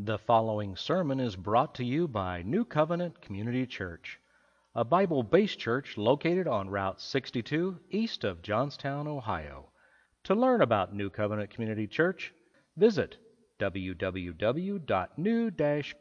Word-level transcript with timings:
The 0.00 0.16
following 0.16 0.76
sermon 0.76 1.18
is 1.18 1.34
brought 1.34 1.74
to 1.74 1.84
you 1.84 2.06
by 2.06 2.42
New 2.42 2.64
Covenant 2.64 3.20
Community 3.20 3.66
Church, 3.66 4.20
a 4.72 4.84
Bible 4.84 5.24
based 5.24 5.58
church 5.58 5.98
located 5.98 6.46
on 6.46 6.70
Route 6.70 7.00
62 7.00 7.80
east 7.90 8.22
of 8.22 8.40
Johnstown, 8.40 9.08
Ohio. 9.08 9.72
To 10.22 10.36
learn 10.36 10.60
about 10.60 10.94
New 10.94 11.10
Covenant 11.10 11.50
Community 11.50 11.88
Church, 11.88 12.32
visit 12.76 13.16
www.new 13.58 14.80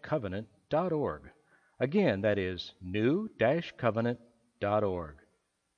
covenant.org. 0.04 1.22
Again, 1.80 2.22
that 2.22 2.38
is 2.38 2.74
new 2.80 3.32
covenant.org. 3.80 5.16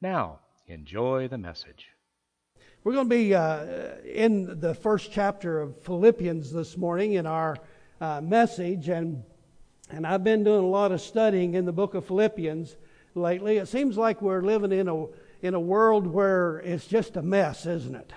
Now, 0.02 0.40
enjoy 0.68 1.30
the 1.30 1.38
message. 1.38 1.88
We're 2.84 2.94
going 2.96 3.10
to 3.10 3.16
be 3.16 3.34
uh, 3.34 3.96
in 4.04 4.60
the 4.60 4.76
first 4.76 5.10
chapter 5.14 5.62
of 5.62 5.82
Philippians 5.84 6.52
this 6.52 6.76
morning 6.76 7.14
in 7.14 7.26
our 7.26 7.56
uh, 8.02 8.22
message, 8.22 8.90
and 8.90 9.24
and 9.90 10.06
I've 10.06 10.24
been 10.24 10.44
doing 10.44 10.64
a 10.64 10.68
lot 10.68 10.92
of 10.92 11.02
studying 11.02 11.56
in 11.56 11.66
the 11.66 11.72
book 11.72 11.96
of 11.96 12.06
Philippians 12.06 12.76
lately. 13.16 13.58
It 13.58 13.68
seems 13.68 13.98
like 13.98 14.22
we're 14.22 14.42
living 14.42 14.72
in 14.72 14.88
a 14.88 15.06
in 15.42 15.54
a 15.54 15.60
world 15.60 16.08
where 16.08 16.60
it's 16.60 16.88
just 16.88 17.18
a 17.18 17.22
mess, 17.22 17.66
isn't 17.66 17.96
it? 17.96 18.14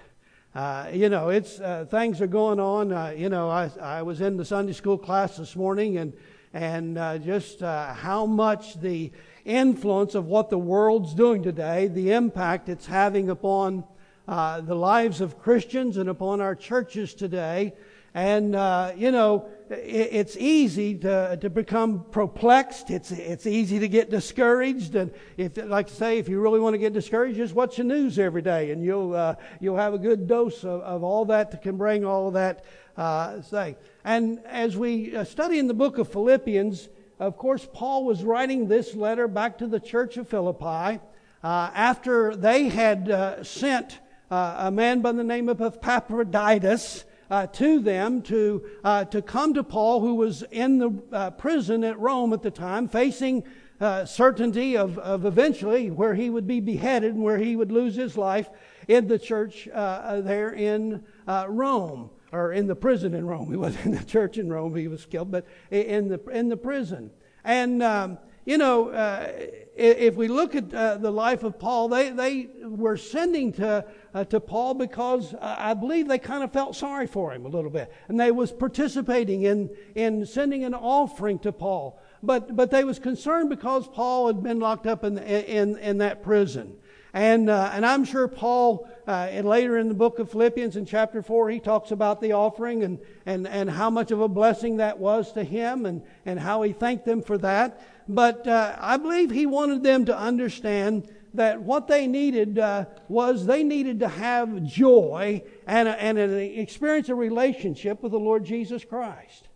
Uh, 0.54 0.88
you 0.92 1.08
know, 1.08 1.30
it's 1.30 1.60
uh, 1.60 1.86
things 1.90 2.20
are 2.20 2.26
going 2.26 2.60
on. 2.60 2.92
Uh, 2.92 3.14
you 3.16 3.28
know, 3.28 3.48
I 3.48 3.70
I 3.80 4.02
was 4.02 4.20
in 4.20 4.36
the 4.36 4.44
Sunday 4.44 4.72
school 4.72 4.98
class 4.98 5.36
this 5.36 5.56
morning, 5.56 5.96
and 5.96 6.12
and 6.52 6.98
uh, 6.98 7.18
just 7.18 7.62
uh, 7.62 7.94
how 7.94 8.26
much 8.26 8.80
the 8.80 9.10
influence 9.44 10.14
of 10.14 10.26
what 10.26 10.50
the 10.50 10.58
world's 10.58 11.14
doing 11.14 11.42
today, 11.42 11.88
the 11.88 12.12
impact 12.12 12.68
it's 12.68 12.86
having 12.86 13.30
upon 13.30 13.84
uh, 14.28 14.60
the 14.60 14.74
lives 14.74 15.20
of 15.20 15.38
Christians 15.40 15.96
and 15.96 16.08
upon 16.08 16.40
our 16.40 16.54
churches 16.54 17.14
today. 17.14 17.72
And, 18.14 18.54
uh, 18.54 18.92
you 18.94 19.10
know, 19.10 19.48
it, 19.70 20.08
it's 20.12 20.36
easy 20.36 20.96
to, 20.98 21.38
to 21.40 21.48
become 21.48 22.04
perplexed. 22.10 22.90
It's, 22.90 23.10
it's 23.10 23.46
easy 23.46 23.78
to 23.78 23.88
get 23.88 24.10
discouraged. 24.10 24.94
And 24.94 25.12
if, 25.38 25.56
like 25.56 25.86
to 25.86 25.94
say, 25.94 26.18
if 26.18 26.28
you 26.28 26.40
really 26.40 26.60
want 26.60 26.74
to 26.74 26.78
get 26.78 26.92
discouraged, 26.92 27.38
just 27.38 27.54
watch 27.54 27.76
the 27.76 27.84
news 27.84 28.18
every 28.18 28.42
day 28.42 28.70
and 28.70 28.84
you'll, 28.84 29.14
uh, 29.14 29.36
you'll 29.60 29.78
have 29.78 29.94
a 29.94 29.98
good 29.98 30.26
dose 30.26 30.62
of, 30.62 30.82
of 30.82 31.02
all 31.02 31.24
that 31.26 31.50
that 31.52 31.62
can 31.62 31.78
bring 31.78 32.04
all 32.04 32.30
that, 32.32 32.64
uh, 32.98 33.40
say. 33.40 33.76
And 34.04 34.40
as 34.44 34.76
we 34.76 35.16
uh, 35.16 35.24
study 35.24 35.58
in 35.58 35.66
the 35.66 35.74
book 35.74 35.96
of 35.96 36.12
Philippians, 36.12 36.90
of 37.18 37.38
course, 37.38 37.66
Paul 37.72 38.04
was 38.04 38.24
writing 38.24 38.68
this 38.68 38.94
letter 38.94 39.26
back 39.26 39.58
to 39.58 39.66
the 39.66 39.80
church 39.80 40.18
of 40.18 40.28
Philippi 40.28 41.00
uh, 41.42 41.70
after 41.74 42.36
they 42.36 42.68
had 42.68 43.08
uh, 43.08 43.42
sent 43.42 44.00
a 44.30 44.70
man 44.70 45.02
by 45.02 45.12
the 45.12 45.22
name 45.22 45.50
of 45.50 45.60
Epaphroditus 45.60 47.04
uh, 47.32 47.46
to 47.46 47.80
them 47.80 48.20
to, 48.20 48.62
uh, 48.84 49.06
to 49.06 49.22
come 49.22 49.54
to 49.54 49.64
Paul, 49.64 50.00
who 50.00 50.16
was 50.16 50.44
in 50.50 50.76
the 50.76 51.02
uh, 51.10 51.30
prison 51.30 51.82
at 51.82 51.98
Rome 51.98 52.34
at 52.34 52.42
the 52.42 52.50
time, 52.50 52.88
facing 52.88 53.42
uh, 53.80 54.04
certainty 54.04 54.76
of, 54.76 54.98
of 54.98 55.24
eventually 55.24 55.90
where 55.90 56.14
he 56.14 56.28
would 56.28 56.46
be 56.46 56.60
beheaded 56.60 57.14
and 57.14 57.22
where 57.22 57.38
he 57.38 57.56
would 57.56 57.72
lose 57.72 57.94
his 57.94 58.18
life 58.18 58.50
in 58.86 59.08
the 59.08 59.18
church 59.18 59.66
uh, 59.72 60.20
there 60.20 60.52
in 60.52 61.02
Rome, 61.26 62.10
or 62.32 62.52
in 62.52 62.66
the 62.66 62.76
prison 62.76 63.14
in 63.14 63.26
Rome. 63.26 63.48
He 63.50 63.56
wasn't 63.56 63.86
in 63.86 63.92
the 63.92 64.04
church 64.04 64.36
in 64.36 64.52
Rome, 64.52 64.76
he 64.76 64.88
was 64.88 65.06
killed, 65.06 65.30
but 65.30 65.46
in 65.70 66.08
the, 66.08 66.20
in 66.28 66.50
the 66.50 66.56
prison. 66.58 67.10
And 67.44 67.82
um, 67.82 68.18
you 68.44 68.58
know, 68.58 68.88
uh, 68.88 69.30
if 69.74 70.16
we 70.16 70.28
look 70.28 70.54
at 70.54 70.72
uh, 70.74 70.96
the 70.98 71.10
life 71.10 71.44
of 71.44 71.58
Paul, 71.58 71.88
they, 71.88 72.10
they 72.10 72.48
were 72.62 72.96
sending 72.96 73.52
to, 73.54 73.84
uh, 74.12 74.24
to 74.24 74.40
Paul 74.40 74.74
because 74.74 75.32
uh, 75.34 75.56
I 75.58 75.74
believe 75.74 76.08
they 76.08 76.18
kind 76.18 76.42
of 76.42 76.52
felt 76.52 76.76
sorry 76.76 77.06
for 77.06 77.32
him 77.32 77.46
a 77.46 77.48
little 77.48 77.70
bit. 77.70 77.90
And 78.08 78.18
they 78.20 78.30
was 78.30 78.52
participating 78.52 79.44
in, 79.44 79.70
in 79.94 80.26
sending 80.26 80.64
an 80.64 80.74
offering 80.74 81.38
to 81.40 81.52
Paul. 81.52 82.00
But, 82.22 82.54
but 82.54 82.70
they 82.70 82.84
was 82.84 82.98
concerned 82.98 83.48
because 83.48 83.88
Paul 83.88 84.26
had 84.26 84.42
been 84.42 84.60
locked 84.60 84.86
up 84.86 85.04
in, 85.04 85.18
in, 85.18 85.78
in 85.78 85.98
that 85.98 86.22
prison. 86.22 86.76
And, 87.14 87.50
uh, 87.50 87.70
and 87.72 87.84
I'm 87.84 88.04
sure 88.04 88.26
Paul, 88.26 88.88
uh, 89.06 89.28
and 89.30 89.46
later 89.46 89.76
in 89.76 89.88
the 89.88 89.94
book 89.94 90.18
of 90.18 90.30
Philippians 90.30 90.76
in 90.76 90.86
chapter 90.86 91.22
4, 91.22 91.50
he 91.50 91.60
talks 91.60 91.90
about 91.90 92.20
the 92.20 92.32
offering 92.32 92.84
and, 92.84 92.98
and, 93.26 93.46
and 93.46 93.70
how 93.70 93.90
much 93.90 94.10
of 94.10 94.20
a 94.20 94.28
blessing 94.28 94.78
that 94.78 94.98
was 94.98 95.32
to 95.32 95.44
him 95.44 95.84
and, 95.84 96.02
and 96.24 96.40
how 96.40 96.62
he 96.62 96.72
thanked 96.72 97.04
them 97.04 97.22
for 97.22 97.36
that 97.38 97.80
but 98.08 98.46
uh, 98.46 98.76
I 98.78 98.96
believe 98.96 99.30
he 99.30 99.46
wanted 99.46 99.82
them 99.82 100.04
to 100.06 100.16
understand 100.16 101.08
that 101.34 101.62
what 101.62 101.88
they 101.88 102.06
needed 102.06 102.58
uh, 102.58 102.86
was 103.08 103.46
they 103.46 103.62
needed 103.62 104.00
to 104.00 104.08
have 104.08 104.62
joy 104.64 105.42
and, 105.66 105.88
a, 105.88 106.02
and 106.02 106.18
an 106.18 106.38
experience 106.38 107.08
a 107.08 107.14
relationship 107.14 108.02
with 108.02 108.12
the 108.12 108.18
Lord 108.18 108.44
Jesus 108.44 108.84
Christ. 108.84 109.48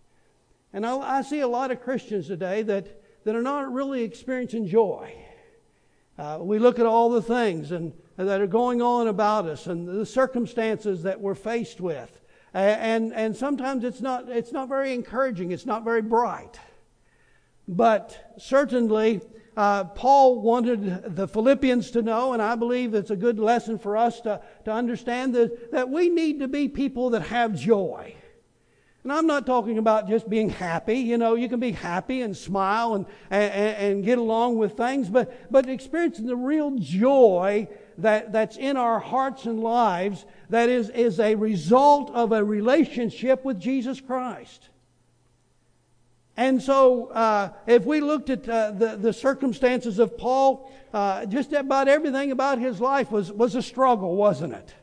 And 0.73 0.87
I, 0.87 0.97
I, 0.97 1.23
see 1.23 1.41
a 1.41 1.49
lot 1.49 1.71
of 1.71 1.83
Christians 1.83 2.29
today 2.29 2.63
that, 2.63 3.03
that 3.25 3.35
are 3.35 3.43
not 3.43 3.73
really 3.73 4.03
experiencing 4.03 4.67
joy. 4.67 5.15
Uh, 6.19 6.39
we 6.41 6.59
look 6.59 6.79
at 6.79 6.87
all 6.87 7.11
the 7.11 7.23
things 7.23 7.73
and, 7.73 7.93
that 8.17 8.41
are 8.41 8.47
going 8.47 8.81
on 8.81 9.09
about 9.09 9.45
us 9.45 9.67
and 9.67 9.87
the 9.87 10.07
circumstances 10.07 11.03
that 11.03 11.21
we're 11.21 11.35
faced 11.35 11.81
with. 11.81 12.23
And, 12.55 13.13
and 13.13 13.37
sometimes 13.37 13.85
it's 13.85 14.01
not, 14.01 14.31
it's 14.31 14.53
not 14.53 14.71
very 14.71 14.95
encouraging, 14.95 15.53
it's 15.53 15.67
not 15.67 15.85
very 15.85 16.01
bright. 16.01 16.59
But 17.69 18.35
certainly, 18.39 19.21
uh, 19.57 19.85
Paul 19.85 20.41
wanted 20.41 21.17
the 21.17 21.27
Philippians 21.27 21.91
to 21.93 22.03
know, 22.03 22.33
and 22.33 22.43
I 22.43 22.55
believe 22.55 22.95
it's 22.95 23.11
a 23.11 23.17
good 23.17 23.39
lesson 23.39 23.79
for 23.79 23.97
us 23.97 24.21
to, 24.21 24.41
to 24.67 24.73
understand 24.73 25.35
that, 25.35 25.73
that 25.73 25.89
we 25.89 26.09
need 26.09 26.41
to 26.41 26.49
be 26.49 26.69
people 26.69 27.11
that 27.11 27.23
have 27.23 27.55
joy. 27.55 28.15
And 29.03 29.13
I'm 29.13 29.27
not 29.29 29.47
talking 29.47 29.79
about 29.79 30.09
just 30.09 30.29
being 30.29 30.51
happy. 30.51 30.99
You 30.99 31.17
know, 31.17 31.37
you 31.37 31.49
can 31.49 31.61
be 31.61 31.71
happy 31.71 32.23
and 32.23 32.37
smile 32.37 32.95
and, 32.95 33.07
and, 33.31 33.53
and 33.53 34.05
get 34.05 34.19
along 34.19 34.59
with 34.59 34.77
things, 34.77 35.09
but, 35.09 35.51
but 35.51 35.69
experiencing 35.69 36.27
the 36.27 36.37
real 36.37 36.77
joy 36.77 37.69
that, 37.99 38.33
that's 38.33 38.57
in 38.57 38.77
our 38.77 38.99
hearts 38.99 39.47
and 39.47 39.61
lives 39.61 40.27
that 40.51 40.69
is, 40.69 40.91
is 40.91 41.21
a 41.21 41.37
result 41.37 42.11
of 42.15 42.33
a 42.33 42.45
relationship 42.45 43.45
with 43.45 43.61
Jesus 43.61 44.01
Christ. 44.01 44.71
And 46.37 46.63
so, 46.63 47.07
uh, 47.07 47.53
if 47.67 47.87
we 47.87 48.01
looked 48.01 48.29
at 48.29 48.47
uh, 48.49 48.73
the, 48.73 48.97
the 48.97 49.13
circumstances 49.13 49.99
of 49.99 50.19
Paul, 50.19 50.71
uh, 50.93 51.25
just 51.27 51.53
about 51.53 51.89
everything 51.89 52.31
about 52.31 52.59
his 52.59 52.81
life 52.81 53.11
was, 53.11 53.33
was 53.33 53.55
a 53.55 53.63
struggle, 53.63 54.17
wasn't 54.17 54.53
it? 54.53 54.75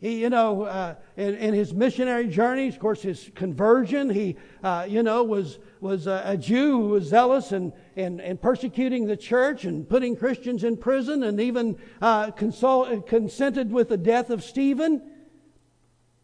He, 0.00 0.20
you 0.20 0.30
know, 0.30 0.62
uh, 0.62 0.94
in, 1.16 1.34
in, 1.36 1.54
his 1.54 1.74
missionary 1.74 2.28
journeys, 2.28 2.74
of 2.74 2.80
course, 2.80 3.02
his 3.02 3.30
conversion, 3.34 4.08
he, 4.08 4.36
uh, 4.62 4.86
you 4.88 5.02
know, 5.02 5.24
was, 5.24 5.58
was 5.80 6.06
a, 6.06 6.36
Jew 6.36 6.82
who 6.82 6.88
was 6.90 7.04
zealous 7.04 7.50
and, 7.50 7.72
and, 7.96 8.20
and 8.20 8.40
persecuting 8.40 9.06
the 9.06 9.16
church 9.16 9.64
and 9.64 9.88
putting 9.88 10.14
Christians 10.14 10.62
in 10.62 10.76
prison 10.76 11.24
and 11.24 11.40
even 11.40 11.76
uh, 12.00 12.30
consult, 12.30 13.08
consented 13.08 13.72
with 13.72 13.88
the 13.88 13.96
death 13.96 14.30
of 14.30 14.44
Stephen. 14.44 15.02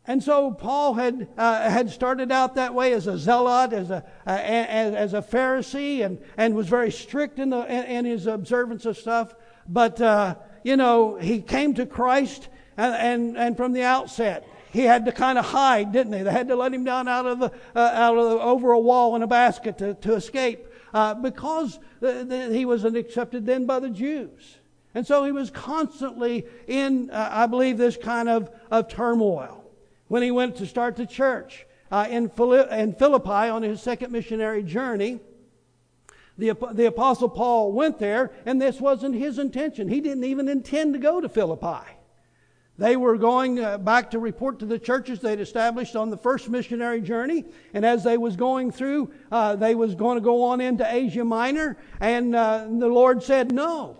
And 0.06 0.22
so 0.22 0.50
Paul 0.50 0.94
had 0.94 1.28
uh, 1.38 1.70
had 1.70 1.88
started 1.88 2.30
out 2.30 2.56
that 2.56 2.74
way 2.74 2.92
as 2.92 3.06
a 3.06 3.16
zealot, 3.16 3.72
as 3.72 3.90
a 3.90 4.04
as, 4.26 4.94
as, 4.94 5.14
a 5.14 5.22
Pharisee, 5.22 6.04
and 6.04 6.18
and 6.36 6.54
was 6.54 6.68
very 6.68 6.90
strict 6.90 7.38
in 7.38 7.48
the 7.50 7.60
in, 7.60 7.84
in 7.84 8.04
his 8.04 8.26
observance 8.26 8.84
of 8.84 8.98
stuff. 8.98 9.34
But 9.66 10.00
uh, 10.02 10.34
you 10.62 10.76
know, 10.76 11.16
he 11.16 11.40
came 11.40 11.72
to 11.74 11.86
Christ, 11.86 12.48
and, 12.76 12.94
and 12.94 13.38
and 13.38 13.56
from 13.56 13.72
the 13.72 13.82
outset, 13.82 14.46
he 14.70 14.82
had 14.82 15.06
to 15.06 15.12
kind 15.12 15.38
of 15.38 15.46
hide, 15.46 15.92
didn't 15.92 16.12
he? 16.12 16.22
They 16.22 16.32
had 16.32 16.48
to 16.48 16.56
let 16.56 16.74
him 16.74 16.84
down 16.84 17.08
out 17.08 17.24
of 17.24 17.38
the 17.38 17.50
uh, 17.74 17.78
out 17.78 18.18
of 18.18 18.28
the, 18.28 18.40
over 18.40 18.72
a 18.72 18.78
wall 18.78 19.16
in 19.16 19.22
a 19.22 19.26
basket 19.26 19.78
to 19.78 19.94
to 19.94 20.16
escape 20.16 20.66
uh, 20.92 21.14
because 21.14 21.78
he 22.02 22.66
wasn't 22.66 22.98
accepted 22.98 23.46
then 23.46 23.64
by 23.64 23.78
the 23.78 23.88
Jews. 23.90 24.58
And 24.94 25.06
so 25.06 25.24
he 25.24 25.32
was 25.32 25.50
constantly 25.50 26.46
in, 26.68 27.10
uh, 27.10 27.28
I 27.32 27.46
believe, 27.46 27.78
this 27.78 27.96
kind 27.96 28.28
of, 28.28 28.48
of 28.70 28.86
turmoil 28.86 29.63
when 30.14 30.22
he 30.22 30.30
went 30.30 30.54
to 30.54 30.64
start 30.64 30.94
the 30.94 31.04
church 31.04 31.66
uh, 31.90 32.06
in, 32.08 32.28
Philippi 32.28 33.48
on 33.50 33.64
his 33.64 33.82
second 33.82 34.12
missionary 34.12 34.62
journey. 34.62 35.18
The, 36.38 36.54
the 36.72 36.84
Apostle 36.84 37.28
Paul 37.28 37.72
went 37.72 37.98
there, 37.98 38.30
and 38.46 38.62
this 38.62 38.80
wasn't 38.80 39.16
his 39.16 39.40
intention. 39.40 39.88
He 39.88 40.00
didn't 40.00 40.22
even 40.22 40.48
intend 40.48 40.92
to 40.92 41.00
go 41.00 41.20
to 41.20 41.28
Philippi. 41.28 41.90
They 42.78 42.94
were 42.94 43.18
going 43.18 43.58
uh, 43.58 43.78
back 43.78 44.12
to 44.12 44.20
report 44.20 44.60
to 44.60 44.66
the 44.66 44.78
churches 44.78 45.18
they'd 45.18 45.40
established 45.40 45.96
on 45.96 46.10
the 46.10 46.16
first 46.16 46.48
missionary 46.48 47.00
journey, 47.00 47.44
and 47.72 47.84
as 47.84 48.04
they 48.04 48.16
was 48.16 48.36
going 48.36 48.70
through, 48.70 49.12
uh, 49.32 49.56
they 49.56 49.74
was 49.74 49.96
going 49.96 50.16
to 50.16 50.22
go 50.22 50.44
on 50.44 50.60
into 50.60 50.86
Asia 50.88 51.24
Minor, 51.24 51.76
and 51.98 52.36
uh, 52.36 52.68
the 52.68 52.86
Lord 52.86 53.20
said, 53.20 53.50
"No, 53.50 53.96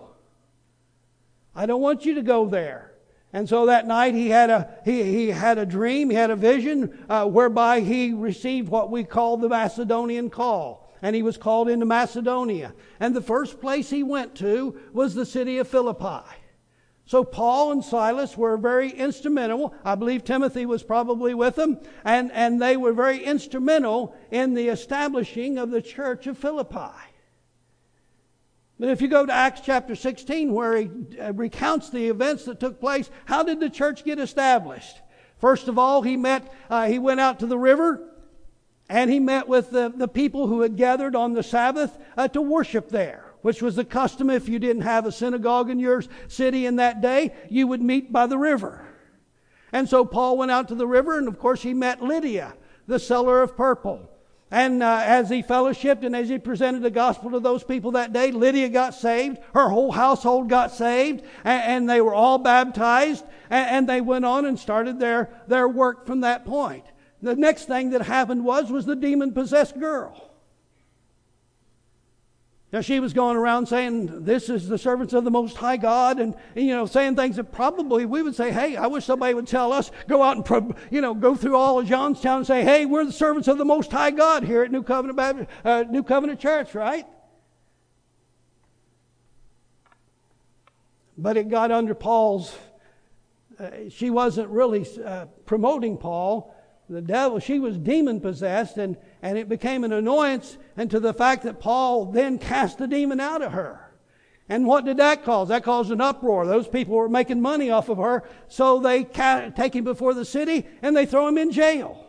I 1.53 1.65
don't 1.65 1.81
want 1.81 2.05
you 2.05 2.15
to 2.15 2.21
go 2.21 2.47
there." 2.47 2.94
And 3.35 3.49
so 3.49 3.65
that 3.65 3.85
night 3.85 4.13
he 4.13 4.29
had 4.29 4.49
a, 4.49 4.69
he, 4.85 5.03
he 5.03 5.27
had 5.27 5.57
a 5.57 5.65
dream, 5.65 6.09
he 6.09 6.15
had 6.15 6.31
a 6.31 6.37
vision 6.37 7.05
uh, 7.09 7.25
whereby 7.27 7.81
he 7.81 8.13
received 8.13 8.69
what 8.69 8.89
we 8.89 9.03
call 9.03 9.35
the 9.35 9.49
Macedonian 9.49 10.29
call. 10.29 10.89
And 11.01 11.13
he 11.13 11.21
was 11.21 11.35
called 11.35 11.67
into 11.67 11.85
Macedonia. 11.85 12.73
And 12.97 13.13
the 13.13 13.21
first 13.21 13.59
place 13.59 13.89
he 13.89 14.03
went 14.03 14.35
to 14.35 14.79
was 14.93 15.13
the 15.13 15.25
city 15.25 15.57
of 15.57 15.67
Philippi. 15.67 16.23
So 17.07 17.25
Paul 17.25 17.73
and 17.73 17.83
Silas 17.83 18.37
were 18.37 18.55
very 18.55 18.89
instrumental. 18.89 19.75
I 19.83 19.95
believe 19.95 20.23
Timothy 20.23 20.65
was 20.65 20.81
probably 20.81 21.33
with 21.33 21.55
them, 21.55 21.79
and, 22.05 22.31
and 22.31 22.61
they 22.61 22.77
were 22.77 22.93
very 22.93 23.21
instrumental 23.21 24.15
in 24.31 24.53
the 24.53 24.69
establishing 24.69 25.57
of 25.57 25.71
the 25.71 25.81
church 25.81 26.25
of 26.25 26.37
Philippi. 26.37 26.95
But 28.79 28.89
if 28.89 29.01
you 29.01 29.07
go 29.07 29.25
to 29.25 29.31
Acts 29.31 29.61
chapter 29.61 29.95
16, 29.95 30.51
where 30.51 30.77
he 30.77 30.89
uh, 31.19 31.33
recounts 31.33 31.89
the 31.89 32.09
events 32.09 32.45
that 32.45 32.59
took 32.59 32.79
place, 32.79 33.09
how 33.25 33.43
did 33.43 33.59
the 33.59 33.69
church 33.69 34.03
get 34.03 34.19
established? 34.19 34.97
First 35.37 35.67
of 35.67 35.79
all, 35.79 36.01
he 36.01 36.17
met, 36.17 36.51
uh, 36.69 36.87
he 36.87 36.99
went 36.99 37.19
out 37.19 37.39
to 37.39 37.45
the 37.45 37.57
river, 37.57 38.01
and 38.89 39.09
he 39.09 39.19
met 39.19 39.47
with 39.47 39.71
the, 39.71 39.93
the 39.95 40.07
people 40.07 40.47
who 40.47 40.61
had 40.61 40.75
gathered 40.75 41.15
on 41.15 41.33
the 41.33 41.43
Sabbath 41.43 41.97
uh, 42.17 42.27
to 42.29 42.41
worship 42.41 42.89
there 42.89 43.25
which 43.45 43.61
was 43.61 43.75
the 43.75 43.85
custom 43.85 44.31
if 44.31 44.49
you 44.49 44.57
didn't 44.57 44.81
have 44.81 45.05
a 45.05 45.11
synagogue 45.11 45.69
in 45.69 45.77
your 45.77 46.03
city 46.27 46.65
in 46.65 46.77
that 46.77 46.99
day, 46.99 47.31
you 47.47 47.67
would 47.67 47.79
meet 47.79 48.11
by 48.11 48.25
the 48.25 48.39
river. 48.39 48.83
And 49.71 49.87
so 49.87 50.03
Paul 50.03 50.39
went 50.39 50.49
out 50.49 50.67
to 50.69 50.73
the 50.75 50.87
river, 50.87 51.19
and 51.19 51.27
of 51.27 51.37
course 51.37 51.61
he 51.61 51.71
met 51.71 52.01
Lydia, 52.01 52.55
the 52.87 52.97
seller 52.97 53.43
of 53.43 53.55
purple. 53.55 54.09
And 54.55 54.81
uh, 54.81 55.01
as 55.03 55.29
he 55.29 55.43
fellowshipped 55.43 56.05
and 56.05 56.15
as 56.15 56.29
he 56.29 56.37
presented 56.37 56.81
the 56.81 56.89
gospel 56.89 57.29
to 57.31 57.41
those 57.41 57.61
people 57.61 57.91
that 57.91 58.13
day, 58.13 58.31
Lydia 58.31 58.69
got 58.69 58.93
saved. 58.93 59.37
Her 59.53 59.67
whole 59.67 59.91
household 59.91 60.47
got 60.47 60.71
saved. 60.71 61.23
And, 61.43 61.63
and 61.63 61.89
they 61.89 61.99
were 61.99 62.13
all 62.13 62.37
baptized. 62.37 63.25
And, 63.49 63.69
and, 63.69 63.89
they 63.89 63.99
went 63.99 64.23
on 64.23 64.45
and 64.45 64.57
started 64.57 64.97
their, 64.97 65.29
their 65.49 65.67
work 65.67 66.05
from 66.05 66.21
that 66.21 66.45
point. 66.45 66.85
The 67.21 67.35
next 67.35 67.65
thing 67.65 67.89
that 67.89 68.03
happened 68.03 68.45
was, 68.45 68.71
was 68.71 68.85
the 68.85 68.95
demon 68.95 69.33
possessed 69.33 69.77
girl. 69.77 70.31
Now, 72.75 72.81
she 72.81 72.99
was 72.99 73.13
going 73.13 73.37
around 73.37 73.67
saying, 73.67 74.25
This 74.25 74.49
is 74.49 74.67
the 74.67 74.77
servants 74.77 75.13
of 75.13 75.23
the 75.23 75.31
Most 75.31 75.55
High 75.55 75.77
God, 75.77 76.19
and, 76.19 76.35
and, 76.57 76.65
you 76.65 76.75
know, 76.75 76.85
saying 76.85 77.15
things 77.15 77.37
that 77.37 77.53
probably 77.53 78.05
we 78.05 78.21
would 78.21 78.35
say, 78.35 78.51
Hey, 78.51 78.75
I 78.75 78.87
wish 78.87 79.05
somebody 79.05 79.33
would 79.33 79.47
tell 79.47 79.71
us, 79.71 79.91
go 80.09 80.21
out 80.21 80.35
and, 80.35 80.75
you 80.91 80.99
know, 80.99 81.13
go 81.13 81.35
through 81.35 81.55
all 81.55 81.79
of 81.79 81.87
Johnstown 81.87 82.39
and 82.39 82.45
say, 82.45 82.65
Hey, 82.65 82.85
we're 82.85 83.05
the 83.05 83.13
servants 83.13 83.47
of 83.47 83.57
the 83.57 83.63
Most 83.63 83.93
High 83.93 84.11
God 84.11 84.43
here 84.43 84.61
at 84.61 84.73
New 84.73 84.83
Covenant, 84.83 85.15
Baptist, 85.15 85.49
uh, 85.63 85.85
New 85.89 86.03
Covenant 86.03 86.41
Church, 86.41 86.75
right? 86.75 87.05
But 91.17 91.37
it 91.37 91.47
got 91.47 91.71
under 91.71 91.95
Paul's, 91.95 92.57
uh, 93.57 93.69
she 93.87 94.09
wasn't 94.09 94.49
really 94.49 94.85
uh, 95.01 95.27
promoting 95.45 95.97
Paul. 95.97 96.53
The 96.89 97.01
devil, 97.01 97.39
she 97.39 97.57
was 97.57 97.77
demon 97.77 98.19
possessed, 98.19 98.77
and 98.77 98.97
and 99.25 99.39
it 99.39 99.49
became 99.49 99.83
an 99.83 99.91
annoyance 99.91 100.55
and 100.77 100.91
to 100.91 100.99
the 100.99 101.11
fact 101.11 101.45
that 101.45 101.59
Paul 101.59 102.05
then 102.05 102.37
cast 102.37 102.77
the 102.77 102.85
demon 102.85 103.19
out 103.19 103.41
of 103.41 103.53
her. 103.53 103.91
And 104.47 104.67
what 104.67 104.85
did 104.85 104.97
that 104.97 105.23
cause? 105.23 105.47
That 105.47 105.63
caused 105.63 105.89
an 105.89 105.99
uproar. 105.99 106.45
Those 106.45 106.67
people 106.67 106.93
were 106.93 107.09
making 107.09 107.41
money 107.41 107.71
off 107.71 107.89
of 107.89 107.97
her, 107.97 108.21
so 108.49 108.79
they 108.79 109.03
take 109.03 109.75
him 109.75 109.83
before 109.83 110.13
the 110.13 110.25
city 110.25 110.67
and 110.83 110.95
they 110.95 111.07
throw 111.07 111.27
him 111.27 111.39
in 111.39 111.51
jail. 111.51 112.05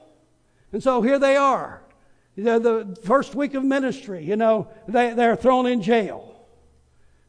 And 0.73 0.83
so 0.83 1.01
here 1.01 1.19
they 1.19 1.37
are. 1.37 1.81
The, 2.37 2.59
the 2.59 2.99
first 3.03 3.35
week 3.35 3.55
of 3.55 3.65
ministry, 3.65 4.23
you 4.23 4.37
know, 4.37 4.69
they, 4.87 5.15
they're 5.15 5.37
thrown 5.37 5.65
in 5.65 5.81
jail. 5.81 6.39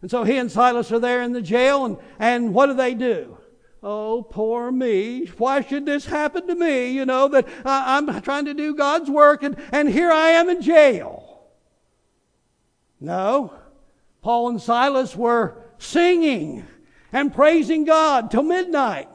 And 0.02 0.12
so 0.12 0.26
he 0.26 0.36
and 0.36 0.52
Silas 0.52 0.92
are 0.92 1.00
there 1.00 1.22
in 1.22 1.32
the 1.32 1.42
jail, 1.42 1.86
and, 1.86 1.98
and 2.20 2.54
what 2.54 2.66
do 2.66 2.74
they 2.74 2.94
do? 2.94 3.37
Oh, 3.84 4.24
poor 4.24 4.72
me. 4.72 5.26
Why 5.38 5.62
should 5.62 5.86
this 5.86 6.06
happen 6.06 6.48
to 6.48 6.56
me? 6.56 6.92
You 6.92 7.06
know, 7.06 7.28
that 7.28 7.48
I'm 7.64 8.22
trying 8.22 8.46
to 8.46 8.54
do 8.54 8.76
God's 8.76 9.10
work 9.10 9.44
and, 9.44 9.56
and 9.72 9.90
here 9.90 10.12
I 10.12 10.30
am 10.30 10.50
in 10.50 10.62
jail. 10.62 11.46
No. 13.00 13.54
Paul 14.22 14.50
and 14.50 14.62
Silas 14.62 15.16
were 15.16 15.64
singing 15.78 16.66
and 17.14 17.34
praising 17.34 17.86
God 17.86 18.32
till 18.32 18.44
midnight. 18.44 19.10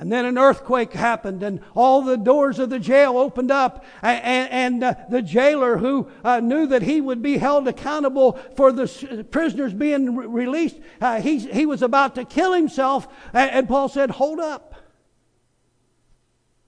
And 0.00 0.10
then 0.10 0.24
an 0.24 0.38
earthquake 0.38 0.94
happened, 0.94 1.42
and 1.42 1.60
all 1.76 2.00
the 2.00 2.16
doors 2.16 2.58
of 2.58 2.70
the 2.70 2.78
jail 2.78 3.18
opened 3.18 3.50
up. 3.50 3.84
And, 4.00 4.50
and 4.50 4.82
uh, 4.82 4.94
the 5.10 5.20
jailer, 5.20 5.76
who 5.76 6.08
uh, 6.24 6.40
knew 6.40 6.66
that 6.68 6.80
he 6.80 7.02
would 7.02 7.20
be 7.20 7.36
held 7.36 7.68
accountable 7.68 8.40
for 8.56 8.72
the 8.72 9.26
prisoners 9.30 9.74
being 9.74 10.16
re- 10.16 10.26
released, 10.26 10.78
uh, 11.02 11.20
he, 11.20 11.38
he 11.40 11.66
was 11.66 11.82
about 11.82 12.14
to 12.14 12.24
kill 12.24 12.54
himself. 12.54 13.08
And, 13.34 13.50
and 13.50 13.68
Paul 13.68 13.90
said, 13.90 14.10
Hold 14.12 14.40
up. 14.40 14.74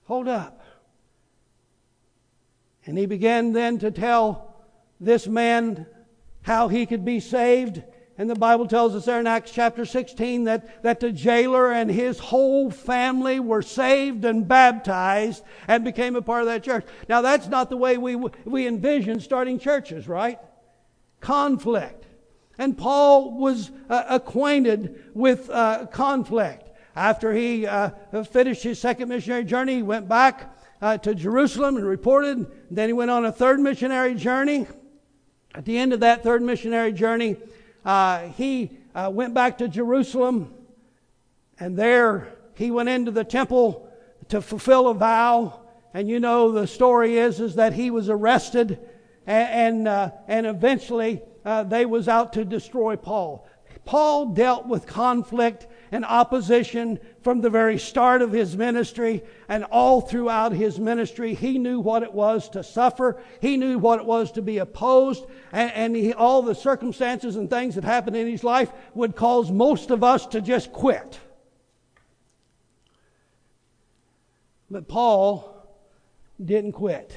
Hold 0.03 0.27
up. 0.27 0.63
And 2.85 2.99
he 2.99 3.07
began 3.07 3.51
then 3.51 3.79
to 3.79 3.89
tell 3.89 4.53
this 4.99 5.25
man 5.25 5.87
how 6.43 6.67
he 6.67 6.85
could 6.85 7.03
be 7.03 7.19
saved 7.19 7.81
and 8.17 8.29
the 8.29 8.35
Bible 8.35 8.67
tells 8.67 8.93
us 8.93 9.05
there 9.05 9.19
in 9.19 9.25
Acts 9.25 9.51
chapter 9.51 9.85
16 9.85 10.43
that, 10.43 10.83
that 10.83 10.99
the 10.99 11.11
jailer 11.11 11.71
and 11.71 11.89
his 11.89 12.19
whole 12.19 12.69
family 12.69 13.39
were 13.39 13.63
saved 13.63 14.23
and 14.23 14.47
baptized 14.47 15.43
and 15.67 15.83
became 15.83 16.15
a 16.15 16.21
part 16.21 16.41
of 16.41 16.47
that 16.47 16.63
church. 16.63 16.85
Now, 17.09 17.21
that's 17.21 17.47
not 17.47 17.71
the 17.71 17.77
way 17.77 17.97
we, 17.97 18.15
we 18.15 18.67
envision 18.67 19.19
starting 19.19 19.57
churches, 19.57 20.07
right? 20.07 20.39
Conflict. 21.21 22.05
And 22.59 22.77
Paul 22.77 23.35
was 23.39 23.71
uh, 23.89 24.03
acquainted 24.07 25.03
with 25.15 25.49
uh, 25.49 25.87
conflict. 25.87 26.69
After 26.95 27.33
he 27.33 27.65
uh, 27.65 27.89
finished 28.25 28.61
his 28.61 28.79
second 28.79 29.09
missionary 29.09 29.43
journey, 29.43 29.77
he 29.77 29.81
went 29.81 30.07
back 30.07 30.55
uh, 30.83 30.99
to 30.99 31.15
Jerusalem 31.15 31.77
and 31.77 31.85
reported. 31.85 32.45
Then 32.69 32.89
he 32.89 32.93
went 32.93 33.09
on 33.09 33.25
a 33.25 33.31
third 33.31 33.59
missionary 33.59 34.13
journey. 34.13 34.67
At 35.55 35.65
the 35.65 35.79
end 35.79 35.93
of 35.93 36.01
that 36.01 36.21
third 36.21 36.43
missionary 36.43 36.91
journey, 36.91 37.37
uh, 37.85 38.27
he 38.29 38.77
uh, 38.95 39.09
went 39.13 39.33
back 39.33 39.57
to 39.59 39.67
Jerusalem, 39.67 40.53
and 41.59 41.77
there 41.77 42.33
he 42.55 42.71
went 42.71 42.89
into 42.89 43.11
the 43.11 43.23
temple 43.23 43.89
to 44.29 44.41
fulfill 44.41 44.87
a 44.87 44.93
vow. 44.93 45.61
And 45.93 46.09
you 46.09 46.19
know 46.19 46.51
the 46.51 46.67
story 46.67 47.17
is 47.17 47.39
is 47.39 47.55
that 47.55 47.73
he 47.73 47.91
was 47.91 48.09
arrested, 48.09 48.79
and 49.25 49.49
and, 49.49 49.87
uh, 49.87 50.11
and 50.27 50.45
eventually 50.45 51.21
uh, 51.45 51.63
they 51.63 51.85
was 51.85 52.07
out 52.07 52.33
to 52.33 52.45
destroy 52.45 52.95
Paul. 52.95 53.47
Paul 53.85 54.27
dealt 54.27 54.65
with 54.67 54.87
conflict 54.87 55.67
and 55.93 56.03
opposition 56.05 56.97
from 57.21 57.39
the 57.39 57.51
very 57.51 57.77
start 57.77 58.23
of 58.23 58.31
his 58.31 58.57
ministry 58.57 59.21
and 59.47 59.63
all 59.65 60.01
throughout 60.01 60.51
his 60.51 60.79
ministry. 60.79 61.35
He 61.35 61.59
knew 61.59 61.79
what 61.79 62.01
it 62.01 62.11
was 62.11 62.49
to 62.49 62.63
suffer. 62.63 63.21
He 63.41 63.57
knew 63.57 63.77
what 63.77 63.99
it 63.99 64.05
was 64.07 64.31
to 64.31 64.41
be 64.41 64.57
opposed. 64.57 65.23
And, 65.51 65.71
and 65.73 65.95
he, 65.95 66.11
all 66.11 66.41
the 66.41 66.55
circumstances 66.55 67.35
and 67.35 67.47
things 67.47 67.75
that 67.75 67.83
happened 67.83 68.15
in 68.15 68.25
his 68.25 68.43
life 68.43 68.71
would 68.95 69.15
cause 69.15 69.51
most 69.51 69.91
of 69.91 70.03
us 70.03 70.25
to 70.27 70.41
just 70.41 70.73
quit. 70.73 71.19
But 74.71 74.87
Paul 74.87 75.63
didn't 76.43 76.71
quit. 76.71 77.15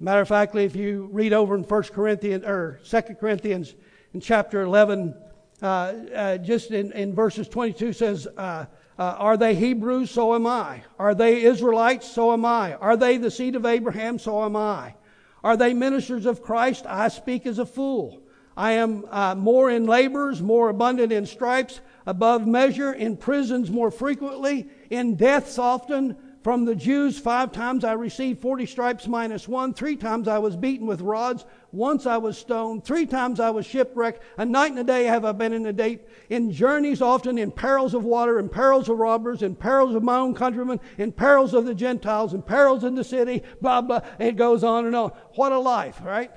Matter 0.00 0.20
of 0.20 0.26
fact, 0.26 0.56
if 0.56 0.74
you 0.74 1.08
read 1.12 1.32
over 1.32 1.54
in 1.54 1.62
1 1.62 1.82
Corinthians 1.84 2.44
or 2.44 2.80
2 2.84 3.02
Corinthians 3.20 3.76
in 4.12 4.20
chapter 4.20 4.62
11, 4.62 5.14
uh, 5.14 5.14
uh, 5.14 5.25
just 5.60 6.70
in, 6.70 6.92
in, 6.92 7.14
verses 7.14 7.48
22 7.48 7.92
says, 7.92 8.26
uh, 8.36 8.66
uh, 8.98 9.02
Are 9.02 9.36
they 9.36 9.54
Hebrews? 9.54 10.10
So 10.10 10.34
am 10.34 10.46
I. 10.46 10.82
Are 10.98 11.14
they 11.14 11.42
Israelites? 11.42 12.10
So 12.10 12.32
am 12.32 12.44
I. 12.44 12.74
Are 12.74 12.96
they 12.96 13.16
the 13.16 13.30
seed 13.30 13.56
of 13.56 13.64
Abraham? 13.64 14.18
So 14.18 14.44
am 14.44 14.56
I. 14.56 14.94
Are 15.42 15.56
they 15.56 15.74
ministers 15.74 16.26
of 16.26 16.42
Christ? 16.42 16.84
I 16.86 17.08
speak 17.08 17.46
as 17.46 17.58
a 17.58 17.66
fool. 17.66 18.22
I 18.56 18.72
am 18.72 19.04
uh, 19.10 19.34
more 19.34 19.70
in 19.70 19.86
labors, 19.86 20.40
more 20.40 20.70
abundant 20.70 21.12
in 21.12 21.26
stripes, 21.26 21.80
above 22.06 22.46
measure, 22.46 22.92
in 22.92 23.16
prisons 23.16 23.70
more 23.70 23.90
frequently, 23.90 24.70
in 24.88 25.16
deaths 25.16 25.58
often 25.58 26.16
from 26.46 26.64
the 26.64 26.76
Jews, 26.76 27.18
five 27.18 27.50
times 27.50 27.82
I 27.82 27.94
received 27.94 28.40
40 28.40 28.66
stripes 28.66 29.08
minus 29.08 29.48
one. 29.48 29.74
Three 29.74 29.96
times 29.96 30.28
I 30.28 30.38
was 30.38 30.54
beaten 30.54 30.86
with 30.86 31.00
rods. 31.00 31.44
Once 31.76 32.06
I 32.06 32.16
was 32.16 32.38
stoned. 32.38 32.84
Three 32.84 33.04
times 33.04 33.38
I 33.38 33.50
was 33.50 33.66
shipwrecked. 33.66 34.22
A 34.38 34.46
night 34.46 34.70
and 34.70 34.78
a 34.78 34.84
day 34.84 35.04
have 35.04 35.26
I 35.26 35.32
been 35.32 35.52
in 35.52 35.62
the 35.62 35.74
deep. 35.74 36.08
In 36.30 36.50
journeys 36.50 37.02
often, 37.02 37.36
in 37.36 37.50
perils 37.50 37.92
of 37.92 38.02
water, 38.02 38.38
in 38.38 38.48
perils 38.48 38.88
of 38.88 38.96
robbers, 38.98 39.42
in 39.42 39.54
perils 39.54 39.94
of 39.94 40.02
my 40.02 40.16
own 40.16 40.34
countrymen, 40.34 40.80
in 40.96 41.12
perils 41.12 41.52
of 41.52 41.66
the 41.66 41.74
Gentiles, 41.74 42.32
in 42.32 42.40
perils 42.40 42.82
in 42.82 42.94
the 42.94 43.04
city, 43.04 43.42
blah, 43.60 43.82
blah. 43.82 44.00
It 44.18 44.36
goes 44.36 44.64
on 44.64 44.86
and 44.86 44.96
on. 44.96 45.12
What 45.34 45.52
a 45.52 45.58
life, 45.58 46.00
right? 46.02 46.30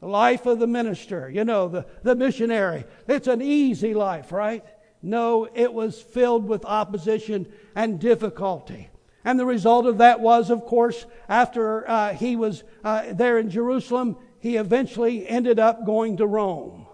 The 0.00 0.08
life 0.08 0.46
of 0.46 0.58
the 0.58 0.66
minister, 0.66 1.28
you 1.28 1.44
know, 1.44 1.68
the, 1.68 1.86
the 2.02 2.14
missionary. 2.14 2.84
It's 3.06 3.28
an 3.28 3.42
easy 3.42 3.92
life, 3.92 4.32
right? 4.32 4.64
No, 5.02 5.46
it 5.54 5.72
was 5.72 6.00
filled 6.00 6.48
with 6.48 6.64
opposition 6.64 7.52
and 7.74 8.00
difficulty. 8.00 8.88
And 9.24 9.38
the 9.38 9.46
result 9.46 9.86
of 9.86 9.98
that 9.98 10.20
was, 10.20 10.50
of 10.50 10.64
course, 10.64 11.06
after 11.28 11.88
uh, 11.88 12.14
he 12.14 12.36
was 12.36 12.64
uh, 12.82 13.12
there 13.12 13.38
in 13.38 13.50
Jerusalem, 13.50 14.16
he 14.40 14.56
eventually 14.56 15.28
ended 15.28 15.58
up 15.60 15.86
going 15.86 16.16
to 16.16 16.26
Rome. 16.26 16.86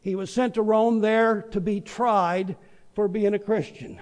He 0.00 0.14
was 0.14 0.32
sent 0.32 0.54
to 0.54 0.62
Rome 0.62 1.00
there 1.00 1.42
to 1.50 1.60
be 1.60 1.80
tried 1.80 2.56
for 2.94 3.08
being 3.08 3.34
a 3.34 3.38
Christian. 3.38 4.00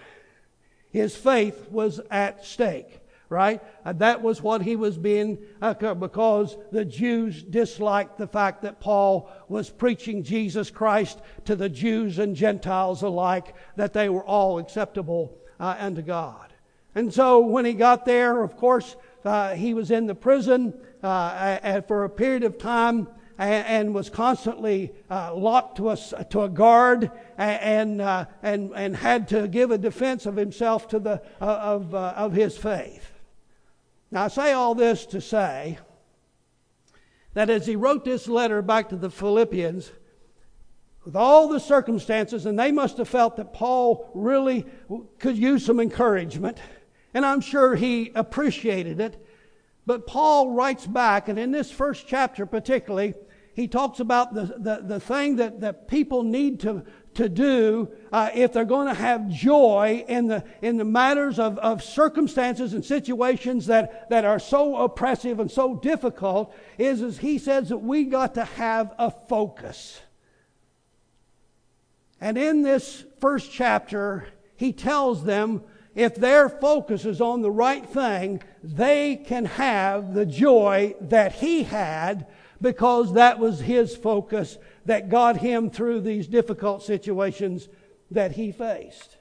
His 0.91 1.17
faith 1.17 1.69
was 1.71 2.01
at 2.11 2.45
stake. 2.45 3.01
right? 3.29 3.61
Uh, 3.85 3.93
that 3.95 4.23
was 4.23 4.43
what 4.43 4.63
he 4.63 4.77
was 4.77 4.97
being, 4.97 5.39
uh, 5.61 5.95
because 5.95 6.57
the 6.71 6.85
Jews 6.85 7.43
disliked 7.43 8.19
the 8.19 8.27
fact 8.27 8.63
that 8.63 8.81
Paul 8.81 9.31
was 9.49 9.69
preaching 9.69 10.23
Jesus 10.23 10.71
Christ 10.71 11.21
to 11.45 11.57
the 11.57 11.69
Jews 11.69 12.19
and 12.19 12.37
Gentiles 12.37 13.03
alike, 13.03 13.55
that 13.77 13.93
they 13.93 14.09
were 14.09 14.25
all 14.25 14.59
acceptable 14.59 15.37
uh, 15.59 15.77
unto 15.79 16.03
God. 16.03 16.46
And 16.97 17.13
so 17.13 17.41
when 17.41 17.67
he 17.67 17.75
got 17.75 18.07
there, 18.07 18.43
of 18.43 18.57
course, 18.57 18.97
uh, 19.23 19.55
he 19.55 19.75
was 19.75 19.91
in 19.91 20.07
the 20.07 20.15
prison 20.15 20.73
uh, 21.03 21.83
for 21.83 22.05
a 22.05 22.11
period 22.11 22.43
of 22.43 22.57
time 22.57 23.07
and, 23.37 23.67
and 23.67 23.95
was 23.95 24.09
constantly 24.09 24.93
uh, 25.11 25.35
locked 25.35 25.77
to 25.77 25.91
a, 25.91 25.97
to 26.31 26.45
a 26.45 26.49
guard 26.49 27.11
and, 27.37 28.01
uh, 28.01 28.25
and, 28.43 28.73
and 28.75 28.97
had 28.97 29.29
to 29.29 29.47
give 29.47 29.71
a 29.71 29.77
defense 29.77 30.25
of 30.25 30.37
himself 30.37 30.89
to 30.89 30.99
the, 30.99 31.23
uh, 31.39 31.45
of, 31.45 31.95
uh, 31.95 32.15
of 32.17 32.33
his 32.33 32.57
faith. 32.57 33.13
Now, 34.11 34.25
I 34.25 34.29
say 34.29 34.53
all 34.53 34.75
this 34.75 35.05
to 35.07 35.21
say 35.21 35.79
that 37.35 37.51
as 37.51 37.67
he 37.67 37.77
wrote 37.77 38.07
this 38.07 38.27
letter 38.27 38.63
back 38.63 38.89
to 38.89 38.97
the 38.97 39.11
Philippians, 39.11 39.93
with 41.05 41.15
all 41.15 41.49
the 41.49 41.61
circumstances, 41.61 42.47
and 42.47 42.59
they 42.59 42.73
must 42.73 42.97
have 42.97 43.09
felt 43.09 43.37
that 43.37 43.53
Paul 43.53 44.11
really 44.15 44.65
could 45.19 45.37
use 45.37 45.65
some 45.65 45.79
encouragement, 45.79 46.59
and 47.17 47.25
I'm 47.25 47.41
sure 47.41 47.75
he 47.75 48.13
appreciated 48.15 49.01
it. 49.01 49.27
But 49.87 50.07
Paul 50.07 50.51
writes 50.51 50.87
back, 50.87 51.29
and 51.29 51.39
in 51.39 51.51
this 51.51 51.71
first 51.71 52.07
chapter 52.07 52.45
particularly, 52.45 53.15
he 53.55 53.69
talks 53.69 54.01
about 54.01 54.35
the, 54.35 54.45
the, 54.59 54.83
the 54.85 55.01
thing 55.01 55.37
that, 55.37 55.63
that 55.63 55.89
people 55.89 56.23
need 56.23 56.61
to, 56.61 56.85
to 57.15 57.31
do 57.31 57.89
uh, 58.13 58.29
if 58.35 58.53
they're 58.53 58.67
going 58.67 58.89
to 58.89 58.95
have 58.95 59.31
joy 59.31 60.05
in 60.07 60.27
the, 60.27 60.45
in 60.61 60.77
the 60.77 60.85
matters 60.85 61.39
of, 61.39 61.57
of 61.61 61.83
circumstances 61.83 62.75
and 62.75 62.85
situations 62.85 63.65
that, 63.65 64.11
that 64.11 64.27
are 64.27 64.39
so 64.39 64.77
oppressive 64.77 65.41
and 65.41 65.51
so 65.51 65.77
difficult 65.77 66.55
is, 66.77 67.01
is 67.01 67.17
he 67.17 67.39
says 67.39 67.71
that 67.71 67.79
we 67.79 68.05
got 68.05 68.35
to 68.35 68.45
have 68.45 68.93
a 68.99 69.11
focus. 69.11 70.03
And 72.21 72.37
in 72.37 72.61
this 72.61 73.07
first 73.23 73.51
chapter, 73.51 74.29
he 74.57 74.75
tells 74.75 75.25
them 75.25 75.63
if 75.97 76.15
their 76.15 76.51
focus 76.51 77.07
is 77.07 77.23
on 77.23 77.41
the 77.41 77.51
right 77.51 77.89
thing, 77.89 78.43
they 78.63 79.17
can 79.17 79.47
have 79.47 80.13
the 80.13 80.27
joy 80.27 80.95
that 81.01 81.33
he 81.33 81.63
had 81.63 82.27
because 82.61 83.15
that 83.15 83.39
was 83.39 83.61
his 83.61 83.97
focus 83.97 84.59
that 84.85 85.09
got 85.09 85.39
him 85.39 85.71
through 85.71 86.03
these 86.03 86.27
difficult 86.27 86.83
situations 86.83 87.69
that 88.11 88.33
he 88.33 88.53
faced. 88.53 89.17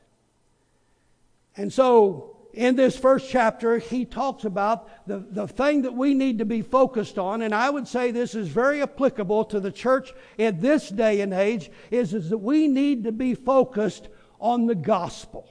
And 1.56 1.72
so, 1.72 2.36
in 2.54 2.76
this 2.76 2.98
first 2.98 3.30
chapter, 3.30 3.78
he 3.78 4.04
talks 4.04 4.44
about 4.44 5.08
the, 5.08 5.20
the 5.20 5.48
thing 5.48 5.84
that 5.84 5.94
we 5.94 6.14
need 6.14 6.40
to 6.40 6.46
be 6.46 6.62
focused 6.62 7.18
on, 7.18 7.42
and 7.42 7.56
I 7.56 7.70
would 7.70 7.88
say 7.88 8.12
this 8.12 8.36
is 8.36 8.50
very 8.50 8.82
applicable 8.82 9.46
to 9.46 9.62
the 9.62 9.72
church 9.72 10.14
in 10.38 10.60
this 10.60 10.90
day 10.90 11.22
and 11.22 11.34
age, 11.34 11.72
is, 11.90 12.14
is 12.14 12.30
that 12.30 12.38
we 12.38 12.68
need 12.68 13.06
to 13.06 13.14
be 13.14 13.34
focused 13.34 14.10
on 14.42 14.68
the 14.68 14.76
gospel. 14.76 15.48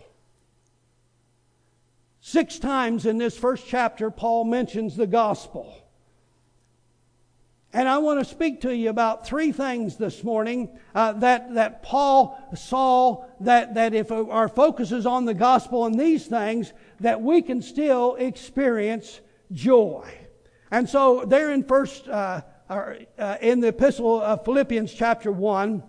Six 2.27 2.59
times 2.59 3.05
in 3.05 3.19
this 3.19 3.37
first 3.37 3.67
chapter, 3.69 4.11
Paul 4.11 4.47
mentions 4.47 4.97
the 4.97 5.07
gospel. 5.07 5.77
And 7.71 7.87
I 7.87 7.99
want 7.99 8.19
to 8.19 8.25
speak 8.25 8.63
to 8.63 8.75
you 8.75 8.89
about 8.89 9.27
three 9.27 9.53
things 9.53 9.99
this 9.99 10.25
morning 10.25 10.71
uh, 10.95 11.13
that, 11.13 11.53
that 11.53 11.83
Paul 11.83 12.43
saw 12.55 13.27
that, 13.41 13.75
that 13.75 13.93
if 13.93 14.11
our 14.11 14.49
focus 14.49 14.91
is 14.91 15.05
on 15.05 15.27
the 15.27 15.35
gospel 15.35 15.85
and 15.85 16.01
these 16.01 16.27
things, 16.27 16.73
that 17.01 17.21
we 17.21 17.43
can 17.43 17.61
still 17.61 18.15
experience 18.15 19.21
joy. 19.53 20.11
And 20.71 20.89
so 20.89 21.27
there 21.27 21.53
in 21.53 21.63
first, 21.63 22.09
uh, 22.09 22.41
uh, 22.71 23.37
in 23.43 23.61
the 23.61 23.69
epistle 23.69 24.23
of 24.23 24.47
Philippians 24.47 24.95
chapter 24.95 25.31
1, 25.31 25.83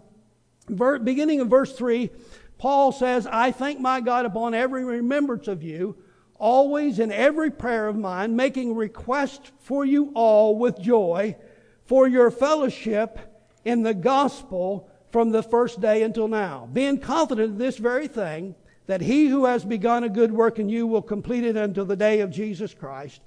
ver- 0.67 0.99
beginning 0.99 1.39
of 1.39 1.47
verse 1.47 1.71
3, 1.77 2.09
Paul 2.57 2.91
says, 2.91 3.25
I 3.25 3.53
thank 3.53 3.79
my 3.79 4.01
God 4.01 4.25
upon 4.25 4.53
every 4.53 4.83
remembrance 4.83 5.47
of 5.47 5.63
you, 5.63 5.95
always 6.37 6.99
in 6.99 7.11
every 7.11 7.51
prayer 7.51 7.87
of 7.87 7.95
mine, 7.95 8.35
making 8.35 8.75
request 8.75 9.51
for 9.59 9.85
you 9.85 10.11
all 10.13 10.57
with 10.57 10.79
joy 10.79 11.35
for 11.85 12.07
your 12.07 12.31
fellowship 12.31 13.19
in 13.63 13.83
the 13.83 13.93
gospel 13.93 14.89
from 15.11 15.31
the 15.31 15.43
first 15.43 15.79
day 15.79 16.03
until 16.03 16.27
now, 16.27 16.67
being 16.73 16.99
confident 16.99 17.51
of 17.51 17.57
this 17.57 17.77
very 17.77 18.07
thing, 18.07 18.55
that 18.87 19.01
he 19.01 19.27
who 19.27 19.45
has 19.45 19.63
begun 19.63 20.03
a 20.03 20.09
good 20.09 20.31
work 20.31 20.59
in 20.59 20.69
you 20.69 20.85
will 20.85 21.01
complete 21.01 21.43
it 21.43 21.55
until 21.55 21.85
the 21.85 21.95
day 21.95 22.19
of 22.19 22.29
Jesus 22.29 22.73
Christ. 22.73 23.21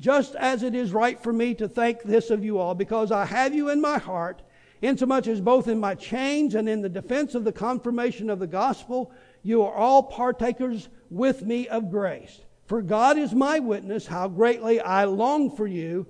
Just 0.00 0.34
as 0.36 0.62
it 0.62 0.74
is 0.74 0.92
right 0.92 1.20
for 1.22 1.32
me 1.32 1.54
to 1.54 1.68
think 1.68 2.02
this 2.02 2.30
of 2.30 2.44
you 2.44 2.58
all, 2.58 2.74
because 2.74 3.12
I 3.12 3.24
have 3.26 3.54
you 3.54 3.68
in 3.68 3.80
my 3.80 3.98
heart, 3.98 4.42
insomuch 4.80 5.26
as 5.26 5.40
both 5.40 5.68
in 5.68 5.78
my 5.78 5.94
chains 5.94 6.54
and 6.54 6.68
in 6.68 6.80
the 6.80 6.88
defense 6.88 7.34
of 7.34 7.44
the 7.44 7.52
confirmation 7.52 8.30
of 8.30 8.38
the 8.38 8.46
gospel, 8.46 9.12
you 9.42 9.62
are 9.62 9.74
all 9.74 10.02
partakers 10.02 10.88
with 11.10 11.42
me 11.44 11.68
of 11.68 11.90
grace. 11.90 12.40
For 12.66 12.82
God 12.82 13.18
is 13.18 13.34
my 13.34 13.58
witness 13.58 14.06
how 14.06 14.28
greatly 14.28 14.80
I 14.80 15.04
long 15.04 15.54
for 15.54 15.66
you 15.66 16.06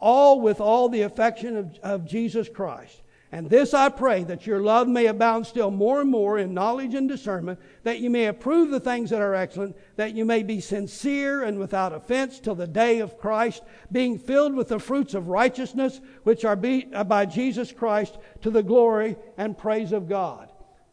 all 0.00 0.40
with 0.40 0.60
all 0.60 0.88
the 0.88 1.02
affection 1.02 1.56
of, 1.56 1.78
of 1.82 2.06
Jesus 2.06 2.48
Christ. 2.48 3.02
And 3.32 3.50
this 3.50 3.74
I 3.74 3.88
pray 3.88 4.22
that 4.24 4.46
your 4.46 4.60
love 4.60 4.86
may 4.86 5.06
abound 5.06 5.46
still 5.46 5.70
more 5.70 6.00
and 6.00 6.08
more 6.08 6.38
in 6.38 6.54
knowledge 6.54 6.94
and 6.94 7.08
discernment, 7.08 7.58
that 7.82 7.98
you 7.98 8.08
may 8.08 8.26
approve 8.26 8.70
the 8.70 8.78
things 8.78 9.10
that 9.10 9.20
are 9.20 9.34
excellent, 9.34 9.76
that 9.96 10.14
you 10.14 10.24
may 10.24 10.42
be 10.42 10.60
sincere 10.60 11.42
and 11.42 11.58
without 11.58 11.92
offense 11.92 12.38
till 12.38 12.54
the 12.54 12.68
day 12.68 13.00
of 13.00 13.18
Christ, 13.18 13.62
being 13.90 14.16
filled 14.16 14.54
with 14.54 14.68
the 14.68 14.78
fruits 14.78 15.12
of 15.12 15.28
righteousness, 15.28 16.00
which 16.22 16.44
are 16.44 16.58
uh, 16.94 17.04
by 17.04 17.26
Jesus 17.26 17.72
Christ 17.72 18.16
to 18.42 18.50
the 18.50 18.62
glory 18.62 19.16
and 19.36 19.58
praise 19.58 19.92
of 19.92 20.08
God. 20.08 20.48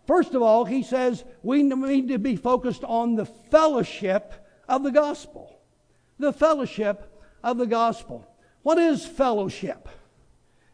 First 0.08 0.34
of 0.34 0.42
all, 0.42 0.66
he 0.66 0.82
says 0.82 1.24
we 1.44 1.62
need 1.62 2.10
to 2.10 2.18
be 2.18 2.36
focused 2.36 2.84
on 2.84 3.16
the 3.16 3.26
fellowship 3.26 4.43
of 4.68 4.84
the 4.84 4.92
gospel. 4.92 5.60
The 6.20 6.34
fellowship 6.34 7.22
of 7.44 7.58
the 7.58 7.66
gospel. 7.66 8.26
What 8.62 8.78
is 8.78 9.06
fellowship? 9.06 9.90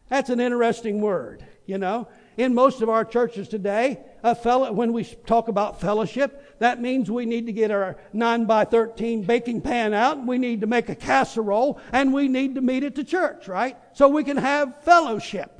That's 0.08 0.30
an 0.30 0.40
interesting 0.40 1.00
word, 1.00 1.44
you 1.66 1.78
know. 1.78 2.08
In 2.36 2.54
most 2.54 2.82
of 2.82 2.88
our 2.88 3.04
churches 3.04 3.48
today, 3.48 4.00
a 4.22 4.34
fellow, 4.34 4.72
when 4.72 4.92
we 4.92 5.04
talk 5.04 5.48
about 5.48 5.80
fellowship, 5.80 6.58
that 6.58 6.80
means 6.80 7.10
we 7.10 7.26
need 7.26 7.46
to 7.46 7.52
get 7.52 7.70
our 7.70 7.96
9 8.12 8.44
by 8.44 8.64
13 8.64 9.22
baking 9.22 9.60
pan 9.60 9.94
out, 9.94 10.26
we 10.26 10.38
need 10.38 10.62
to 10.62 10.66
make 10.66 10.88
a 10.88 10.94
casserole, 10.94 11.80
and 11.92 12.12
we 12.12 12.28
need 12.28 12.54
to 12.56 12.60
meet 12.60 12.82
at 12.82 12.94
the 12.94 13.04
church, 13.04 13.46
right? 13.46 13.76
So 13.92 14.08
we 14.08 14.24
can 14.24 14.36
have 14.36 14.82
fellowship. 14.82 15.59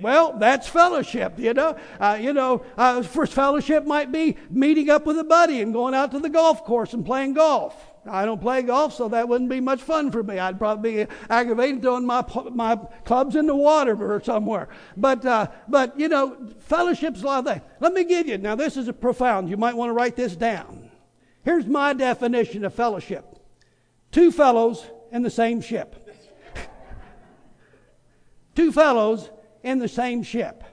Well, 0.00 0.34
that's 0.38 0.68
fellowship, 0.68 1.38
you 1.38 1.54
know. 1.54 1.76
Uh, 1.98 2.18
you 2.20 2.32
know, 2.32 2.64
uh, 2.76 3.02
first 3.02 3.32
fellowship 3.32 3.86
might 3.86 4.12
be 4.12 4.36
meeting 4.50 4.90
up 4.90 5.06
with 5.06 5.18
a 5.18 5.24
buddy 5.24 5.62
and 5.62 5.72
going 5.72 5.94
out 5.94 6.10
to 6.10 6.18
the 6.18 6.28
golf 6.28 6.64
course 6.64 6.92
and 6.92 7.04
playing 7.04 7.34
golf. 7.34 7.74
I 8.08 8.24
don't 8.24 8.40
play 8.40 8.62
golf, 8.62 8.94
so 8.94 9.08
that 9.08 9.28
wouldn't 9.28 9.50
be 9.50 9.60
much 9.60 9.80
fun 9.80 10.12
for 10.12 10.22
me. 10.22 10.38
I'd 10.38 10.58
probably 10.58 11.06
be 11.06 11.12
aggravated 11.28 11.82
throwing 11.82 12.06
my 12.06 12.24
my 12.52 12.76
clubs 13.04 13.34
in 13.34 13.46
the 13.46 13.56
water 13.56 14.12
or 14.12 14.22
somewhere. 14.22 14.68
But 14.96 15.24
uh, 15.24 15.48
but 15.68 15.98
you 15.98 16.08
know, 16.08 16.36
fellowship's 16.60 17.22
a 17.22 17.26
lot 17.26 17.46
of 17.46 17.52
things. 17.52 17.62
Let 17.80 17.92
me 17.92 18.04
give 18.04 18.28
you 18.28 18.38
now. 18.38 18.54
This 18.54 18.76
is 18.76 18.88
a 18.88 18.92
profound. 18.92 19.48
You 19.48 19.56
might 19.56 19.74
want 19.74 19.90
to 19.90 19.94
write 19.94 20.14
this 20.14 20.36
down. 20.36 20.90
Here's 21.42 21.66
my 21.66 21.94
definition 21.94 22.64
of 22.64 22.74
fellowship: 22.74 23.24
two 24.12 24.30
fellows 24.30 24.86
in 25.10 25.22
the 25.22 25.30
same 25.30 25.60
ship. 25.60 26.08
two 28.54 28.70
fellows 28.70 29.30
in 29.66 29.78
the 29.78 29.88
same 29.88 30.22
ship. 30.22 30.64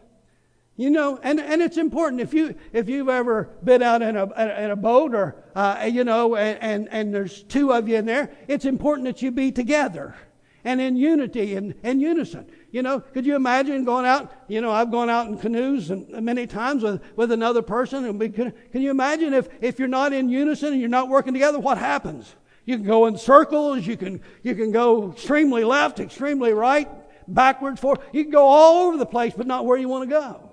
You 0.76 0.90
know, 0.90 1.20
and, 1.22 1.40
and 1.40 1.62
it's 1.62 1.78
important 1.78 2.22
if 2.22 2.34
you 2.34 2.56
if 2.72 2.90
you've 2.90 3.10
ever 3.10 3.50
been 3.64 3.84
out 3.84 4.02
in 4.02 4.16
a 4.16 4.24
in 4.64 4.72
a 4.72 4.76
boat 4.76 5.14
or 5.14 5.36
uh, 5.56 5.88
you 5.92 6.04
know, 6.04 6.36
and, 6.36 6.58
and 6.62 6.90
and 6.90 7.14
there's 7.14 7.44
two 7.44 7.72
of 7.74 7.88
you 7.88 7.98
in 7.98 8.06
there, 8.06 8.32
it's 8.48 8.66
important 8.66 9.06
that 9.06 9.22
you 9.22 9.30
be 9.30 9.52
together 9.52 10.16
and 10.64 10.80
in 10.82 10.96
unity 10.96 11.56
and, 11.56 11.76
and 11.84 12.02
unison. 12.02 12.50
You 12.72 12.82
know, 12.82 13.00
could 13.02 13.26
you 13.26 13.36
imagine 13.36 13.84
going 13.84 14.06
out? 14.06 14.32
You 14.48 14.62
know, 14.62 14.72
I've 14.72 14.92
gone 14.92 15.10
out 15.10 15.28
in 15.28 15.38
canoes 15.38 15.92
and 15.92 16.10
many 16.24 16.48
times 16.48 16.84
with, 16.84 17.02
with 17.16 17.32
another 17.32 17.62
person. 17.62 18.06
And 18.06 18.20
we 18.20 18.30
can, 18.30 18.54
can 18.72 18.82
you 18.82 18.90
imagine 18.90 19.34
if, 19.34 19.48
if 19.62 19.78
you're 19.78 19.88
not 19.88 20.14
in 20.14 20.30
unison 20.30 20.72
and 20.72 20.80
you're 20.80 20.90
not 20.90 21.10
working 21.10 21.34
together, 21.34 21.60
what 21.60 21.78
happens? 21.78 22.34
You 22.66 22.78
can 22.78 22.86
go 22.86 23.06
in 23.08 23.18
circles. 23.18 23.86
You 23.86 23.98
can, 23.98 24.22
you 24.42 24.56
can 24.56 24.72
go 24.72 25.12
extremely 25.12 25.64
left, 25.64 26.00
extremely 26.00 26.54
right, 26.54 26.90
backwards, 27.27 27.80
forward. 27.80 28.01
You 28.12 28.24
can 28.24 28.32
go 28.32 28.46
all 28.46 28.88
over 28.88 28.98
the 28.98 29.06
place, 29.06 29.34
but 29.36 29.48
not 29.48 29.65
where 29.65 29.77
you 29.77 29.88
want 29.88 30.10
to 30.10 30.15
go. 30.15 30.51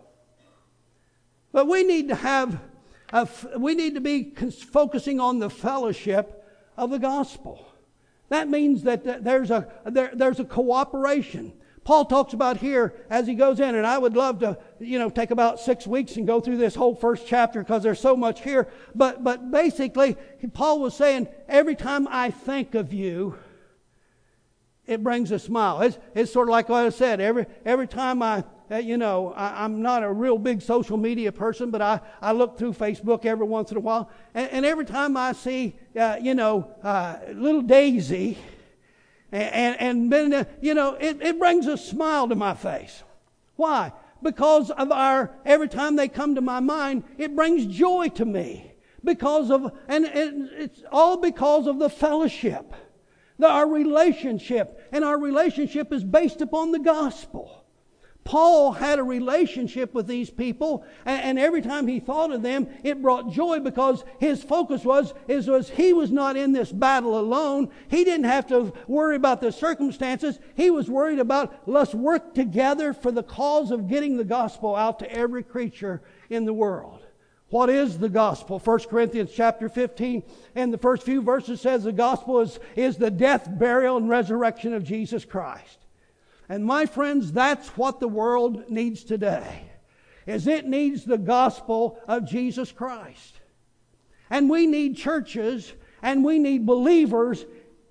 But 1.52 1.66
we 1.66 1.82
need 1.82 2.08
to 2.08 2.14
have, 2.14 2.60
a, 3.12 3.28
we 3.58 3.74
need 3.74 3.94
to 3.94 4.00
be 4.00 4.32
focusing 4.72 5.20
on 5.20 5.38
the 5.38 5.50
fellowship 5.50 6.44
of 6.76 6.90
the 6.90 6.98
gospel. 6.98 7.66
That 8.28 8.48
means 8.48 8.84
that 8.84 9.24
there's 9.24 9.50
a, 9.50 9.68
there, 9.84 10.10
there's 10.14 10.38
a 10.38 10.44
cooperation. 10.44 11.52
Paul 11.82 12.04
talks 12.04 12.34
about 12.34 12.58
here 12.58 12.94
as 13.08 13.26
he 13.26 13.34
goes 13.34 13.58
in, 13.58 13.74
and 13.74 13.86
I 13.86 13.98
would 13.98 14.14
love 14.14 14.38
to, 14.40 14.58
you 14.78 14.98
know, 14.98 15.10
take 15.10 15.32
about 15.32 15.58
six 15.58 15.86
weeks 15.86 16.16
and 16.16 16.26
go 16.26 16.40
through 16.40 16.58
this 16.58 16.74
whole 16.74 16.94
first 16.94 17.26
chapter 17.26 17.60
because 17.60 17.82
there's 17.82 17.98
so 17.98 18.16
much 18.16 18.42
here. 18.42 18.68
But, 18.94 19.24
but 19.24 19.50
basically, 19.50 20.16
Paul 20.52 20.78
was 20.78 20.94
saying, 20.94 21.26
every 21.48 21.74
time 21.74 22.06
I 22.08 22.30
think 22.30 22.76
of 22.76 22.92
you, 22.92 23.36
it 24.90 25.04
brings 25.04 25.30
a 25.30 25.38
smile. 25.38 25.82
It's, 25.82 25.98
it's 26.16 26.32
sort 26.32 26.48
of 26.48 26.50
like 26.50 26.68
what 26.68 26.84
I 26.84 26.88
said. 26.88 27.20
Every, 27.20 27.46
every 27.64 27.86
time 27.86 28.22
I, 28.22 28.42
uh, 28.68 28.78
you 28.78 28.96
know, 28.96 29.32
I, 29.34 29.64
am 29.64 29.82
not 29.82 30.02
a 30.02 30.12
real 30.12 30.36
big 30.36 30.60
social 30.60 30.96
media 30.96 31.30
person, 31.30 31.70
but 31.70 31.80
I, 31.80 32.00
I 32.20 32.32
look 32.32 32.58
through 32.58 32.72
Facebook 32.72 33.24
every 33.24 33.46
once 33.46 33.70
in 33.70 33.76
a 33.76 33.80
while. 33.80 34.10
And, 34.34 34.50
and 34.50 34.66
every 34.66 34.84
time 34.84 35.16
I 35.16 35.32
see, 35.32 35.76
uh, 35.96 36.16
you 36.20 36.34
know, 36.34 36.68
uh, 36.82 37.18
little 37.32 37.62
Daisy, 37.62 38.36
and, 39.30 39.80
and, 39.80 40.12
and 40.12 40.34
uh, 40.34 40.44
you 40.60 40.74
know, 40.74 40.94
it, 40.94 41.22
it 41.22 41.38
brings 41.38 41.68
a 41.68 41.78
smile 41.78 42.28
to 42.28 42.34
my 42.34 42.54
face. 42.54 43.04
Why? 43.54 43.92
Because 44.24 44.72
of 44.72 44.90
our, 44.90 45.30
every 45.46 45.68
time 45.68 45.94
they 45.94 46.08
come 46.08 46.34
to 46.34 46.40
my 46.40 46.58
mind, 46.58 47.04
it 47.16 47.36
brings 47.36 47.64
joy 47.64 48.08
to 48.08 48.24
me. 48.24 48.72
Because 49.04 49.52
of, 49.52 49.72
and 49.86 50.04
it, 50.04 50.34
it's 50.58 50.82
all 50.90 51.16
because 51.16 51.68
of 51.68 51.78
the 51.78 51.88
fellowship 51.88 52.74
our 53.48 53.68
relationship. 53.68 54.88
And 54.92 55.04
our 55.04 55.18
relationship 55.18 55.92
is 55.92 56.04
based 56.04 56.40
upon 56.40 56.72
the 56.72 56.78
gospel. 56.78 57.60
Paul 58.24 58.72
had 58.72 58.98
a 58.98 59.02
relationship 59.02 59.94
with 59.94 60.06
these 60.06 60.30
people, 60.30 60.84
and, 61.04 61.38
every 61.38 61.62
time 61.62 61.86
he 61.86 62.00
thought 62.00 62.30
of 62.30 62.42
them, 62.42 62.68
it 62.84 63.00
brought 63.00 63.32
joy 63.32 63.60
because 63.60 64.04
his 64.18 64.42
focus 64.42 64.84
was, 64.84 65.14
is, 65.26 65.48
was 65.48 65.70
he 65.70 65.92
was 65.92 66.10
not 66.10 66.36
in 66.36 66.52
this 66.52 66.70
battle 66.70 67.18
alone. 67.18 67.70
He 67.88 68.04
didn't 68.04 68.26
have 68.26 68.46
to 68.48 68.72
worry 68.86 69.16
about 69.16 69.40
the 69.40 69.50
circumstances. 69.50 70.38
He 70.54 70.70
was 70.70 70.90
worried 70.90 71.18
about 71.18 71.66
let's 71.66 71.94
work 71.94 72.34
together 72.34 72.92
for 72.92 73.10
the 73.10 73.22
cause 73.22 73.70
of 73.70 73.88
getting 73.88 74.16
the 74.16 74.24
gospel 74.24 74.76
out 74.76 74.98
to 75.00 75.10
every 75.10 75.42
creature 75.42 76.02
in 76.28 76.44
the 76.44 76.54
world. 76.54 76.99
What 77.50 77.68
is 77.68 77.98
the 77.98 78.08
gospel? 78.08 78.60
1 78.60 78.78
Corinthians 78.80 79.32
chapter 79.34 79.68
15 79.68 80.22
and 80.54 80.72
the 80.72 80.78
first 80.78 81.02
few 81.02 81.20
verses 81.20 81.60
says 81.60 81.82
the 81.82 81.92
gospel 81.92 82.40
is, 82.40 82.60
is 82.76 82.96
the 82.96 83.10
death, 83.10 83.48
burial, 83.58 83.96
and 83.96 84.08
resurrection 84.08 84.72
of 84.72 84.84
Jesus 84.84 85.24
Christ. 85.24 85.78
And 86.48 86.64
my 86.64 86.86
friends, 86.86 87.32
that's 87.32 87.68
what 87.76 87.98
the 87.98 88.08
world 88.08 88.70
needs 88.70 89.02
today. 89.02 89.64
Is 90.26 90.46
it 90.46 90.66
needs 90.66 91.04
the 91.04 91.18
gospel 91.18 91.98
of 92.06 92.28
Jesus 92.28 92.70
Christ. 92.70 93.34
And 94.30 94.48
we 94.48 94.66
need 94.66 94.96
churches 94.96 95.72
and 96.02 96.24
we 96.24 96.38
need 96.38 96.66
believers 96.66 97.44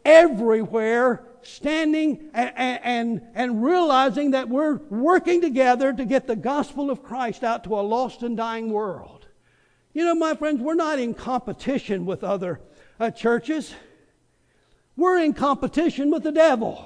everywhere 0.05 1.25
standing 1.41 2.29
and, 2.33 2.79
and, 2.83 3.21
and 3.35 3.63
realizing 3.63 4.31
that 4.31 4.47
we're 4.47 4.75
working 4.89 5.41
together 5.41 5.91
to 5.91 6.05
get 6.05 6.27
the 6.27 6.35
gospel 6.35 6.89
of 6.89 7.03
Christ 7.03 7.43
out 7.43 7.65
to 7.65 7.77
a 7.77 7.81
lost 7.81 8.23
and 8.23 8.37
dying 8.37 8.71
world. 8.71 9.18
You 9.93 10.05
know, 10.05 10.15
my 10.15 10.35
friends, 10.35 10.61
we're 10.61 10.75
not 10.75 10.99
in 10.99 11.13
competition 11.13 12.05
with 12.05 12.23
other 12.23 12.61
uh, 12.99 13.11
churches. 13.11 13.73
We're 14.95 15.19
in 15.19 15.33
competition 15.33 16.11
with 16.11 16.23
the 16.23 16.31
devil. 16.31 16.85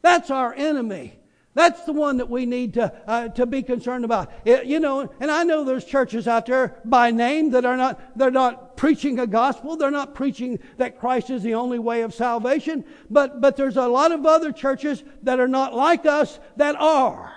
That's 0.00 0.30
our 0.30 0.52
enemy. 0.52 1.18
That's 1.54 1.84
the 1.84 1.92
one 1.92 2.16
that 2.16 2.30
we 2.30 2.46
need 2.46 2.74
to, 2.74 2.92
uh, 3.06 3.28
to 3.28 3.44
be 3.44 3.62
concerned 3.62 4.06
about. 4.06 4.32
It, 4.46 4.64
you 4.64 4.80
know, 4.80 5.12
and 5.20 5.30
I 5.30 5.44
know 5.44 5.64
there's 5.64 5.84
churches 5.84 6.26
out 6.26 6.46
there 6.46 6.80
by 6.84 7.10
name 7.10 7.50
that 7.50 7.66
are 7.66 7.76
not, 7.76 8.00
they're 8.16 8.30
not 8.30 8.76
preaching 8.76 9.18
a 9.18 9.26
gospel. 9.26 9.76
They're 9.76 9.90
not 9.90 10.14
preaching 10.14 10.60
that 10.78 10.98
Christ 10.98 11.28
is 11.28 11.42
the 11.42 11.54
only 11.54 11.78
way 11.78 12.02
of 12.02 12.14
salvation. 12.14 12.86
But, 13.10 13.42
but 13.42 13.56
there's 13.56 13.76
a 13.76 13.86
lot 13.86 14.12
of 14.12 14.24
other 14.24 14.50
churches 14.50 15.04
that 15.24 15.40
are 15.40 15.48
not 15.48 15.74
like 15.74 16.06
us 16.06 16.40
that 16.56 16.74
are. 16.76 17.34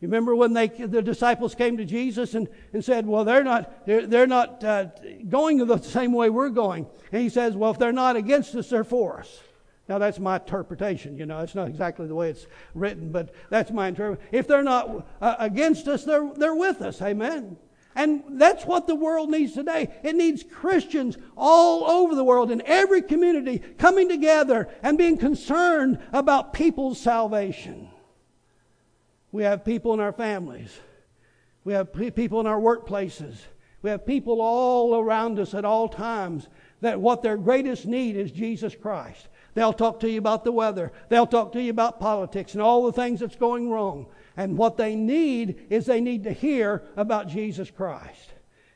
You 0.00 0.08
remember 0.08 0.34
when 0.34 0.54
they, 0.54 0.68
the 0.68 1.02
disciples 1.02 1.54
came 1.54 1.76
to 1.76 1.84
Jesus 1.84 2.34
and, 2.34 2.48
and 2.72 2.82
said, 2.82 3.06
Well, 3.06 3.24
they're 3.24 3.44
not, 3.44 3.86
they're, 3.86 4.06
they're 4.06 4.26
not 4.26 4.64
uh, 4.64 4.86
going 5.28 5.58
the 5.58 5.78
same 5.78 6.12
way 6.12 6.30
we're 6.30 6.48
going. 6.48 6.86
And 7.12 7.22
he 7.22 7.28
says, 7.28 7.54
Well, 7.54 7.70
if 7.70 7.78
they're 7.78 7.92
not 7.92 8.16
against 8.16 8.54
us, 8.54 8.70
they're 8.70 8.82
for 8.82 9.20
us. 9.20 9.40
Now, 9.90 9.98
that's 9.98 10.18
my 10.18 10.36
interpretation. 10.36 11.18
You 11.18 11.26
know, 11.26 11.40
it's 11.40 11.54
not 11.54 11.68
exactly 11.68 12.06
the 12.06 12.14
way 12.14 12.30
it's 12.30 12.46
written, 12.74 13.10
but 13.10 13.34
that's 13.50 13.70
my 13.72 13.88
interpretation. 13.88 14.28
If 14.32 14.46
they're 14.46 14.62
not 14.62 15.06
uh, 15.20 15.34
against 15.38 15.86
us, 15.88 16.04
they're, 16.04 16.30
they're 16.34 16.54
with 16.54 16.80
us. 16.80 17.02
Amen. 17.02 17.58
And 17.94 18.40
that's 18.40 18.64
what 18.64 18.86
the 18.86 18.94
world 18.94 19.30
needs 19.30 19.52
today. 19.52 19.88
It 20.02 20.14
needs 20.14 20.44
Christians 20.44 21.18
all 21.36 21.84
over 21.90 22.14
the 22.14 22.24
world 22.24 22.50
in 22.50 22.62
every 22.64 23.02
community 23.02 23.58
coming 23.58 24.08
together 24.08 24.68
and 24.82 24.96
being 24.96 25.18
concerned 25.18 25.98
about 26.12 26.54
people's 26.54 27.00
salvation. 27.00 27.89
We 29.32 29.42
have 29.44 29.64
people 29.64 29.94
in 29.94 30.00
our 30.00 30.12
families. 30.12 30.76
We 31.64 31.72
have 31.74 31.92
people 31.92 32.40
in 32.40 32.46
our 32.46 32.60
workplaces. 32.60 33.36
We 33.82 33.90
have 33.90 34.04
people 34.04 34.40
all 34.40 34.98
around 34.98 35.38
us 35.38 35.54
at 35.54 35.64
all 35.64 35.88
times 35.88 36.48
that 36.80 37.00
what 37.00 37.22
their 37.22 37.36
greatest 37.36 37.86
need 37.86 38.16
is 38.16 38.30
Jesus 38.30 38.74
Christ. 38.74 39.28
They'll 39.54 39.72
talk 39.72 40.00
to 40.00 40.10
you 40.10 40.18
about 40.18 40.44
the 40.44 40.52
weather. 40.52 40.92
They'll 41.08 41.26
talk 41.26 41.52
to 41.52 41.62
you 41.62 41.70
about 41.70 42.00
politics 42.00 42.54
and 42.54 42.62
all 42.62 42.86
the 42.86 42.92
things 42.92 43.20
that's 43.20 43.36
going 43.36 43.70
wrong. 43.70 44.06
And 44.36 44.56
what 44.56 44.76
they 44.76 44.94
need 44.94 45.66
is 45.70 45.86
they 45.86 46.00
need 46.00 46.24
to 46.24 46.32
hear 46.32 46.82
about 46.96 47.28
Jesus 47.28 47.70
Christ. 47.70 48.30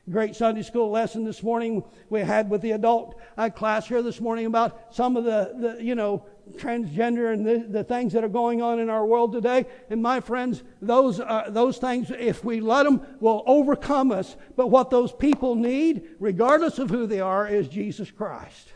Great 0.09 0.35
Sunday 0.35 0.61
school 0.61 0.91
lesson 0.91 1.23
this 1.23 1.41
morning 1.41 1.83
we 2.09 2.19
had 2.19 2.49
with 2.49 2.61
the 2.61 2.71
adult 2.71 3.19
uh, 3.37 3.49
class 3.49 3.87
here 3.87 4.03
this 4.03 4.21
morning 4.21 4.45
about 4.45 4.93
some 4.93 5.17
of 5.17 5.23
the, 5.23 5.53
the 5.57 5.83
you 5.83 5.95
know, 5.95 6.23
transgender 6.53 7.33
and 7.33 7.45
the, 7.45 7.65
the, 7.67 7.83
things 7.83 8.13
that 8.13 8.23
are 8.23 8.29
going 8.29 8.61
on 8.61 8.79
in 8.79 8.89
our 8.89 9.05
world 9.05 9.31
today. 9.31 9.65
And 9.89 10.01
my 10.01 10.19
friends, 10.19 10.63
those, 10.81 11.19
uh, 11.19 11.45
those 11.49 11.77
things, 11.77 12.11
if 12.11 12.43
we 12.43 12.59
let 12.59 12.83
them, 12.83 13.01
will 13.19 13.43
overcome 13.45 14.11
us. 14.11 14.35
But 14.55 14.67
what 14.67 14.89
those 14.89 15.11
people 15.11 15.55
need, 15.55 16.03
regardless 16.19 16.79
of 16.79 16.89
who 16.89 17.07
they 17.07 17.19
are, 17.19 17.47
is 17.47 17.67
Jesus 17.67 18.11
Christ. 18.11 18.73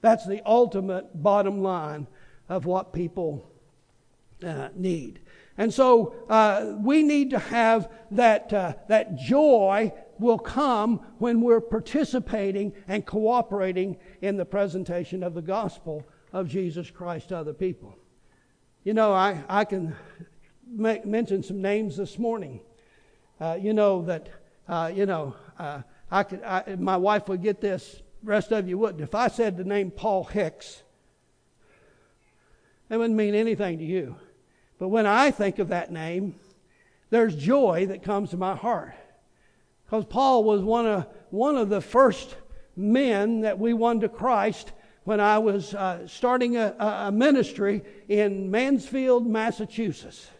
That's 0.00 0.26
the 0.26 0.42
ultimate 0.46 1.22
bottom 1.22 1.62
line 1.62 2.06
of 2.48 2.66
what 2.66 2.92
people 2.92 3.50
uh, 4.44 4.68
need. 4.74 5.20
And 5.58 5.72
so 5.72 6.14
uh, 6.28 6.74
we 6.78 7.02
need 7.02 7.30
to 7.30 7.38
have 7.38 7.90
that, 8.12 8.52
uh, 8.52 8.74
that 8.88 9.16
joy 9.16 9.92
will 10.18 10.38
come 10.38 11.00
when 11.18 11.40
we're 11.40 11.60
participating 11.60 12.72
and 12.88 13.04
cooperating 13.04 13.98
in 14.22 14.36
the 14.36 14.44
presentation 14.44 15.22
of 15.22 15.34
the 15.34 15.42
gospel 15.42 16.06
of 16.32 16.48
Jesus 16.48 16.90
Christ 16.90 17.28
to 17.28 17.38
other 17.38 17.52
people. 17.52 17.96
You 18.84 18.94
know, 18.94 19.12
I, 19.12 19.42
I 19.48 19.64
can 19.64 19.94
make, 20.66 21.04
mention 21.04 21.42
some 21.42 21.60
names 21.60 21.96
this 21.96 22.18
morning. 22.18 22.60
Uh, 23.40 23.58
you 23.60 23.72
know, 23.72 24.02
that, 24.02 24.28
uh, 24.68 24.90
you 24.94 25.06
know, 25.06 25.34
uh, 25.58 25.82
I 26.10 26.22
could, 26.22 26.42
I, 26.42 26.76
my 26.78 26.96
wife 26.96 27.28
would 27.28 27.42
get 27.42 27.60
this, 27.60 28.02
rest 28.22 28.52
of 28.52 28.68
you 28.68 28.78
wouldn't. 28.78 29.02
If 29.02 29.14
I 29.14 29.28
said 29.28 29.56
the 29.56 29.64
name 29.64 29.90
Paul 29.90 30.24
Hicks, 30.24 30.82
that 32.88 32.98
wouldn't 32.98 33.16
mean 33.16 33.34
anything 33.34 33.78
to 33.78 33.84
you. 33.84 34.16
But 34.78 34.88
when 34.88 35.06
I 35.06 35.30
think 35.30 35.58
of 35.58 35.68
that 35.68 35.92
name, 35.92 36.34
there's 37.10 37.36
joy 37.36 37.86
that 37.86 38.02
comes 38.02 38.30
to 38.30 38.36
my 38.36 38.54
heart. 38.54 38.94
Because 39.84 40.04
Paul 40.04 40.44
was 40.44 40.62
one 40.62 40.86
of, 40.86 41.06
one 41.30 41.56
of 41.56 41.68
the 41.68 41.80
first 41.80 42.36
men 42.76 43.40
that 43.40 43.58
we 43.58 43.72
won 43.72 44.00
to 44.00 44.08
Christ 44.08 44.72
when 45.10 45.18
I 45.18 45.38
was 45.38 45.74
uh, 45.74 46.06
starting 46.06 46.56
a, 46.56 46.72
a 46.78 47.10
ministry 47.10 47.82
in 48.08 48.48
Mansfield, 48.48 49.26
Massachusetts. 49.26 50.30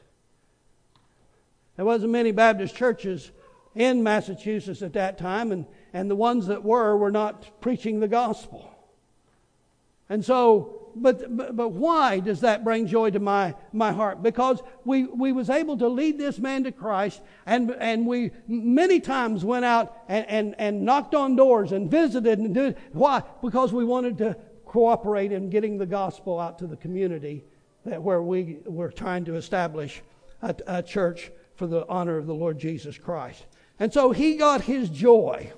There 1.75 1.85
wasn't 1.85 2.13
many 2.13 2.31
Baptist 2.31 2.77
churches 2.77 3.33
in 3.75 4.05
Massachusetts 4.05 4.81
at 4.83 4.93
that 4.93 5.19
time, 5.19 5.51
and, 5.51 5.67
and 5.93 6.09
the 6.09 6.15
ones 6.15 6.47
that 6.47 6.63
were 6.63 6.97
were 6.97 7.11
not 7.11 7.61
preaching 7.61 7.99
the 7.99 8.07
gospel. 8.07 8.73
And 10.09 10.25
so, 10.25 10.93
but, 10.95 11.37
but, 11.37 11.57
but 11.57 11.71
why 11.71 12.21
does 12.21 12.43
that 12.43 12.63
bring 12.63 12.87
joy 12.87 13.11
to 13.11 13.19
my, 13.19 13.57
my 13.73 13.91
heart? 13.91 14.23
Because 14.23 14.63
we, 14.85 15.03
we 15.03 15.33
was 15.33 15.51
able 15.51 15.79
to 15.79 15.89
lead 15.89 16.17
this 16.17 16.39
man 16.39 16.63
to 16.63 16.71
Christ, 16.71 17.21
and, 17.45 17.73
and 17.73 18.07
we 18.07 18.31
many 18.47 19.01
times 19.01 19.45
went 19.45 19.65
out 19.65 19.97
and, 20.07 20.27
and, 20.29 20.55
and 20.59 20.85
knocked 20.85 21.17
on 21.17 21.35
doors 21.35 21.73
and 21.73 21.91
visited 21.91 22.39
and 22.39 22.55
did. 22.55 22.77
Why? 22.93 23.25
Because 23.43 23.73
we 23.73 23.85
wanted 23.85 24.19
to 24.19 24.37
cooperate 24.71 25.33
in 25.33 25.51
getting 25.51 25.79
the 25.79 25.85
gospel 25.85 26.39
out 26.39 26.57
to 26.57 26.65
the 26.65 26.77
community 26.77 27.43
that 27.85 28.01
where 28.01 28.23
we 28.23 28.59
were 28.65 28.89
trying 28.89 29.25
to 29.25 29.35
establish 29.35 30.01
a, 30.43 30.55
a 30.69 30.81
church 30.81 31.33
for 31.57 31.67
the 31.67 31.85
honor 31.89 32.17
of 32.17 32.29
the 32.29 32.35
Lord 32.35 32.57
Jesus 32.57 32.97
Christ. 32.97 33.47
And 33.81 33.93
so 33.93 34.13
he 34.13 34.37
got 34.37 34.61
his 34.61 34.89
joy 34.89 35.53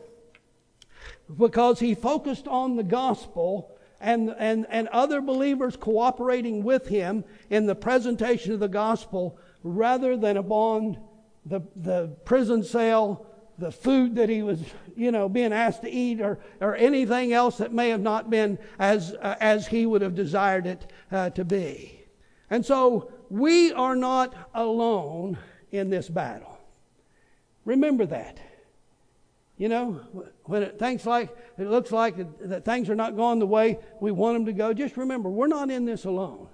because 1.36 1.78
he 1.78 1.94
focused 1.94 2.48
on 2.48 2.76
the 2.76 2.82
gospel 2.82 3.76
and, 4.00 4.34
and, 4.38 4.66
and 4.70 4.88
other 4.88 5.20
believers 5.20 5.76
cooperating 5.76 6.62
with 6.62 6.88
him 6.88 7.22
in 7.50 7.66
the 7.66 7.74
presentation 7.74 8.54
of 8.54 8.60
the 8.60 8.66
gospel 8.66 9.38
rather 9.62 10.16
than 10.16 10.38
upon 10.38 10.98
the, 11.44 11.60
the 11.76 12.16
prison 12.24 12.64
cell 12.64 13.26
the 13.62 13.70
food 13.70 14.16
that 14.16 14.28
he 14.28 14.42
was, 14.42 14.58
you 14.96 15.12
know, 15.12 15.28
being 15.28 15.52
asked 15.52 15.82
to 15.82 15.90
eat 15.90 16.20
or, 16.20 16.40
or 16.60 16.74
anything 16.74 17.32
else 17.32 17.58
that 17.58 17.72
may 17.72 17.90
have 17.90 18.00
not 18.00 18.28
been 18.28 18.58
as, 18.80 19.14
uh, 19.14 19.36
as 19.40 19.68
he 19.68 19.86
would 19.86 20.02
have 20.02 20.16
desired 20.16 20.66
it 20.66 20.90
uh, 21.12 21.30
to 21.30 21.44
be. 21.44 22.00
And 22.50 22.66
so 22.66 23.12
we 23.30 23.72
are 23.72 23.94
not 23.94 24.34
alone 24.52 25.38
in 25.70 25.90
this 25.90 26.08
battle. 26.08 26.58
Remember 27.64 28.04
that. 28.06 28.40
You 29.58 29.68
know, 29.68 30.00
when 30.44 30.64
it 30.64 30.76
thinks 30.80 31.06
like 31.06 31.30
it 31.56 31.68
looks 31.68 31.92
like 31.92 32.16
that 32.40 32.64
things 32.64 32.90
are 32.90 32.96
not 32.96 33.14
going 33.14 33.38
the 33.38 33.46
way 33.46 33.78
we 34.00 34.10
want 34.10 34.34
them 34.34 34.46
to 34.46 34.52
go, 34.52 34.74
just 34.74 34.96
remember 34.96 35.30
we're 35.30 35.46
not 35.46 35.70
in 35.70 35.84
this 35.84 36.04
alone. 36.04 36.48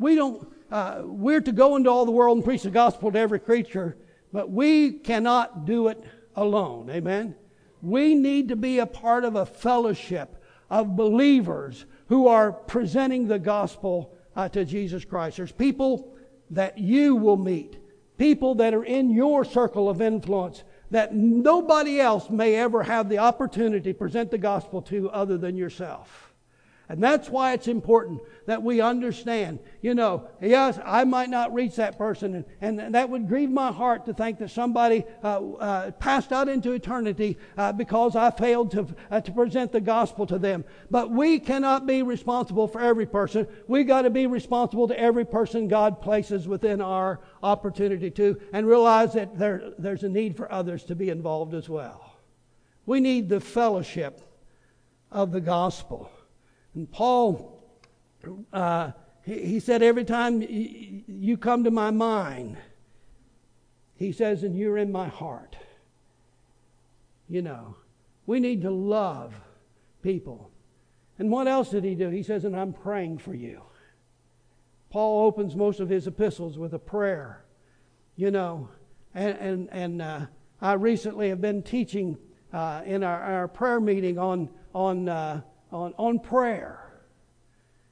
We 0.00 0.16
don't. 0.16 0.52
Uh, 0.68 1.02
we're 1.04 1.42
to 1.42 1.52
go 1.52 1.76
into 1.76 1.90
all 1.90 2.04
the 2.04 2.10
world 2.10 2.38
and 2.38 2.44
preach 2.44 2.62
the 2.62 2.70
gospel 2.70 3.12
to 3.12 3.18
every 3.18 3.38
creature, 3.38 3.96
but 4.32 4.50
we 4.50 4.92
cannot 4.92 5.64
do 5.64 5.88
it 5.88 6.02
alone. 6.34 6.90
Amen. 6.90 7.34
We 7.80 8.14
need 8.14 8.48
to 8.48 8.56
be 8.56 8.78
a 8.78 8.86
part 8.86 9.24
of 9.24 9.36
a 9.36 9.46
fellowship 9.46 10.42
of 10.70 10.96
believers 10.96 11.84
who 12.08 12.28
are 12.28 12.52
presenting 12.52 13.26
the 13.26 13.38
gospel 13.38 14.14
uh, 14.34 14.48
to 14.50 14.64
Jesus 14.64 15.04
Christ. 15.04 15.36
There's 15.36 15.52
people 15.52 16.16
that 16.50 16.78
you 16.78 17.16
will 17.16 17.36
meet, 17.36 17.78
people 18.18 18.54
that 18.56 18.74
are 18.74 18.84
in 18.84 19.10
your 19.10 19.44
circle 19.44 19.88
of 19.88 20.00
influence 20.00 20.64
that 20.90 21.14
nobody 21.14 22.00
else 22.00 22.28
may 22.28 22.54
ever 22.54 22.82
have 22.82 23.08
the 23.08 23.18
opportunity 23.18 23.92
to 23.92 23.98
present 23.98 24.30
the 24.30 24.38
gospel 24.38 24.82
to 24.82 25.10
other 25.10 25.38
than 25.38 25.56
yourself. 25.56 26.31
And 26.92 27.02
that's 27.02 27.30
why 27.30 27.54
it's 27.54 27.68
important 27.68 28.20
that 28.44 28.62
we 28.62 28.82
understand, 28.82 29.60
you 29.80 29.94
know, 29.94 30.28
yes, 30.42 30.78
I 30.84 31.04
might 31.04 31.30
not 31.30 31.54
reach 31.54 31.76
that 31.76 31.96
person, 31.96 32.44
and, 32.60 32.78
and 32.78 32.94
that 32.94 33.08
would 33.08 33.28
grieve 33.28 33.50
my 33.50 33.72
heart 33.72 34.04
to 34.04 34.12
think 34.12 34.38
that 34.40 34.50
somebody 34.50 35.04
uh, 35.24 35.52
uh, 35.54 35.90
passed 35.92 36.32
out 36.32 36.50
into 36.50 36.72
eternity 36.72 37.38
uh, 37.56 37.72
because 37.72 38.14
I 38.14 38.30
failed 38.30 38.72
to, 38.72 38.86
uh, 39.10 39.22
to 39.22 39.32
present 39.32 39.72
the 39.72 39.80
gospel 39.80 40.26
to 40.26 40.38
them. 40.38 40.66
But 40.90 41.10
we 41.10 41.38
cannot 41.38 41.86
be 41.86 42.02
responsible 42.02 42.68
for 42.68 42.82
every 42.82 43.06
person. 43.06 43.46
We 43.68 43.84
got 43.84 44.02
to 44.02 44.10
be 44.10 44.26
responsible 44.26 44.86
to 44.88 45.00
every 45.00 45.24
person 45.24 45.68
God 45.68 46.02
places 46.02 46.46
within 46.46 46.82
our 46.82 47.20
opportunity 47.42 48.10
to, 48.10 48.38
and 48.52 48.66
realize 48.66 49.14
that 49.14 49.38
there, 49.38 49.72
there's 49.78 50.02
a 50.02 50.10
need 50.10 50.36
for 50.36 50.52
others 50.52 50.84
to 50.84 50.94
be 50.94 51.08
involved 51.08 51.54
as 51.54 51.70
well. 51.70 52.18
We 52.84 53.00
need 53.00 53.30
the 53.30 53.40
fellowship 53.40 54.20
of 55.10 55.32
the 55.32 55.40
gospel. 55.40 56.10
And 56.74 56.90
Paul, 56.90 57.62
uh, 58.52 58.92
he, 59.24 59.44
he, 59.44 59.60
said, 59.60 59.82
every 59.82 60.04
time 60.04 60.42
you 60.42 61.36
come 61.36 61.64
to 61.64 61.70
my 61.70 61.90
mind, 61.90 62.56
he 63.96 64.12
says, 64.12 64.42
and 64.42 64.56
you're 64.56 64.78
in 64.78 64.90
my 64.90 65.08
heart. 65.08 65.56
You 67.28 67.42
know, 67.42 67.76
we 68.26 68.40
need 68.40 68.62
to 68.62 68.70
love 68.70 69.34
people. 70.02 70.50
And 71.18 71.30
what 71.30 71.46
else 71.46 71.70
did 71.70 71.84
he 71.84 71.94
do? 71.94 72.08
He 72.08 72.22
says, 72.22 72.44
and 72.44 72.56
I'm 72.56 72.72
praying 72.72 73.18
for 73.18 73.34
you. 73.34 73.62
Paul 74.90 75.26
opens 75.26 75.56
most 75.56 75.80
of 75.80 75.88
his 75.88 76.06
epistles 76.06 76.58
with 76.58 76.74
a 76.74 76.78
prayer, 76.78 77.44
you 78.16 78.30
know, 78.30 78.68
and, 79.14 79.38
and, 79.38 79.68
and 79.72 80.02
uh, 80.02 80.26
I 80.60 80.74
recently 80.74 81.28
have 81.30 81.40
been 81.40 81.62
teaching 81.62 82.18
uh, 82.52 82.82
in 82.84 83.02
our, 83.02 83.22
our 83.22 83.48
prayer 83.48 83.80
meeting 83.80 84.18
on, 84.18 84.50
on 84.74 85.08
uh, 85.08 85.40
on, 85.72 85.94
on 85.96 86.18
prayer. 86.20 86.78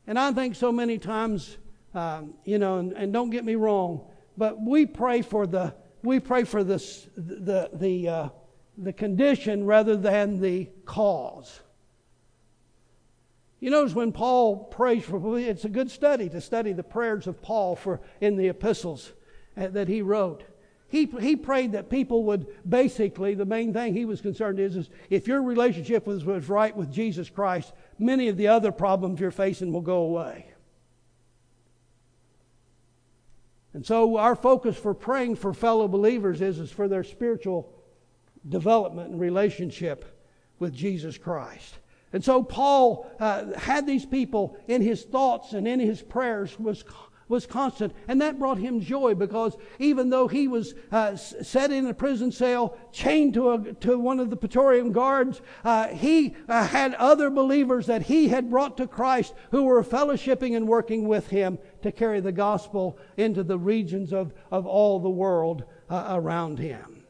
And 0.06 0.18
I 0.18 0.32
think 0.32 0.54
so 0.54 0.70
many 0.70 0.98
times, 0.98 1.56
um, 1.94 2.34
you 2.44 2.58
know, 2.58 2.78
and, 2.78 2.92
and, 2.92 3.12
don't 3.12 3.30
get 3.30 3.44
me 3.44 3.54
wrong, 3.54 4.06
but 4.36 4.60
we 4.60 4.86
pray 4.86 5.22
for 5.22 5.46
the 5.46 5.74
we 6.02 6.18
pray 6.18 6.44
for 6.44 6.64
this, 6.64 7.08
the 7.16 7.70
the 7.72 8.08
uh, 8.08 8.28
the 8.78 8.92
condition 8.92 9.64
rather 9.64 9.96
than 9.96 10.40
the 10.40 10.68
cause. 10.84 11.60
You 13.60 13.70
notice 13.70 13.94
when 13.94 14.12
Paul 14.12 14.64
prays 14.64 15.04
for 15.04 15.38
it's 15.38 15.66
a 15.66 15.68
good 15.68 15.90
study 15.90 16.30
to 16.30 16.40
study 16.40 16.72
the 16.72 16.82
prayers 16.82 17.26
of 17.26 17.42
Paul 17.42 17.76
for 17.76 18.00
in 18.20 18.36
the 18.36 18.48
epistles 18.48 19.12
uh, 19.56 19.68
that 19.68 19.88
he 19.88 20.00
wrote. 20.00 20.44
He, 20.90 21.06
he 21.06 21.36
prayed 21.36 21.72
that 21.72 21.88
people 21.88 22.24
would 22.24 22.46
basically, 22.68 23.34
the 23.34 23.44
main 23.44 23.72
thing 23.72 23.94
he 23.94 24.04
was 24.04 24.20
concerned 24.20 24.58
is, 24.58 24.74
is 24.74 24.90
if 25.08 25.28
your 25.28 25.40
relationship 25.40 26.04
was, 26.04 26.24
was 26.24 26.48
right 26.48 26.76
with 26.76 26.92
Jesus 26.92 27.30
Christ, 27.30 27.72
many 27.98 28.28
of 28.28 28.36
the 28.36 28.48
other 28.48 28.72
problems 28.72 29.20
you're 29.20 29.30
facing 29.30 29.72
will 29.72 29.82
go 29.82 29.98
away. 29.98 30.46
And 33.72 33.86
so 33.86 34.16
our 34.16 34.34
focus 34.34 34.76
for 34.76 34.92
praying 34.92 35.36
for 35.36 35.54
fellow 35.54 35.86
believers 35.86 36.40
is, 36.40 36.58
is 36.58 36.72
for 36.72 36.88
their 36.88 37.04
spiritual 37.04 37.72
development 38.48 39.10
and 39.12 39.20
relationship 39.20 40.18
with 40.58 40.74
Jesus 40.74 41.16
Christ. 41.16 41.78
And 42.12 42.24
so 42.24 42.42
Paul 42.42 43.08
uh, 43.20 43.56
had 43.56 43.86
these 43.86 44.04
people 44.04 44.56
in 44.66 44.82
his 44.82 45.04
thoughts 45.04 45.52
and 45.52 45.68
in 45.68 45.78
his 45.78 46.02
prayers 46.02 46.58
was 46.58 46.84
was 47.30 47.46
constant. 47.46 47.94
And 48.08 48.20
that 48.20 48.38
brought 48.38 48.58
him 48.58 48.80
joy 48.80 49.14
because 49.14 49.56
even 49.78 50.10
though 50.10 50.28
he 50.28 50.48
was 50.48 50.74
uh, 50.92 51.16
set 51.16 51.70
in 51.70 51.86
a 51.86 51.94
prison 51.94 52.32
cell, 52.32 52.76
chained 52.92 53.34
to, 53.34 53.52
a, 53.52 53.72
to 53.74 53.98
one 53.98 54.20
of 54.20 54.28
the 54.28 54.36
Praetorian 54.36 54.92
guards, 54.92 55.40
uh, 55.64 55.88
he 55.88 56.34
uh, 56.48 56.66
had 56.66 56.94
other 56.94 57.30
believers 57.30 57.86
that 57.86 58.02
he 58.02 58.28
had 58.28 58.50
brought 58.50 58.76
to 58.76 58.86
Christ 58.86 59.32
who 59.52 59.64
were 59.64 59.82
fellowshipping 59.82 60.56
and 60.56 60.68
working 60.68 61.08
with 61.08 61.28
him 61.28 61.58
to 61.82 61.92
carry 61.92 62.20
the 62.20 62.32
gospel 62.32 62.98
into 63.16 63.42
the 63.42 63.58
regions 63.58 64.12
of, 64.12 64.34
of 64.50 64.66
all 64.66 64.98
the 64.98 65.08
world 65.08 65.64
uh, 65.88 66.06
around 66.10 66.58
him. 66.58 67.04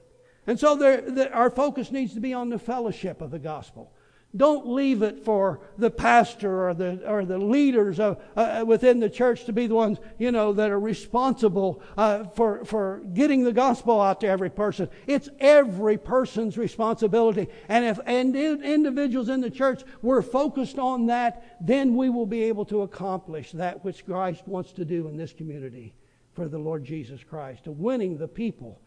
And 0.46 0.60
so 0.60 0.76
there, 0.76 1.00
the, 1.00 1.32
our 1.32 1.50
focus 1.50 1.90
needs 1.90 2.14
to 2.14 2.20
be 2.20 2.34
on 2.34 2.50
the 2.50 2.58
fellowship 2.58 3.22
of 3.22 3.30
the 3.30 3.38
gospel. 3.38 3.92
Don't 4.36 4.68
leave 4.68 5.02
it 5.02 5.24
for 5.24 5.60
the 5.76 5.90
pastor 5.90 6.68
or 6.68 6.72
the, 6.72 7.02
or 7.04 7.24
the 7.24 7.38
leaders 7.38 7.98
of, 7.98 8.22
uh, 8.36 8.62
within 8.64 9.00
the 9.00 9.10
church 9.10 9.44
to 9.46 9.52
be 9.52 9.66
the 9.66 9.74
ones, 9.74 9.98
you 10.18 10.30
know, 10.30 10.52
that 10.52 10.70
are 10.70 10.78
responsible 10.78 11.82
uh, 11.96 12.24
for, 12.24 12.64
for 12.64 13.02
getting 13.12 13.42
the 13.42 13.52
gospel 13.52 14.00
out 14.00 14.20
to 14.20 14.28
every 14.28 14.50
person. 14.50 14.88
It's 15.08 15.28
every 15.40 15.98
person's 15.98 16.56
responsibility. 16.56 17.48
And 17.68 17.84
if 17.84 17.98
and 18.06 18.36
individuals 18.36 19.28
in 19.28 19.40
the 19.40 19.50
church 19.50 19.82
were 20.00 20.22
focused 20.22 20.78
on 20.78 21.06
that, 21.06 21.56
then 21.60 21.96
we 21.96 22.08
will 22.08 22.26
be 22.26 22.44
able 22.44 22.66
to 22.66 22.82
accomplish 22.82 23.50
that 23.52 23.84
which 23.84 24.06
Christ 24.06 24.46
wants 24.46 24.70
to 24.74 24.84
do 24.84 25.08
in 25.08 25.16
this 25.16 25.32
community 25.32 25.92
for 26.34 26.46
the 26.46 26.58
Lord 26.58 26.84
Jesus 26.84 27.24
Christ, 27.24 27.64
to 27.64 27.72
winning 27.72 28.16
the 28.16 28.28
people. 28.28 28.80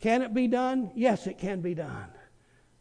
Can 0.00 0.22
it 0.22 0.32
be 0.32 0.46
done? 0.46 0.92
Yes, 0.94 1.26
it 1.26 1.38
can 1.38 1.62
be 1.62 1.74
done 1.74 2.06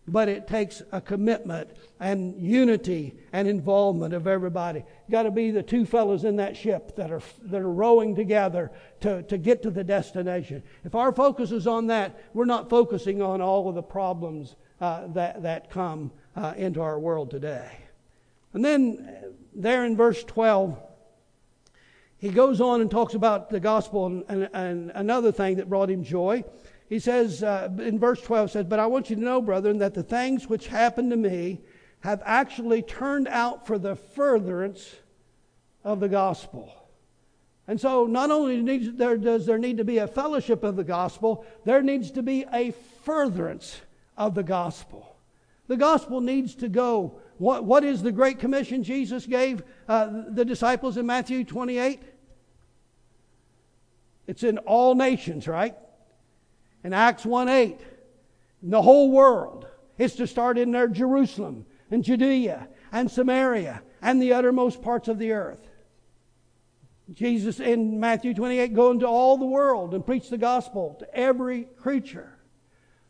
but 0.07 0.29
it 0.29 0.47
takes 0.47 0.81
a 0.91 1.01
commitment 1.01 1.69
and 1.99 2.39
unity 2.41 3.13
and 3.33 3.47
involvement 3.47 4.13
of 4.13 4.25
everybody. 4.25 4.83
Got 5.11 5.23
to 5.23 5.31
be 5.31 5.51
the 5.51 5.63
two 5.63 5.85
fellows 5.85 6.23
in 6.23 6.37
that 6.37 6.55
ship 6.55 6.95
that 6.95 7.11
are 7.11 7.21
that 7.43 7.61
are 7.61 7.71
rowing 7.71 8.15
together 8.15 8.71
to, 9.01 9.23
to 9.23 9.37
get 9.37 9.61
to 9.63 9.71
the 9.71 9.83
destination. 9.83 10.63
If 10.85 10.95
our 10.95 11.11
focus 11.11 11.51
is 11.51 11.67
on 11.67 11.87
that, 11.87 12.17
we're 12.33 12.45
not 12.45 12.69
focusing 12.69 13.21
on 13.21 13.41
all 13.41 13.67
of 13.67 13.75
the 13.75 13.83
problems 13.83 14.55
uh, 14.79 15.07
that 15.07 15.43
that 15.43 15.69
come 15.69 16.11
uh, 16.35 16.53
into 16.55 16.81
our 16.81 16.99
world 16.99 17.29
today. 17.29 17.69
And 18.53 18.63
then 18.63 19.09
uh, 19.23 19.27
there 19.55 19.85
in 19.85 19.97
verse 19.97 20.23
twelve. 20.23 20.77
He 22.19 22.29
goes 22.29 22.61
on 22.61 22.81
and 22.81 22.89
talks 22.89 23.13
about 23.13 23.51
the 23.51 23.59
gospel 23.59 24.07
and, 24.07 24.23
and, 24.27 24.49
and 24.51 24.91
another 24.95 25.31
thing 25.31 25.57
that 25.57 25.69
brought 25.69 25.87
him 25.87 26.03
joy 26.03 26.43
he 26.89 26.99
says 26.99 27.43
uh, 27.43 27.69
in 27.79 27.99
verse 27.99 28.21
12 28.21 28.51
says 28.51 28.65
but 28.65 28.79
i 28.79 28.85
want 28.85 29.09
you 29.09 29.15
to 29.15 29.21
know 29.21 29.41
brethren 29.41 29.77
that 29.77 29.93
the 29.93 30.03
things 30.03 30.47
which 30.47 30.67
happened 30.67 31.11
to 31.11 31.17
me 31.17 31.59
have 32.01 32.21
actually 32.25 32.81
turned 32.81 33.27
out 33.27 33.65
for 33.65 33.77
the 33.77 33.95
furtherance 33.95 34.95
of 35.83 35.99
the 35.99 36.09
gospel. 36.09 36.71
And 37.67 37.79
so 37.79 38.05
not 38.05 38.31
only 38.31 38.61
needs, 38.61 38.93
there, 38.93 39.17
does 39.17 39.45
there 39.45 39.57
need 39.57 39.77
to 39.77 39.83
be 39.83 39.97
a 39.97 40.07
fellowship 40.07 40.63
of 40.63 40.75
the 40.75 40.83
gospel 40.83 41.45
there 41.65 41.81
needs 41.81 42.11
to 42.11 42.23
be 42.23 42.45
a 42.53 42.71
furtherance 43.03 43.81
of 44.17 44.35
the 44.35 44.43
gospel. 44.43 45.17
The 45.67 45.77
gospel 45.77 46.21
needs 46.21 46.55
to 46.55 46.69
go. 46.69 47.19
What, 47.39 47.65
what 47.65 47.83
is 47.83 48.01
the 48.01 48.11
great 48.11 48.39
commission 48.39 48.83
jesus 48.83 49.25
gave 49.25 49.63
uh, 49.87 50.09
the 50.29 50.43
disciples 50.43 50.97
in 50.97 51.05
matthew 51.05 51.43
28 51.43 52.01
it's 54.25 54.41
in 54.41 54.57
all 54.59 54.95
nations 54.95 55.47
right 55.47 55.75
in 56.87 56.93
Acts 56.93 57.25
1 57.25 57.49
8. 57.49 57.79
In 58.63 58.69
the 58.69 58.81
whole 58.81 59.11
world. 59.11 59.67
It's 59.97 60.15
to 60.15 60.25
start 60.25 60.57
in 60.57 60.71
there 60.71 60.87
Jerusalem 60.87 61.65
and 61.91 62.01
Judea 62.01 62.69
and 62.93 63.11
Samaria 63.11 63.81
and 64.01 64.21
the 64.21 64.31
uttermost 64.31 64.81
parts 64.81 65.09
of 65.09 65.19
the 65.19 65.33
earth. 65.33 65.59
Jesus 67.11 67.59
in 67.59 67.99
Matthew 67.99 68.33
28 68.33 68.73
go 68.73 68.91
into 68.91 69.05
all 69.05 69.37
the 69.37 69.45
world 69.45 69.93
and 69.93 70.05
preach 70.05 70.29
the 70.29 70.37
gospel 70.37 70.95
to 70.99 71.13
every 71.13 71.63
creature. 71.63 72.37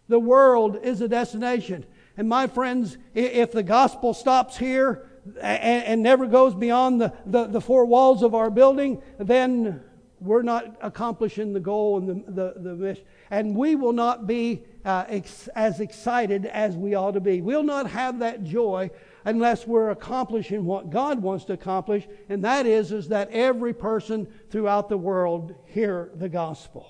The 0.07 0.19
world 0.19 0.79
is 0.81 1.01
a 1.01 1.07
destination. 1.07 1.85
And 2.17 2.27
my 2.27 2.47
friends, 2.47 2.97
if 3.13 3.51
the 3.51 3.63
gospel 3.63 4.15
stops 4.15 4.57
here 4.57 5.07
and, 5.39 5.83
and 5.83 6.01
never 6.01 6.25
goes 6.25 6.55
beyond 6.55 6.99
the, 6.99 7.13
the, 7.27 7.45
the, 7.45 7.61
four 7.61 7.85
walls 7.85 8.23
of 8.23 8.33
our 8.33 8.49
building, 8.49 9.03
then 9.19 9.83
we're 10.19 10.41
not 10.41 10.77
accomplishing 10.81 11.53
the 11.53 11.59
goal 11.59 11.97
and 11.97 12.25
the, 12.25 12.31
the, 12.31 12.53
the 12.59 12.75
mission 12.75 13.03
and 13.29 13.55
we 13.55 13.75
will 13.75 13.93
not 13.93 14.27
be 14.27 14.63
uh, 14.85 15.05
ex- 15.07 15.49
as 15.49 15.79
excited 15.79 16.45
as 16.45 16.75
we 16.75 16.95
ought 16.95 17.11
to 17.11 17.19
be. 17.19 17.41
We'll 17.41 17.63
not 17.63 17.89
have 17.89 18.19
that 18.19 18.43
joy 18.43 18.89
unless 19.25 19.67
we're 19.67 19.89
accomplishing 19.89 20.65
what 20.65 20.89
God 20.89 21.21
wants 21.21 21.45
to 21.45 21.53
accomplish, 21.53 22.07
and 22.29 22.43
that 22.45 22.65
is, 22.65 22.91
is 22.91 23.09
that 23.09 23.29
every 23.31 23.73
person 23.73 24.27
throughout 24.49 24.87
the 24.87 24.97
world 24.97 25.53
hear 25.65 26.11
the 26.15 26.29
gospel. 26.29 26.87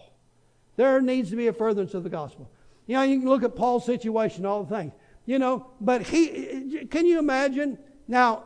There 0.75 1.01
needs 1.01 1.31
to 1.31 1.35
be 1.35 1.47
a 1.47 1.53
furtherance 1.53 1.95
of 1.95 2.03
the 2.03 2.09
gospel. 2.09 2.51
You 2.85 2.95
know, 2.97 3.01
you 3.01 3.19
can 3.19 3.27
look 3.27 3.43
at 3.43 3.55
Paul's 3.55 3.85
situation, 3.85 4.45
all 4.45 4.63
the 4.63 4.75
things. 4.75 4.93
You 5.25 5.39
know, 5.39 5.67
but 5.81 6.03
he, 6.03 6.85
can 6.89 7.05
you 7.05 7.17
imagine? 7.19 7.79
Now, 8.07 8.43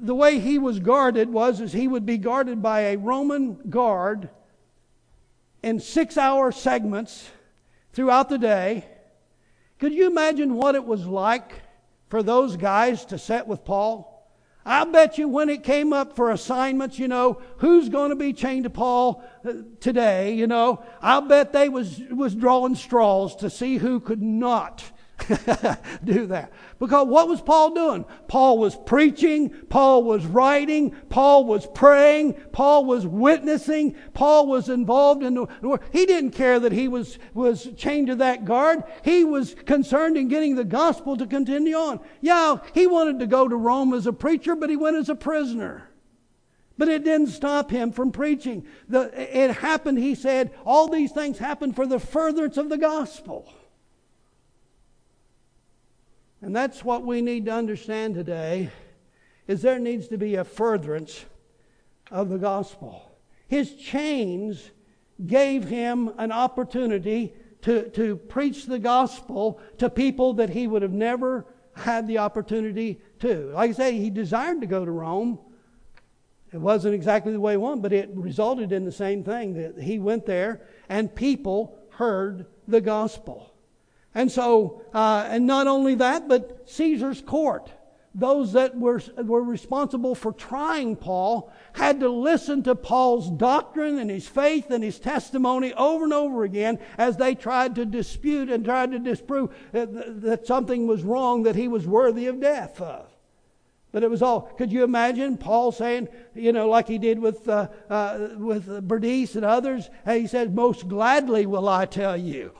the 0.00 0.14
way 0.14 0.38
he 0.38 0.58
was 0.58 0.80
guarded 0.80 1.30
was 1.30 1.60
is 1.60 1.72
he 1.72 1.86
would 1.86 2.06
be 2.06 2.18
guarded 2.18 2.62
by 2.62 2.80
a 2.80 2.96
Roman 2.96 3.54
guard 3.68 4.30
in 5.62 5.80
six 5.80 6.16
hour 6.16 6.52
segments 6.52 7.28
throughout 7.92 8.28
the 8.28 8.38
day. 8.38 8.86
Could 9.78 9.92
you 9.92 10.06
imagine 10.06 10.54
what 10.54 10.74
it 10.74 10.84
was 10.84 11.06
like 11.06 11.52
for 12.08 12.22
those 12.22 12.56
guys 12.56 13.04
to 13.06 13.18
sit 13.18 13.46
with 13.46 13.64
Paul? 13.64 14.06
I 14.64 14.84
bet 14.84 15.16
you 15.16 15.28
when 15.28 15.48
it 15.48 15.64
came 15.64 15.92
up 15.92 16.16
for 16.16 16.30
assignments, 16.30 16.98
you 16.98 17.08
know, 17.08 17.40
who's 17.58 17.88
going 17.88 18.10
to 18.10 18.16
be 18.16 18.32
chained 18.32 18.64
to 18.64 18.70
Paul 18.70 19.24
uh, 19.44 19.52
today, 19.80 20.34
you 20.34 20.46
know, 20.46 20.84
I 21.00 21.20
bet 21.20 21.52
they 21.52 21.68
was, 21.68 21.98
was 22.10 22.34
drawing 22.34 22.74
straws 22.74 23.36
to 23.36 23.48
see 23.48 23.78
who 23.78 24.00
could 24.00 24.20
not 24.20 24.84
do 26.04 26.26
that. 26.26 26.52
Because 26.78 27.06
what 27.06 27.28
was 27.28 27.40
Paul 27.40 27.74
doing? 27.74 28.04
Paul 28.26 28.58
was 28.58 28.76
preaching, 28.76 29.50
Paul 29.68 30.02
was 30.02 30.26
writing, 30.26 30.90
Paul 31.08 31.44
was 31.44 31.66
praying, 31.66 32.34
Paul 32.52 32.84
was 32.84 33.06
witnessing, 33.06 33.94
Paul 34.14 34.46
was 34.46 34.68
involved 34.68 35.22
in 35.22 35.34
the. 35.34 35.80
He 35.92 36.06
didn't 36.06 36.32
care 36.32 36.58
that 36.60 36.72
he 36.72 36.88
was, 36.88 37.18
was 37.34 37.68
chained 37.76 38.08
to 38.08 38.16
that 38.16 38.44
guard. 38.44 38.82
He 39.04 39.24
was 39.24 39.54
concerned 39.54 40.16
in 40.16 40.28
getting 40.28 40.56
the 40.56 40.64
gospel 40.64 41.16
to 41.16 41.26
continue 41.26 41.76
on. 41.76 42.00
Yeah, 42.20 42.56
he 42.74 42.86
wanted 42.86 43.20
to 43.20 43.26
go 43.26 43.46
to 43.46 43.56
Rome 43.56 43.94
as 43.94 44.06
a 44.06 44.12
preacher, 44.12 44.56
but 44.56 44.70
he 44.70 44.76
went 44.76 44.96
as 44.96 45.08
a 45.08 45.14
prisoner. 45.14 45.88
But 46.76 46.88
it 46.88 47.04
didn't 47.04 47.28
stop 47.28 47.70
him 47.70 47.92
from 47.92 48.10
preaching. 48.10 48.66
The, 48.88 49.12
it 49.14 49.52
happened, 49.56 49.98
he 49.98 50.14
said, 50.14 50.50
all 50.64 50.88
these 50.88 51.12
things 51.12 51.38
happened 51.38 51.76
for 51.76 51.86
the 51.86 52.00
furtherance 52.00 52.56
of 52.56 52.70
the 52.70 52.78
gospel. 52.78 53.52
And 56.42 56.56
that's 56.56 56.84
what 56.84 57.04
we 57.04 57.20
need 57.20 57.46
to 57.46 57.52
understand 57.52 58.14
today 58.14 58.70
is 59.46 59.62
there 59.62 59.78
needs 59.78 60.08
to 60.08 60.18
be 60.18 60.36
a 60.36 60.44
furtherance 60.44 61.24
of 62.10 62.28
the 62.28 62.38
gospel. 62.38 63.10
His 63.48 63.74
chains 63.74 64.70
gave 65.26 65.64
him 65.64 66.12
an 66.18 66.32
opportunity 66.32 67.34
to, 67.62 67.88
to 67.90 68.16
preach 68.16 68.66
the 68.66 68.78
gospel 68.78 69.60
to 69.78 69.90
people 69.90 70.34
that 70.34 70.50
he 70.50 70.66
would 70.66 70.82
have 70.82 70.92
never 70.92 71.46
had 71.74 72.06
the 72.06 72.18
opportunity 72.18 73.00
to. 73.18 73.50
Like 73.52 73.70
I 73.70 73.72
say, 73.74 73.98
he 73.98 74.08
desired 74.08 74.60
to 74.60 74.66
go 74.66 74.84
to 74.84 74.90
Rome. 74.90 75.38
It 76.52 76.58
wasn't 76.58 76.94
exactly 76.94 77.32
the 77.32 77.40
way 77.40 77.52
he 77.52 77.56
wanted, 77.58 77.82
but 77.82 77.92
it 77.92 78.10
resulted 78.14 78.72
in 78.72 78.84
the 78.84 78.92
same 78.92 79.22
thing 79.22 79.54
that 79.54 79.80
he 79.80 79.98
went 79.98 80.26
there 80.26 80.62
and 80.88 81.14
people 81.14 81.78
heard 81.90 82.46
the 82.66 82.80
gospel. 82.80 83.49
And 84.14 84.30
so, 84.30 84.82
uh, 84.92 85.26
and 85.28 85.46
not 85.46 85.66
only 85.66 85.94
that, 85.96 86.28
but 86.28 86.68
Caesar's 86.68 87.20
court, 87.20 87.70
those 88.12 88.54
that 88.54 88.76
were, 88.76 89.00
were 89.18 89.42
responsible 89.42 90.16
for 90.16 90.32
trying 90.32 90.96
Paul, 90.96 91.52
had 91.74 92.00
to 92.00 92.08
listen 92.08 92.64
to 92.64 92.74
Paul's 92.74 93.30
doctrine 93.30 94.00
and 94.00 94.10
his 94.10 94.26
faith 94.26 94.70
and 94.70 94.82
his 94.82 94.98
testimony 94.98 95.72
over 95.74 96.04
and 96.04 96.12
over 96.12 96.42
again 96.42 96.80
as 96.98 97.16
they 97.16 97.36
tried 97.36 97.76
to 97.76 97.84
dispute 97.84 98.50
and 98.50 98.64
tried 98.64 98.90
to 98.90 98.98
disprove 98.98 99.54
that, 99.70 100.22
that 100.22 100.46
something 100.46 100.88
was 100.88 101.04
wrong 101.04 101.44
that 101.44 101.54
he 101.54 101.68
was 101.68 101.86
worthy 101.86 102.26
of 102.26 102.40
death 102.40 102.80
of. 102.80 103.06
But 103.92 104.02
it 104.02 104.10
was 104.10 104.22
all. 104.22 104.42
Could 104.42 104.72
you 104.72 104.84
imagine 104.84 105.36
Paul 105.36 105.72
saying, 105.72 106.08
you 106.34 106.52
know, 106.52 106.68
like 106.68 106.86
he 106.86 106.98
did 106.98 107.18
with 107.18 107.48
uh, 107.48 107.68
uh, 107.88 108.28
with 108.36 108.86
Bernice 108.86 109.34
and 109.34 109.44
others? 109.44 109.90
He 110.06 110.28
said, 110.28 110.54
"Most 110.54 110.86
gladly 110.86 111.44
will 111.44 111.68
I 111.68 111.86
tell 111.86 112.16
you." 112.16 112.52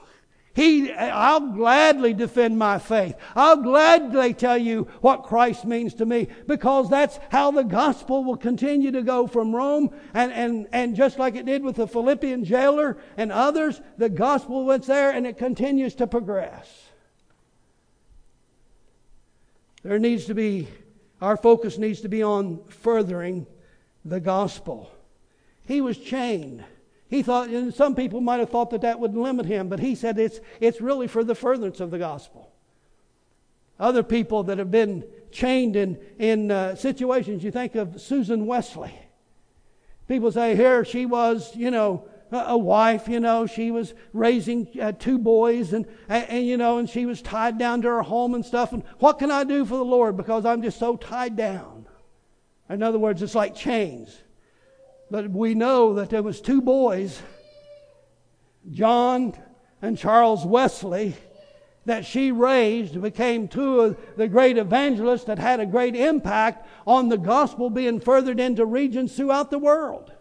He, 0.53 0.91
I'll 0.91 1.53
gladly 1.53 2.13
defend 2.13 2.59
my 2.59 2.77
faith. 2.77 3.15
I'll 3.35 3.57
gladly 3.57 4.33
tell 4.33 4.57
you 4.57 4.89
what 4.99 5.23
Christ 5.23 5.63
means 5.63 5.93
to 5.95 6.05
me 6.05 6.27
because 6.45 6.89
that's 6.89 7.19
how 7.29 7.51
the 7.51 7.63
gospel 7.63 8.25
will 8.25 8.35
continue 8.35 8.91
to 8.91 9.01
go 9.01 9.27
from 9.27 9.55
Rome. 9.55 9.91
And, 10.13 10.33
and, 10.33 10.67
and 10.73 10.95
just 10.95 11.17
like 11.17 11.35
it 11.35 11.45
did 11.45 11.63
with 11.63 11.77
the 11.77 11.87
Philippian 11.87 12.43
jailer 12.43 12.97
and 13.15 13.31
others, 13.31 13.79
the 13.97 14.09
gospel 14.09 14.65
went 14.65 14.85
there 14.87 15.11
and 15.11 15.25
it 15.25 15.37
continues 15.37 15.95
to 15.95 16.07
progress. 16.07 16.89
There 19.83 19.99
needs 19.99 20.25
to 20.25 20.35
be, 20.35 20.67
our 21.21 21.37
focus 21.37 21.77
needs 21.77 22.01
to 22.01 22.09
be 22.09 22.23
on 22.23 22.59
furthering 22.67 23.47
the 24.03 24.19
gospel. 24.19 24.91
He 25.65 25.79
was 25.79 25.97
chained. 25.97 26.65
He 27.11 27.23
thought, 27.23 27.49
and 27.49 27.73
some 27.73 27.93
people 27.93 28.21
might 28.21 28.39
have 28.39 28.49
thought 28.49 28.69
that 28.69 28.81
that 28.81 29.01
would 29.01 29.17
limit 29.17 29.45
him, 29.45 29.67
but 29.67 29.81
he 29.81 29.95
said 29.95 30.17
it's, 30.17 30.39
it's 30.61 30.79
really 30.79 31.09
for 31.09 31.25
the 31.25 31.35
furtherance 31.35 31.81
of 31.81 31.91
the 31.91 31.99
gospel. 31.99 32.53
Other 33.77 34.01
people 34.01 34.43
that 34.43 34.57
have 34.59 34.71
been 34.71 35.03
chained 35.29 35.75
in, 35.75 35.99
in 36.17 36.51
uh, 36.51 36.75
situations, 36.75 37.43
you 37.43 37.51
think 37.51 37.75
of 37.75 37.99
Susan 37.99 38.45
Wesley. 38.45 38.97
People 40.07 40.31
say, 40.31 40.55
here 40.55 40.85
she 40.85 41.05
was, 41.05 41.53
you 41.53 41.69
know, 41.69 42.07
a 42.31 42.57
wife, 42.57 43.09
you 43.09 43.19
know, 43.19 43.45
she 43.45 43.71
was 43.71 43.93
raising 44.13 44.69
uh, 44.79 44.93
two 44.93 45.19
boys 45.19 45.73
and, 45.73 45.85
and, 46.07 46.29
and, 46.29 46.47
you 46.47 46.55
know, 46.55 46.77
and 46.77 46.89
she 46.89 47.05
was 47.05 47.21
tied 47.21 47.57
down 47.57 47.81
to 47.81 47.89
her 47.89 48.03
home 48.03 48.35
and 48.35 48.45
stuff. 48.45 48.71
And 48.71 48.83
what 48.99 49.19
can 49.19 49.31
I 49.31 49.43
do 49.43 49.65
for 49.65 49.75
the 49.75 49.83
Lord 49.83 50.15
because 50.15 50.45
I'm 50.45 50.61
just 50.61 50.79
so 50.79 50.95
tied 50.95 51.35
down? 51.35 51.87
In 52.69 52.81
other 52.81 52.99
words, 52.99 53.21
it's 53.21 53.35
like 53.35 53.53
chains. 53.53 54.17
But 55.11 55.29
we 55.29 55.55
know 55.55 55.95
that 55.95 56.09
there 56.09 56.23
was 56.23 56.39
two 56.39 56.61
boys, 56.61 57.21
John 58.71 59.37
and 59.81 59.97
Charles 59.97 60.45
Wesley, 60.45 61.15
that 61.85 62.05
she 62.05 62.31
raised 62.31 62.99
became 63.01 63.49
two 63.49 63.81
of 63.81 63.97
the 64.15 64.29
great 64.29 64.57
evangelists 64.57 65.25
that 65.25 65.37
had 65.37 65.59
a 65.59 65.65
great 65.65 65.97
impact 65.97 66.65
on 66.87 67.09
the 67.09 67.17
gospel 67.17 67.69
being 67.69 67.99
furthered 67.99 68.39
into 68.39 68.65
regions 68.65 69.13
throughout 69.13 69.51
the 69.51 69.59
world. 69.59 70.13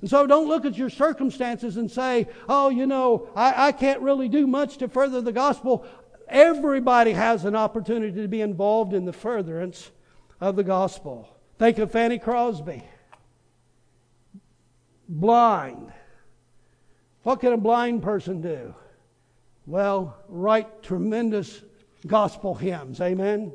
And 0.00 0.10
so 0.10 0.26
don't 0.26 0.48
look 0.48 0.64
at 0.64 0.76
your 0.76 0.90
circumstances 0.90 1.76
and 1.76 1.88
say, 1.88 2.26
oh, 2.48 2.68
you 2.68 2.84
know, 2.84 3.28
I, 3.36 3.68
I 3.68 3.72
can't 3.72 4.00
really 4.00 4.28
do 4.28 4.48
much 4.48 4.78
to 4.78 4.88
further 4.88 5.20
the 5.20 5.32
gospel. 5.32 5.86
Everybody 6.28 7.12
has 7.12 7.44
an 7.44 7.54
opportunity 7.54 8.22
to 8.22 8.28
be 8.28 8.40
involved 8.40 8.92
in 8.92 9.04
the 9.04 9.12
furtherance 9.12 9.92
of 10.40 10.56
the 10.56 10.64
gospel. 10.64 11.28
Think 11.60 11.78
of 11.78 11.92
Fanny 11.92 12.18
Crosby 12.18 12.82
blind. 15.08 15.92
What 17.22 17.40
can 17.40 17.52
a 17.52 17.58
blind 17.58 18.02
person 18.02 18.40
do? 18.40 18.74
Well, 19.66 20.16
write 20.28 20.82
tremendous 20.82 21.62
gospel 22.06 22.54
hymns. 22.54 23.00
Amen? 23.00 23.52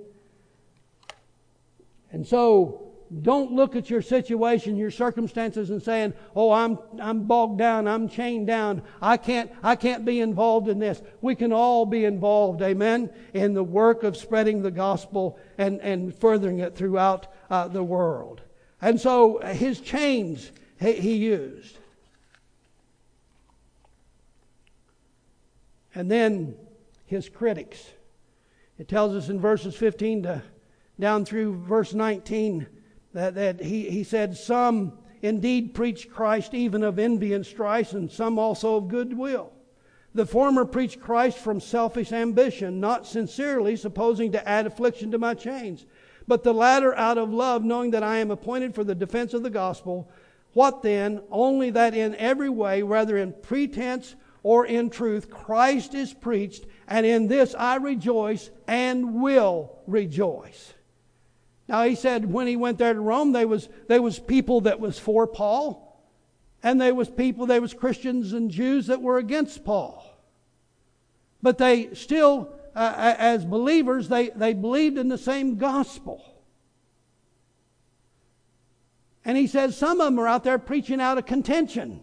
And 2.11 2.25
so, 2.25 2.89
don't 3.21 3.53
look 3.53 3.75
at 3.75 3.89
your 3.89 4.01
situation, 4.01 4.75
your 4.75 4.91
circumstances, 4.91 5.71
and 5.71 5.81
saying, 5.81 6.13
"Oh, 6.35 6.51
I'm 6.51 6.77
I'm 6.99 7.23
bogged 7.23 7.57
down, 7.57 7.87
I'm 7.87 8.07
chained 8.07 8.47
down. 8.47 8.83
I 9.01 9.17
can't 9.17 9.51
I 9.63 9.75
can't 9.75 10.05
be 10.05 10.19
involved 10.19 10.67
in 10.67 10.79
this." 10.79 11.01
We 11.21 11.35
can 11.35 11.51
all 11.51 11.85
be 11.85 12.05
involved, 12.05 12.61
Amen, 12.61 13.11
in 13.33 13.53
the 13.53 13.63
work 13.63 14.03
of 14.03 14.15
spreading 14.15 14.61
the 14.61 14.71
gospel 14.71 15.39
and 15.57 15.79
and 15.81 16.13
furthering 16.13 16.59
it 16.59 16.75
throughout 16.75 17.27
uh, 17.49 17.67
the 17.67 17.83
world. 17.83 18.41
And 18.81 19.01
so, 19.01 19.39
his 19.39 19.81
chains 19.81 20.51
he 20.79 21.15
used. 21.15 21.77
And 25.93 26.09
then 26.09 26.55
his 27.05 27.27
critics. 27.27 27.89
It 28.77 28.87
tells 28.87 29.15
us 29.15 29.29
in 29.29 29.39
verses 29.39 29.75
15 29.75 30.23
to 30.23 30.43
down 30.99 31.25
through 31.25 31.63
verse 31.63 31.93
19 31.93 32.67
that, 33.13 33.35
that 33.35 33.61
he, 33.61 33.89
he 33.89 34.03
said, 34.03 34.37
Some 34.37 34.99
indeed 35.21 35.73
preach 35.73 36.09
Christ 36.09 36.53
even 36.53 36.83
of 36.83 36.99
envy 36.99 37.33
and 37.33 37.45
strife, 37.45 37.93
and 37.93 38.11
some 38.11 38.37
also 38.37 38.75
of 38.75 38.87
goodwill. 38.87 39.51
The 40.13 40.25
former 40.25 40.65
preach 40.65 40.99
Christ 40.99 41.37
from 41.37 41.59
selfish 41.59 42.11
ambition, 42.11 42.79
not 42.79 43.05
sincerely, 43.05 43.75
supposing 43.75 44.31
to 44.33 44.47
add 44.47 44.67
affliction 44.67 45.11
to 45.11 45.17
my 45.17 45.33
chains. 45.33 45.85
But 46.27 46.43
the 46.43 46.53
latter 46.53 46.95
out 46.95 47.17
of 47.17 47.33
love, 47.33 47.63
knowing 47.63 47.91
that 47.91 48.03
I 48.03 48.17
am 48.17 48.31
appointed 48.31 48.75
for 48.75 48.83
the 48.83 48.95
defense 48.95 49.33
of 49.33 49.43
the 49.43 49.49
gospel. 49.49 50.09
What 50.53 50.81
then? 50.81 51.21
Only 51.29 51.69
that 51.71 51.93
in 51.93 52.15
every 52.15 52.49
way, 52.49 52.83
whether 52.83 53.17
in 53.17 53.33
pretense 53.33 54.15
or 54.41 54.65
in 54.65 54.89
truth, 54.89 55.29
Christ 55.29 55.93
is 55.93 56.13
preached, 56.13 56.65
and 56.87 57.05
in 57.05 57.27
this 57.27 57.53
I 57.55 57.75
rejoice 57.75 58.49
and 58.67 59.21
will 59.21 59.77
rejoice. 59.85 60.73
Now 61.67 61.83
he 61.83 61.95
said 61.95 62.31
when 62.31 62.47
he 62.47 62.55
went 62.55 62.77
there 62.77 62.93
to 62.93 62.99
Rome, 62.99 63.31
there 63.31 63.47
was, 63.47 63.69
there 63.87 64.01
was 64.01 64.17
people 64.17 64.61
that 64.61 64.79
was 64.79 64.97
for 64.97 65.27
Paul, 65.27 66.03
and 66.63 66.81
there 66.81 66.95
was 66.95 67.09
people, 67.09 67.45
there 67.45 67.61
was 67.61 67.73
Christians 67.73 68.33
and 68.33 68.49
Jews 68.49 68.87
that 68.87 69.01
were 69.01 69.17
against 69.17 69.63
Paul. 69.63 70.05
But 71.41 71.57
they 71.57 71.93
still 71.93 72.59
uh, 72.75 73.15
as 73.17 73.45
believers, 73.45 74.07
they, 74.07 74.29
they 74.29 74.53
believed 74.53 74.97
in 74.97 75.09
the 75.09 75.17
same 75.17 75.57
gospel. 75.57 76.23
And 79.25 79.37
he 79.37 79.47
says 79.47 79.77
some 79.77 79.99
of 79.99 80.05
them 80.05 80.19
are 80.19 80.27
out 80.27 80.43
there 80.43 80.59
preaching 80.59 81.01
out 81.01 81.17
of 81.17 81.25
contention. 81.25 82.01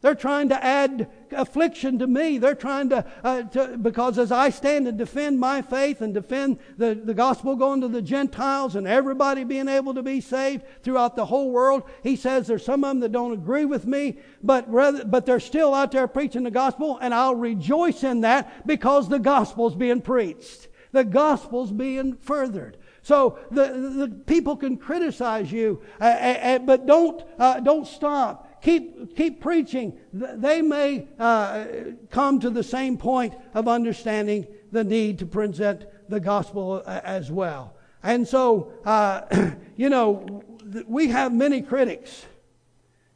They're 0.00 0.14
trying 0.14 0.48
to 0.48 0.64
add 0.64 1.10
affliction 1.30 1.98
to 1.98 2.06
me. 2.06 2.38
They're 2.38 2.54
trying 2.54 2.88
to, 2.88 3.04
uh, 3.22 3.42
to, 3.42 3.76
because 3.76 4.18
as 4.18 4.32
I 4.32 4.48
stand 4.48 4.88
and 4.88 4.96
defend 4.96 5.38
my 5.38 5.60
faith 5.60 6.00
and 6.00 6.14
defend 6.14 6.58
the, 6.78 6.94
the 6.94 7.12
gospel 7.12 7.54
going 7.54 7.82
to 7.82 7.88
the 7.88 8.00
Gentiles 8.00 8.76
and 8.76 8.88
everybody 8.88 9.44
being 9.44 9.68
able 9.68 9.92
to 9.92 10.02
be 10.02 10.22
saved 10.22 10.64
throughout 10.82 11.16
the 11.16 11.26
whole 11.26 11.50
world, 11.50 11.82
he 12.02 12.16
says 12.16 12.46
there's 12.46 12.64
some 12.64 12.82
of 12.82 12.90
them 12.90 13.00
that 13.00 13.12
don't 13.12 13.34
agree 13.34 13.66
with 13.66 13.86
me, 13.86 14.16
but 14.42 14.70
rather, 14.72 15.04
but 15.04 15.26
they're 15.26 15.38
still 15.38 15.74
out 15.74 15.92
there 15.92 16.08
preaching 16.08 16.44
the 16.44 16.50
gospel, 16.50 16.98
and 17.02 17.12
I'll 17.12 17.34
rejoice 17.34 18.02
in 18.02 18.22
that 18.22 18.66
because 18.66 19.06
the 19.08 19.18
gospel's 19.18 19.74
being 19.74 20.00
preached. 20.00 20.68
The 20.92 21.04
gospel's 21.04 21.72
being 21.72 22.16
furthered. 22.16 22.78
So 23.02 23.38
the, 23.50 23.66
the 24.06 24.08
people 24.26 24.56
can 24.56 24.76
criticize 24.76 25.50
you, 25.50 25.82
uh, 26.00 26.04
uh, 26.04 26.58
but 26.58 26.86
don't, 26.86 27.22
uh, 27.38 27.60
don't 27.60 27.86
stop 27.86 28.50
keep, 28.62 29.16
keep 29.16 29.40
preaching. 29.40 29.98
They 30.12 30.62
may 30.62 31.08
uh, 31.18 31.64
come 32.10 32.40
to 32.40 32.50
the 32.50 32.62
same 32.62 32.96
point 32.96 33.34
of 33.54 33.68
understanding 33.68 34.46
the 34.72 34.84
need 34.84 35.18
to 35.20 35.26
present 35.26 35.86
the 36.08 36.20
gospel 36.20 36.82
uh, 36.84 37.00
as 37.04 37.30
well. 37.30 37.74
And 38.02 38.26
so, 38.26 38.72
uh, 38.84 39.22
you 39.76 39.88
know, 39.88 40.42
we 40.86 41.08
have 41.08 41.32
many 41.32 41.62
critics, 41.62 42.26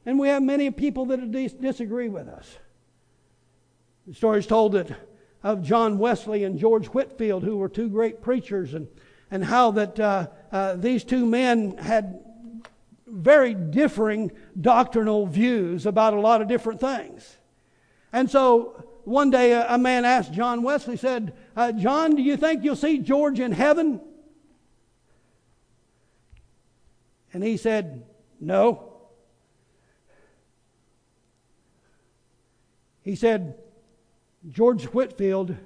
and 0.04 0.18
we 0.18 0.28
have 0.28 0.42
many 0.42 0.70
people 0.70 1.06
that 1.06 1.30
disagree 1.60 2.08
with 2.08 2.28
us. 2.28 2.58
The 4.06 4.14
story 4.14 4.40
is 4.40 4.46
told 4.46 4.72
that 4.72 4.94
of 5.42 5.62
John 5.62 5.98
Wesley 5.98 6.44
and 6.44 6.58
George 6.58 6.86
Whitefield, 6.86 7.42
who 7.42 7.58
were 7.58 7.68
two 7.68 7.88
great 7.88 8.22
preachers, 8.22 8.74
and, 8.74 8.88
and 9.34 9.44
how 9.44 9.72
that 9.72 9.98
uh, 9.98 10.28
uh, 10.52 10.76
these 10.76 11.02
two 11.02 11.26
men 11.26 11.76
had 11.76 12.20
very 13.04 13.52
differing 13.52 14.30
doctrinal 14.60 15.26
views 15.26 15.86
about 15.86 16.14
a 16.14 16.20
lot 16.20 16.40
of 16.40 16.46
different 16.46 16.78
things. 16.78 17.36
And 18.12 18.30
so 18.30 18.84
one 19.02 19.30
day 19.30 19.50
a, 19.52 19.76
man 19.76 20.04
asked 20.04 20.32
John 20.32 20.62
Wesley, 20.62 20.96
said, 20.96 21.34
uh, 21.56 21.72
John, 21.72 22.14
do 22.14 22.22
you 22.22 22.36
think 22.36 22.62
you'll 22.62 22.76
see 22.76 22.98
George 22.98 23.40
in 23.40 23.50
heaven? 23.50 24.00
And 27.32 27.42
he 27.42 27.56
said, 27.56 28.06
No. 28.38 28.92
He 33.02 33.16
said, 33.16 33.58
George 34.48 34.84
Whitefield 34.84 35.56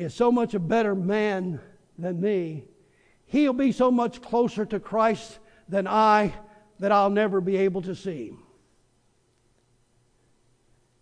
is 0.00 0.14
so 0.14 0.32
much 0.32 0.54
a 0.54 0.58
better 0.58 0.94
man 0.94 1.60
than 1.98 2.20
me 2.20 2.64
He'll 3.30 3.52
be 3.52 3.70
so 3.70 3.92
much 3.92 4.20
closer 4.20 4.66
to 4.66 4.80
Christ 4.80 5.38
than 5.68 5.86
I 5.86 6.34
that 6.80 6.90
I'll 6.90 7.10
never 7.10 7.40
be 7.40 7.58
able 7.58 7.80
to 7.82 7.94
see 7.94 8.26
him. 8.26 8.42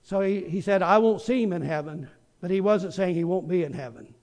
So 0.02 0.20
he, 0.20 0.42
he 0.42 0.60
said, 0.60 0.82
I 0.82 0.98
won't 0.98 1.22
see 1.22 1.42
him 1.42 1.54
in 1.54 1.62
heaven, 1.62 2.10
but 2.42 2.50
he 2.50 2.60
wasn't 2.60 2.92
saying 2.92 3.14
he 3.14 3.24
won't 3.24 3.48
be 3.48 3.64
in 3.64 3.72
heaven. 3.72 4.14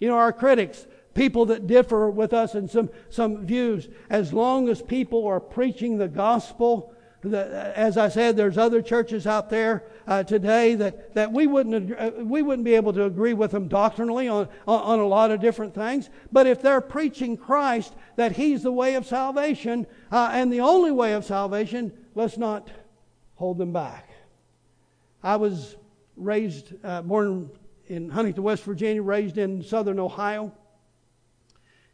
You 0.00 0.08
know, 0.08 0.16
our 0.16 0.32
critics, 0.32 0.84
people 1.14 1.46
that 1.46 1.68
differ 1.68 2.10
with 2.10 2.32
us 2.32 2.56
in 2.56 2.66
some, 2.66 2.90
some 3.08 3.46
views, 3.46 3.88
as 4.10 4.32
long 4.32 4.68
as 4.68 4.82
people 4.82 5.24
are 5.24 5.38
preaching 5.38 5.96
the 5.96 6.08
gospel, 6.08 6.92
the, 7.24 7.72
as 7.76 7.96
I 7.96 8.08
said, 8.08 8.36
there's 8.36 8.58
other 8.58 8.82
churches 8.82 9.26
out 9.26 9.50
there 9.50 9.84
uh, 10.06 10.22
today 10.22 10.74
that, 10.74 11.14
that 11.14 11.32
we, 11.32 11.46
wouldn't, 11.46 11.98
uh, 11.98 12.10
we 12.18 12.42
wouldn't 12.42 12.64
be 12.64 12.74
able 12.74 12.92
to 12.92 13.04
agree 13.04 13.32
with 13.32 13.50
them 13.50 13.68
doctrinally 13.68 14.28
on, 14.28 14.48
on, 14.66 14.98
a 14.98 15.06
lot 15.06 15.30
of 15.30 15.40
different 15.40 15.74
things. 15.74 16.10
But 16.30 16.46
if 16.46 16.60
they're 16.60 16.80
preaching 16.80 17.36
Christ, 17.36 17.94
that 18.16 18.32
He's 18.32 18.62
the 18.62 18.72
way 18.72 18.94
of 18.94 19.06
salvation 19.06 19.86
uh, 20.12 20.30
and 20.32 20.52
the 20.52 20.60
only 20.60 20.92
way 20.92 21.14
of 21.14 21.24
salvation, 21.24 21.92
let's 22.14 22.36
not 22.36 22.68
hold 23.36 23.58
them 23.58 23.72
back. 23.72 24.08
I 25.22 25.36
was 25.36 25.76
raised, 26.16 26.72
uh, 26.84 27.02
born 27.02 27.50
in 27.86 28.10
Huntington, 28.10 28.42
West 28.42 28.64
Virginia, 28.64 29.02
raised 29.02 29.38
in 29.38 29.62
southern 29.62 29.98
Ohio. 29.98 30.52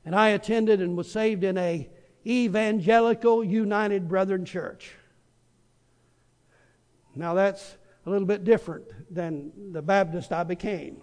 And 0.05 0.15
I 0.15 0.31
attended 0.31 0.81
and 0.81 0.97
was 0.97 1.11
saved 1.11 1.45
in 1.45 1.57
a 1.57 1.89
evangelical 2.27 3.45
United 3.45 4.09
Brethren 4.09 4.45
church. 4.45 4.95
Now 7.15 7.35
that's 7.35 7.77
a 8.07 8.11
little 8.11 8.27
bit 8.27 8.45
different 8.45 8.85
than 9.13 9.73
the 9.73 9.83
Baptist 9.83 10.33
I 10.33 10.45
became. 10.45 11.03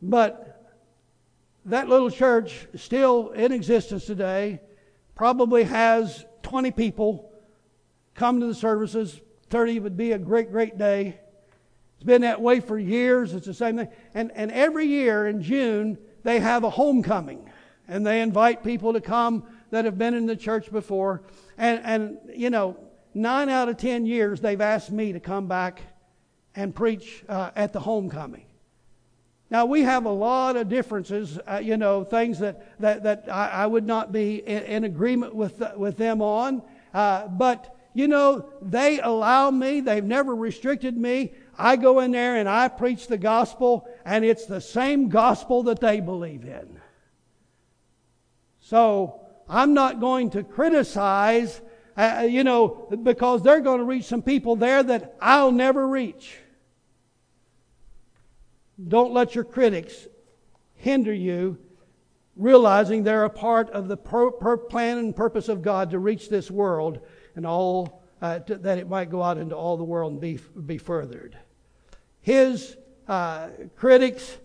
But 0.00 0.52
that 1.66 1.88
little 1.88 2.10
church, 2.10 2.66
still 2.74 3.30
in 3.30 3.52
existence 3.52 4.04
today, 4.04 4.60
probably 5.14 5.64
has 5.64 6.24
20 6.42 6.72
people 6.72 7.30
come 8.14 8.40
to 8.40 8.46
the 8.46 8.54
services. 8.54 9.20
30 9.50 9.80
would 9.80 9.96
be 9.96 10.12
a 10.12 10.18
great, 10.18 10.50
great 10.50 10.76
day. 10.76 11.20
It's 11.96 12.04
been 12.04 12.22
that 12.22 12.40
way 12.40 12.60
for 12.60 12.78
years. 12.78 13.32
It's 13.32 13.46
the 13.46 13.54
same 13.54 13.76
thing. 13.76 13.88
And, 14.12 14.32
and 14.34 14.50
every 14.50 14.86
year 14.86 15.28
in 15.28 15.40
June, 15.40 15.98
they 16.24 16.40
have 16.40 16.64
a 16.64 16.70
homecoming. 16.70 17.48
And 17.86 18.04
they 18.04 18.20
invite 18.20 18.64
people 18.64 18.92
to 18.94 19.00
come 19.00 19.44
that 19.70 19.84
have 19.84 19.98
been 19.98 20.14
in 20.14 20.26
the 20.26 20.36
church 20.36 20.72
before. 20.72 21.22
And, 21.56 21.80
and 21.84 22.18
you 22.34 22.50
know, 22.50 22.76
nine 23.14 23.48
out 23.48 23.68
of 23.68 23.76
ten 23.76 24.06
years 24.06 24.40
they've 24.40 24.60
asked 24.60 24.90
me 24.90 25.12
to 25.12 25.20
come 25.20 25.46
back 25.46 25.82
and 26.54 26.74
preach 26.74 27.24
uh, 27.28 27.50
at 27.56 27.72
the 27.72 27.80
homecoming. 27.80 28.44
Now 29.50 29.66
we 29.66 29.82
have 29.82 30.06
a 30.06 30.10
lot 30.10 30.56
of 30.56 30.68
differences, 30.70 31.38
uh, 31.46 31.60
you 31.62 31.76
know, 31.76 32.04
things 32.04 32.38
that 32.38 32.80
that 32.80 33.02
that 33.02 33.28
I, 33.30 33.48
I 33.48 33.66
would 33.66 33.86
not 33.86 34.10
be 34.10 34.36
in, 34.36 34.62
in 34.62 34.84
agreement 34.84 35.34
with 35.34 35.62
with 35.76 35.98
them 35.98 36.22
on, 36.22 36.62
uh, 36.94 37.28
but 37.28 37.76
you 37.92 38.08
know 38.08 38.48
they 38.62 38.98
allow 39.00 39.50
me. 39.50 39.80
They've 39.80 40.02
never 40.02 40.34
restricted 40.34 40.96
me. 40.96 41.32
I 41.58 41.76
go 41.76 42.00
in 42.00 42.12
there 42.12 42.36
and 42.36 42.48
I 42.48 42.68
preach 42.68 43.08
the 43.08 43.18
gospel, 43.18 43.86
and 44.06 44.24
it's 44.24 44.46
the 44.46 44.60
same 44.60 45.10
gospel 45.10 45.64
that 45.64 45.80
they 45.80 46.00
believe 46.00 46.44
in. 46.44 46.80
So 48.60 49.20
I'm 49.50 49.74
not 49.74 50.00
going 50.00 50.30
to 50.30 50.42
criticize 50.42 51.60
uh, 51.96 52.18
uh, 52.18 52.22
you 52.22 52.44
know, 52.44 52.88
because 53.02 53.42
they're 53.42 53.60
going 53.60 53.78
to 53.78 53.84
reach 53.84 54.04
some 54.04 54.22
people 54.22 54.56
there 54.56 54.82
that 54.82 55.16
I'll 55.20 55.52
never 55.52 55.86
reach. 55.86 56.38
Don't 58.88 59.12
let 59.12 59.34
your 59.34 59.44
critics 59.44 60.08
hinder 60.74 61.12
you 61.12 61.58
realizing 62.36 63.02
they're 63.02 63.24
a 63.24 63.30
part 63.30 63.70
of 63.70 63.88
the 63.88 63.96
per, 63.96 64.30
per 64.30 64.56
plan 64.56 64.98
and 64.98 65.14
purpose 65.14 65.48
of 65.48 65.62
God 65.62 65.90
to 65.90 65.98
reach 65.98 66.28
this 66.28 66.50
world 66.50 67.00
and 67.36 67.46
all 67.46 68.02
uh, 68.20 68.38
to, 68.40 68.56
that 68.56 68.78
it 68.78 68.88
might 68.88 69.10
go 69.10 69.22
out 69.22 69.36
into 69.36 69.54
all 69.54 69.76
the 69.76 69.84
world 69.84 70.12
and 70.12 70.20
be 70.20 70.38
be 70.64 70.78
furthered. 70.78 71.36
His 72.20 72.76
uh, 73.08 73.48
critics, 73.76 74.38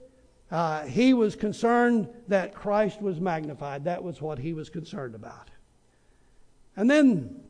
uh, 0.49 0.85
he 0.85 1.13
was 1.13 1.35
concerned 1.35 2.09
that 2.27 2.55
Christ 2.55 3.01
was 3.01 3.19
magnified. 3.21 3.85
That 3.85 4.03
was 4.03 4.21
what 4.21 4.39
he 4.39 4.53
was 4.53 4.69
concerned 4.69 5.15
about. 5.15 5.46
And 6.77 6.87
then 6.89 7.41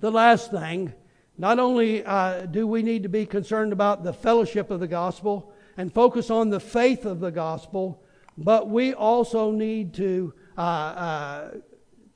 the 0.00 0.10
last 0.10 0.50
thing, 0.50 0.92
not 1.38 1.60
only 1.60 2.04
uh, 2.04 2.46
do 2.46 2.66
we 2.66 2.82
need 2.82 3.04
to 3.04 3.08
be 3.08 3.24
concerned 3.24 3.72
about 3.72 4.02
the 4.02 4.12
fellowship 4.12 4.72
of 4.72 4.80
the 4.80 4.88
gospel 4.88 5.52
and 5.76 5.92
focus 5.92 6.30
on 6.30 6.50
the 6.50 6.58
faith 6.58 7.06
of 7.06 7.20
the 7.20 7.30
gospel, 7.30 8.02
but 8.36 8.68
we 8.68 8.92
also 8.92 9.52
need 9.52 9.94
to, 9.94 10.34
uh, 10.58 10.60
uh, 10.60 11.50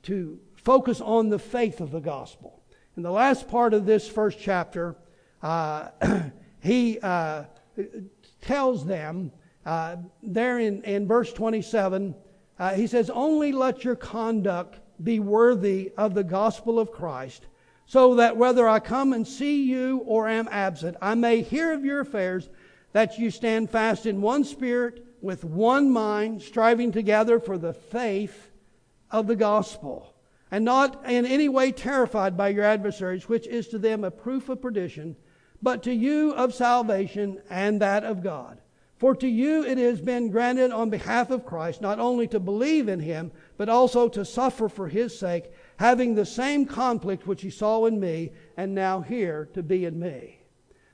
to 0.03 0.39
focus 0.55 0.99
on 0.99 1.29
the 1.29 1.39
faith 1.39 1.79
of 1.79 1.91
the 1.91 2.01
gospel. 2.01 2.61
In 2.97 3.03
the 3.03 3.11
last 3.11 3.47
part 3.47 3.73
of 3.73 3.85
this 3.85 4.07
first 4.09 4.37
chapter, 4.37 4.97
uh, 5.41 5.87
he 6.59 6.99
uh, 6.99 7.45
tells 8.41 8.85
them 8.85 9.31
uh, 9.65 9.95
there 10.21 10.59
in, 10.59 10.83
in 10.83 11.07
verse 11.07 11.31
27, 11.31 12.13
he 12.75 12.87
says, 12.87 13.09
Only 13.09 13.53
let 13.53 13.83
your 13.83 13.95
conduct 13.95 14.80
be 15.03 15.19
worthy 15.19 15.91
of 15.97 16.13
the 16.13 16.23
gospel 16.23 16.79
of 16.79 16.91
Christ, 16.91 17.47
so 17.85 18.15
that 18.15 18.37
whether 18.37 18.67
I 18.67 18.79
come 18.79 19.13
and 19.13 19.27
see 19.27 19.63
you 19.63 19.99
or 20.05 20.27
am 20.27 20.47
absent, 20.51 20.97
I 21.01 21.15
may 21.15 21.41
hear 21.41 21.73
of 21.73 21.83
your 21.83 21.99
affairs, 21.99 22.49
that 22.93 23.17
you 23.17 23.31
stand 23.31 23.69
fast 23.69 24.05
in 24.05 24.21
one 24.21 24.43
spirit, 24.43 25.05
with 25.21 25.43
one 25.43 25.91
mind, 25.91 26.41
striving 26.41 26.91
together 26.91 27.39
for 27.39 27.57
the 27.57 27.73
faith 27.73 28.51
of 29.11 29.27
the 29.27 29.35
gospel, 29.35 30.13
and 30.49 30.65
not 30.65 31.05
in 31.05 31.25
any 31.25 31.47
way 31.47 31.71
terrified 31.71 32.35
by 32.35 32.49
your 32.49 32.63
adversaries, 32.63 33.29
which 33.29 33.47
is 33.47 33.67
to 33.67 33.77
them 33.77 34.03
a 34.03 34.11
proof 34.11 34.49
of 34.49 34.61
perdition, 34.61 35.15
but 35.61 35.83
to 35.83 35.93
you 35.93 36.31
of 36.33 36.53
salvation 36.53 37.41
and 37.49 37.81
that 37.81 38.03
of 38.03 38.23
God. 38.23 38.59
For 38.97 39.15
to 39.15 39.27
you 39.27 39.63
it 39.63 39.77
has 39.77 39.99
been 40.01 40.29
granted 40.29 40.71
on 40.71 40.89
behalf 40.89 41.31
of 41.31 41.45
Christ 41.45 41.81
not 41.81 41.99
only 41.99 42.27
to 42.27 42.39
believe 42.39 42.87
in 42.87 42.99
him, 42.99 43.31
but 43.57 43.69
also 43.69 44.07
to 44.09 44.25
suffer 44.25 44.67
for 44.69 44.87
his 44.87 45.17
sake, 45.17 45.51
having 45.77 46.15
the 46.15 46.25
same 46.25 46.65
conflict 46.65 47.27
which 47.27 47.41
he 47.41 47.49
saw 47.49 47.85
in 47.85 47.99
me, 47.99 48.31
and 48.57 48.73
now 48.73 49.01
hear 49.01 49.49
to 49.53 49.63
be 49.63 49.85
in 49.85 49.99
me. 49.99 50.39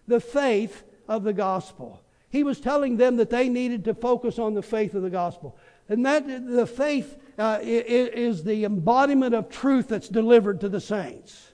The 0.07 0.19
faith 0.19 0.83
of 1.07 1.23
the 1.23 1.33
gospel. 1.33 2.01
He 2.29 2.43
was 2.43 2.59
telling 2.59 2.97
them 2.97 3.17
that 3.17 3.29
they 3.29 3.49
needed 3.49 3.85
to 3.85 3.93
focus 3.93 4.37
on 4.37 4.53
the 4.53 4.61
faith 4.61 4.93
of 4.93 5.01
the 5.01 5.09
gospel. 5.09 5.57
And 5.89 6.05
that 6.05 6.25
the 6.27 6.67
faith 6.67 7.17
uh, 7.37 7.59
is 7.61 8.43
the 8.43 8.65
embodiment 8.65 9.33
of 9.33 9.49
truth 9.49 9.87
that's 9.87 10.09
delivered 10.09 10.59
to 10.61 10.69
the 10.69 10.81
saints. 10.81 11.51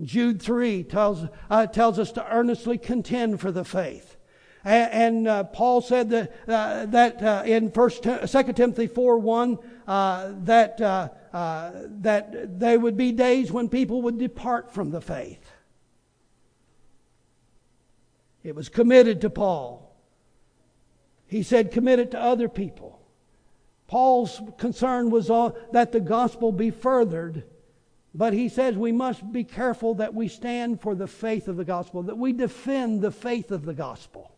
Jude 0.00 0.40
3 0.40 0.84
tells, 0.84 1.26
uh, 1.50 1.66
tells 1.66 1.98
us 1.98 2.12
to 2.12 2.32
earnestly 2.32 2.78
contend 2.78 3.40
for 3.40 3.50
the 3.50 3.64
faith. 3.64 4.16
And, 4.64 4.92
and 4.92 5.28
uh, 5.28 5.44
Paul 5.44 5.80
said 5.80 6.10
that, 6.10 6.32
uh, 6.48 6.86
that 6.86 7.22
uh, 7.22 7.42
in 7.44 7.70
First, 7.70 8.04
2 8.04 8.52
Timothy 8.52 8.86
4 8.86 9.18
1, 9.18 9.58
uh, 9.86 10.32
that, 10.44 10.80
uh, 10.80 11.08
uh, 11.32 11.70
that 12.00 12.58
there 12.58 12.78
would 12.78 12.96
be 12.96 13.12
days 13.12 13.50
when 13.50 13.68
people 13.68 14.02
would 14.02 14.18
depart 14.18 14.72
from 14.72 14.90
the 14.90 15.00
faith. 15.00 15.50
It 18.44 18.54
was 18.54 18.68
committed 18.68 19.20
to 19.20 19.30
Paul. 19.30 19.94
He 21.26 21.42
said, 21.42 21.70
commit 21.70 21.98
it 21.98 22.10
to 22.10 22.20
other 22.20 22.48
people. 22.48 23.00
Paul's 23.86 24.40
concern 24.58 25.10
was 25.10 25.30
uh, 25.30 25.50
that 25.72 25.92
the 25.92 26.00
gospel 26.00 26.50
be 26.50 26.70
furthered, 26.70 27.44
but 28.14 28.32
he 28.32 28.48
says 28.48 28.76
we 28.76 28.92
must 28.92 29.32
be 29.32 29.44
careful 29.44 29.94
that 29.96 30.14
we 30.14 30.28
stand 30.28 30.80
for 30.80 30.94
the 30.94 31.06
faith 31.06 31.48
of 31.48 31.56
the 31.56 31.64
gospel, 31.64 32.02
that 32.04 32.18
we 32.18 32.32
defend 32.32 33.00
the 33.00 33.10
faith 33.10 33.50
of 33.50 33.64
the 33.64 33.74
gospel, 33.74 34.34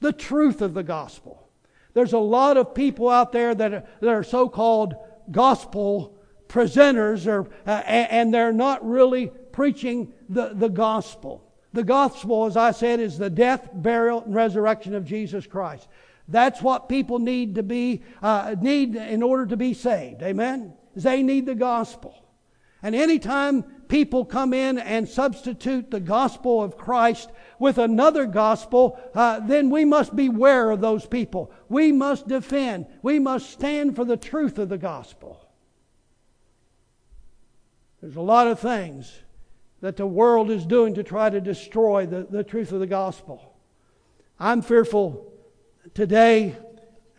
the 0.00 0.12
truth 0.12 0.60
of 0.60 0.74
the 0.74 0.82
gospel. 0.82 1.48
There's 1.94 2.12
a 2.12 2.18
lot 2.18 2.56
of 2.56 2.74
people 2.74 3.08
out 3.08 3.32
there 3.32 3.54
that 3.54 3.72
are, 3.72 3.84
that 4.00 4.08
are 4.08 4.24
so 4.24 4.48
called 4.48 4.94
gospel 5.30 6.18
presenters, 6.48 7.26
or, 7.26 7.48
uh, 7.66 7.70
and 7.86 8.32
they're 8.32 8.52
not 8.52 8.86
really 8.86 9.28
preaching 9.52 10.12
the, 10.28 10.52
the 10.54 10.68
gospel. 10.68 11.44
The 11.72 11.84
gospel, 11.84 12.44
as 12.44 12.56
I 12.56 12.72
said, 12.72 13.00
is 13.00 13.16
the 13.18 13.30
death, 13.30 13.70
burial, 13.72 14.22
and 14.22 14.34
resurrection 14.34 14.94
of 14.94 15.04
Jesus 15.04 15.46
Christ. 15.46 15.88
That's 16.28 16.60
what 16.62 16.88
people 16.88 17.18
need 17.18 17.54
to 17.56 17.62
be 17.62 18.02
uh, 18.22 18.54
need 18.60 18.96
in 18.96 19.22
order 19.22 19.46
to 19.46 19.56
be 19.56 19.74
saved. 19.74 20.22
Amen. 20.22 20.74
They 20.94 21.22
need 21.22 21.46
the 21.46 21.54
gospel. 21.54 22.21
And 22.82 22.94
anytime 22.94 23.62
people 23.88 24.24
come 24.24 24.52
in 24.52 24.78
and 24.78 25.08
substitute 25.08 25.90
the 25.90 26.00
gospel 26.00 26.62
of 26.62 26.76
Christ 26.76 27.30
with 27.58 27.78
another 27.78 28.26
gospel, 28.26 28.98
uh, 29.14 29.40
then 29.40 29.70
we 29.70 29.84
must 29.84 30.16
beware 30.16 30.70
of 30.70 30.80
those 30.80 31.06
people. 31.06 31.52
We 31.68 31.92
must 31.92 32.26
defend. 32.26 32.86
We 33.02 33.18
must 33.18 33.50
stand 33.50 33.94
for 33.94 34.04
the 34.04 34.16
truth 34.16 34.58
of 34.58 34.68
the 34.68 34.78
gospel. 34.78 35.38
There's 38.00 38.16
a 38.16 38.20
lot 38.20 38.48
of 38.48 38.58
things 38.58 39.12
that 39.80 39.96
the 39.96 40.06
world 40.06 40.50
is 40.50 40.66
doing 40.66 40.94
to 40.94 41.04
try 41.04 41.30
to 41.30 41.40
destroy 41.40 42.06
the, 42.06 42.26
the 42.28 42.42
truth 42.42 42.72
of 42.72 42.80
the 42.80 42.86
gospel. 42.86 43.54
I'm 44.40 44.62
fearful 44.62 45.32
today, 45.94 46.56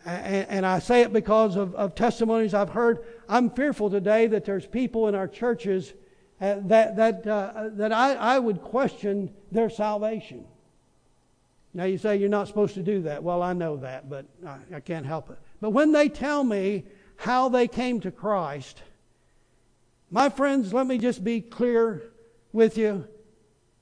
and, 0.04 0.46
and 0.48 0.66
I 0.66 0.78
say 0.78 1.02
it 1.02 1.12
because 1.12 1.56
of, 1.56 1.74
of, 1.74 1.94
testimonies 1.94 2.52
I've 2.52 2.70
heard, 2.70 3.04
I'm 3.28 3.50
fearful 3.50 3.90
today 3.90 4.26
that 4.28 4.44
there's 4.44 4.66
people 4.66 5.08
in 5.08 5.14
our 5.14 5.28
churches 5.28 5.92
uh, 6.40 6.56
that, 6.64 6.96
that, 6.96 7.26
uh, 7.26 7.70
that 7.72 7.92
I, 7.92 8.14
I 8.14 8.38
would 8.38 8.60
question 8.62 9.32
their 9.52 9.70
salvation. 9.70 10.44
Now 11.72 11.84
you 11.84 11.98
say 11.98 12.16
you're 12.16 12.28
not 12.28 12.48
supposed 12.48 12.74
to 12.74 12.82
do 12.82 13.02
that. 13.02 13.22
Well, 13.22 13.42
I 13.42 13.52
know 13.52 13.76
that, 13.78 14.08
but 14.08 14.26
I, 14.46 14.58
I 14.76 14.80
can't 14.80 15.06
help 15.06 15.30
it. 15.30 15.38
But 15.60 15.70
when 15.70 15.92
they 15.92 16.08
tell 16.08 16.44
me 16.44 16.84
how 17.16 17.48
they 17.48 17.66
came 17.68 18.00
to 18.00 18.10
Christ, 18.10 18.82
my 20.10 20.28
friends, 20.28 20.72
let 20.72 20.86
me 20.86 20.98
just 20.98 21.24
be 21.24 21.40
clear 21.40 22.02
with 22.52 22.78
you, 22.78 23.06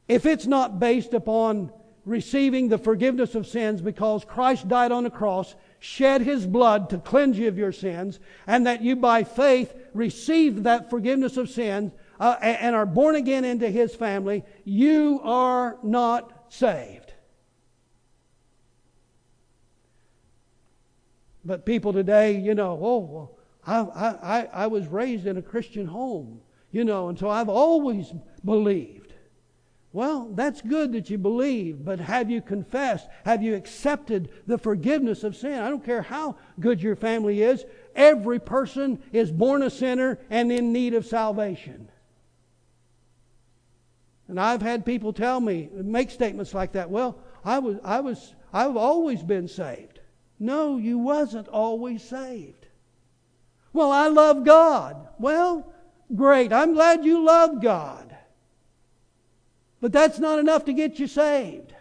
if 0.09 0.25
it's 0.25 0.47
not 0.47 0.81
based 0.81 1.13
upon 1.15 1.73
receiving 2.05 2.69
the 2.69 2.79
forgiveness 2.79 3.35
of 3.35 3.47
sins 3.47 3.81
because 3.81 4.25
Christ 4.25 4.69
died 4.69 4.93
on 4.93 5.05
the 5.05 5.11
cross, 5.11 5.55
shed 5.83 6.21
his 6.21 6.47
blood 6.47 6.89
to 6.89 6.97
cleanse 6.97 7.37
you 7.37 7.49
of 7.49 7.59
your 7.59 7.73
sins, 7.73 8.21
and 8.47 8.69
that 8.69 8.83
you 8.83 8.95
by 8.95 9.25
faith 9.25 9.75
receive 9.93 10.63
that 10.63 10.89
forgiveness 10.89 11.37
of 11.37 11.51
sins 11.51 11.93
uh, 12.21 12.37
and 12.41 12.77
are 12.77 12.87
born 12.87 13.17
again 13.17 13.45
into 13.45 13.69
his 13.69 13.93
family, 13.93 14.45
you 14.65 15.21
are 15.25 15.77
not 15.83 16.53
saved. 16.53 17.13
But 21.45 21.67
people 21.67 21.93
today, 21.93 22.39
you 22.39 22.55
know, 22.55 22.79
oh, 22.81 23.31
I, 23.67 23.81
I, 24.23 24.49
I 24.53 24.67
was 24.69 24.87
raised 24.87 25.27
in 25.27 25.37
a 25.37 25.43
Christian 25.43 25.87
home, 25.87 26.41
you 26.71 26.85
know, 26.85 27.09
and 27.09 27.19
so 27.19 27.29
I've 27.29 27.49
always 27.49 28.13
believed. 28.45 29.02
Well, 29.95 30.31
that's 30.33 30.63
good 30.63 30.93
that 30.93 31.11
you 31.11 31.19
believe, 31.19 31.85
but 31.85 32.01
have 32.01 32.31
you 32.31 32.41
confessed? 32.41 33.09
Have 33.27 33.43
you 33.43 33.55
accepted 33.55 34.31
the 34.47 34.57
forgiveness 34.57 35.23
of 35.23 35.37
sin? 35.37 35.59
I 35.59 35.69
don't 35.69 35.85
care 35.85 36.01
how 36.01 36.37
good 36.59 36.83
your 36.83 36.97
family 36.97 37.43
is. 37.43 37.67
Every 37.95 38.39
person 38.39 39.03
is 39.13 39.31
born 39.31 39.63
a 39.63 39.69
sinner 39.69 40.19
and 40.31 40.51
in 40.51 40.73
need 40.73 40.95
of 40.95 41.05
salvation. 41.05 41.91
And 44.29 44.41
I've 44.41 44.63
had 44.63 44.87
people 44.87 45.13
tell 45.13 45.41
me, 45.41 45.69
make 45.75 46.11
statements 46.11 46.55
like 46.55 46.73
that. 46.73 46.89
Well, 46.89 47.19
I 47.45 47.59
was, 47.59 47.77
I 47.85 48.01
was, 48.01 48.35
I've 48.51 48.79
always 48.79 49.23
been 49.23 49.47
saved. 49.47 50.01
No, 50.39 50.79
you 50.79 50.97
wasn't 50.97 51.49
always 51.49 52.03
saved. 52.03 52.67
Well, 53.75 53.93
I 53.93 54.09
love 54.09 54.45
God. 54.45 55.09
Well, 55.19 55.71
great. 56.15 56.51
I'm 56.51 56.73
glad 56.73 57.05
you 57.05 57.23
love 57.23 57.61
God. 57.61 58.12
But 59.83 59.93
that's 59.93 60.21
not 60.21 60.39
enough 60.39 60.65
to 60.67 60.73
get 60.73 61.01
you 61.01 61.09
saved. 61.09 61.75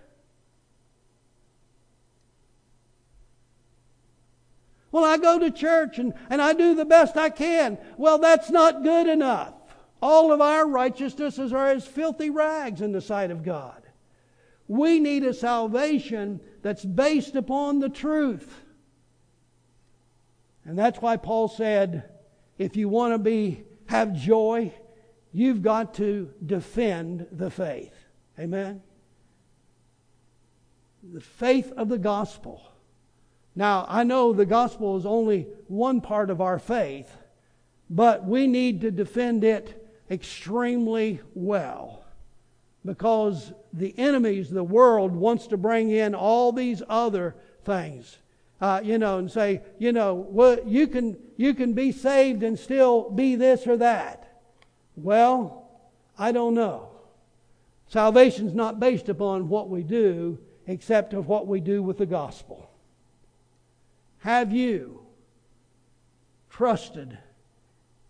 Well, 4.92 5.06
I 5.06 5.18
go 5.18 5.38
to 5.38 5.52
church 5.52 6.00
and, 6.00 6.14
and 6.30 6.42
I 6.42 6.54
do 6.54 6.74
the 6.74 6.84
best 6.84 7.16
I 7.16 7.30
can. 7.30 7.78
Well, 7.98 8.18
that's 8.18 8.50
not 8.50 8.84
good 8.84 9.08
enough. 9.08 9.54
All 10.02 10.34
of 10.34 10.42
our 10.42 10.68
righteousnesses 10.68 11.54
are 11.54 11.68
as 11.68 11.86
filthy 11.86 12.32
rags 12.32 12.82
in 12.82 12.92
the 12.92 13.02
sight 13.02 13.30
of 13.30 13.44
God. 13.44 13.84
We 14.68 15.00
need 15.00 15.24
a 15.24 15.34
salvation 15.34 16.42
that's 16.64 16.84
based 16.84 17.36
upon 17.36 17.80
the 17.80 17.90
truth. 17.90 18.64
And 20.66 20.78
that's 20.78 21.00
why 21.00 21.18
Paul 21.18 21.50
said, 21.50 22.10
if 22.58 22.76
you 22.76 22.90
want 22.90 23.14
to 23.14 23.20
be 23.20 23.64
have 23.86 24.14
joy, 24.14 24.74
You've 25.34 25.62
got 25.62 25.94
to 25.96 26.34
defend 26.46 27.28
the 27.32 27.50
faith. 27.50 27.94
Amen? 28.40 28.82
The 31.04 31.22
faith 31.22 31.72
of 31.78 31.90
the 31.90 31.98
gospel. 31.98 32.62
Now, 33.56 33.86
I 33.88 34.04
know 34.04 34.34
the 34.34 34.46
gospel 34.46 34.98
is 34.98 35.06
only 35.06 35.48
one 35.68 36.02
part 36.02 36.30
of 36.30 36.42
our 36.42 36.60
faith, 36.60 37.10
but 37.90 38.26
we 38.26 38.48
need 38.48 38.82
to 38.82 38.92
defend 38.92 39.44
it 39.44 39.78
extremely 40.10 41.20
well 41.34 42.04
because 42.86 43.54
the 43.74 43.98
enemies, 43.98 44.50
the 44.50 44.64
world, 44.64 45.12
wants 45.12 45.48
to 45.48 45.58
bring 45.58 45.92
in 45.92 46.16
all 46.16 46.52
these 46.52 46.82
other 46.90 47.36
things. 47.64 48.18
Uh, 48.60 48.80
you 48.84 48.98
know, 48.98 49.18
and 49.18 49.32
say, 49.32 49.62
you 49.80 49.92
know, 49.92 50.14
well, 50.14 50.60
you 50.66 50.88
can 50.88 51.18
you 51.36 51.54
can 51.54 51.74
be 51.74 51.92
saved 51.92 52.44
and 52.44 52.60
still 52.60 53.10
be 53.10 53.36
this 53.36 53.66
or 53.66 53.78
that. 53.78 54.31
Well, 55.04 55.70
I 56.18 56.32
don't 56.32 56.54
know. 56.54 56.90
Salvation's 57.88 58.54
not 58.54 58.80
based 58.80 59.10
upon 59.10 59.50
what 59.50 59.70
we 59.70 59.84
do, 59.84 60.38
except 60.68 61.14
of 61.14 61.28
what 61.28 61.48
we 61.48 61.60
do 61.60 61.84
with 61.84 61.98
the 61.98 62.06
gospel. 62.06 62.70
Have 64.20 64.54
you 64.54 65.02
trusted 66.50 67.18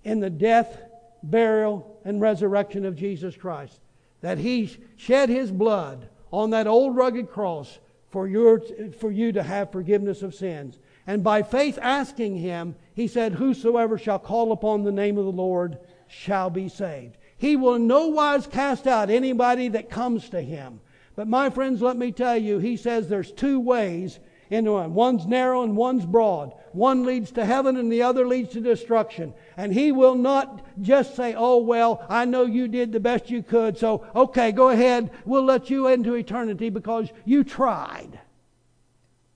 in 0.04 0.20
the 0.20 0.30
death, 0.30 0.82
burial, 1.24 2.00
and 2.04 2.22
resurrection 2.22 2.86
of 2.86 2.96
Jesus 2.96 3.36
Christ? 3.36 3.80
That 4.20 4.38
He 4.38 4.78
shed 4.98 5.30
His 5.30 5.52
blood 5.52 6.10
on 6.32 6.50
that 6.52 6.68
old 6.68 6.96
rugged 6.96 7.32
cross 7.32 7.80
for, 8.10 8.28
your, 8.28 8.62
for 9.00 9.10
you 9.10 9.32
to 9.32 9.42
have 9.42 9.72
forgiveness 9.72 10.22
of 10.22 10.36
sins. 10.36 10.78
And 11.08 11.24
by 11.24 11.42
faith 11.42 11.80
asking 11.82 12.38
Him, 12.38 12.76
He 12.94 13.08
said, 13.08 13.34
Whosoever 13.34 13.98
shall 13.98 14.20
call 14.20 14.52
upon 14.52 14.84
the 14.84 14.92
name 14.92 15.18
of 15.18 15.26
the 15.26 15.32
Lord 15.32 15.80
shall 16.12 16.50
be 16.50 16.70
saved. 16.70 17.18
He 17.38 17.56
will 17.56 17.76
in 17.76 17.88
no 17.88 18.08
wise 18.08 18.46
cast 18.46 18.86
out 18.86 19.10
anybody 19.10 19.70
that 19.70 19.90
comes 19.90 20.30
to 20.30 20.42
him. 20.42 20.80
But 21.16 21.28
my 21.28 21.50
friends, 21.50 21.82
let 21.82 21.98
me 21.98 22.12
tell 22.12 22.38
you, 22.38 22.60
he 22.60 22.78
says 22.78 23.08
there's 23.08 23.32
two 23.32 23.60
ways 23.60 24.20
into 24.50 24.74
one. 24.74 24.94
One's 24.94 25.26
narrow 25.26 25.64
and 25.64 25.76
one's 25.76 26.06
broad. 26.06 26.54
One 26.74 27.06
leads 27.06 27.32
to 27.32 27.46
heaven 27.46 27.78
and 27.78 27.92
the 27.92 28.04
other 28.04 28.28
leads 28.28 28.52
to 28.54 28.62
destruction. 28.62 29.34
And 29.58 29.74
he 29.74 29.92
will 29.92 30.16
not 30.16 30.66
just 30.82 31.16
say, 31.16 31.34
oh, 31.36 31.58
well, 31.58 32.06
I 32.10 32.26
know 32.26 32.46
you 32.46 32.68
did 32.68 32.92
the 32.92 33.00
best 33.00 33.30
you 33.30 33.42
could, 33.42 33.78
so 33.78 34.06
okay, 34.16 34.52
go 34.52 34.70
ahead. 34.70 35.10
We'll 35.26 35.46
let 35.46 35.70
you 35.70 35.88
into 35.88 36.14
eternity 36.16 36.70
because 36.70 37.10
you 37.26 37.44
tried. 37.44 38.20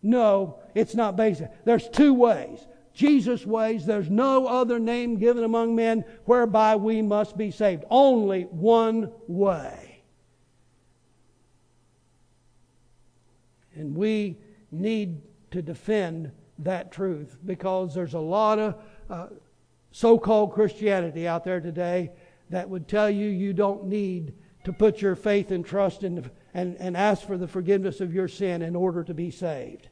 No, 0.04 0.60
it's 0.76 0.94
not 0.96 1.16
basic. 1.16 1.50
There's 1.66 1.90
two 1.90 2.14
ways. 2.14 2.60
Jesus' 2.96 3.46
ways. 3.46 3.86
There's 3.86 4.10
no 4.10 4.48
other 4.48 4.80
name 4.80 5.18
given 5.18 5.44
among 5.44 5.76
men 5.76 6.04
whereby 6.24 6.76
we 6.78 7.02
must 7.02 7.38
be 7.38 7.52
saved. 7.52 7.84
Only 7.90 8.44
one 8.44 9.12
way. 9.28 10.02
And 13.76 13.96
we 13.96 14.38
need 14.72 15.22
to 15.52 15.62
defend 15.62 16.32
that 16.60 16.92
truth 16.92 17.38
because 17.46 17.94
there's 17.94 18.14
a 18.14 18.20
lot 18.20 18.58
of 18.58 18.76
uh, 19.10 19.28
so 19.92 20.18
called 20.18 20.54
Christianity 20.54 21.28
out 21.28 21.44
there 21.44 21.60
today 21.60 22.12
that 22.50 22.70
would 22.70 22.88
tell 22.88 23.10
you 23.10 23.28
you 23.28 23.54
don't 23.54 23.86
need 23.86 24.34
to 24.64 24.74
put 24.74 25.02
your 25.02 25.16
faith 25.16 25.52
and 25.52 25.66
trust 25.66 26.04
in 26.04 26.30
and, 26.54 26.78
and 26.78 26.96
ask 26.96 27.28
for 27.28 27.38
the 27.38 27.48
forgiveness 27.48 28.00
of 28.00 28.14
your 28.14 28.30
sin 28.30 28.62
in 28.62 28.76
order 28.76 29.04
to 29.04 29.14
be 29.14 29.30
saved. 29.30 29.90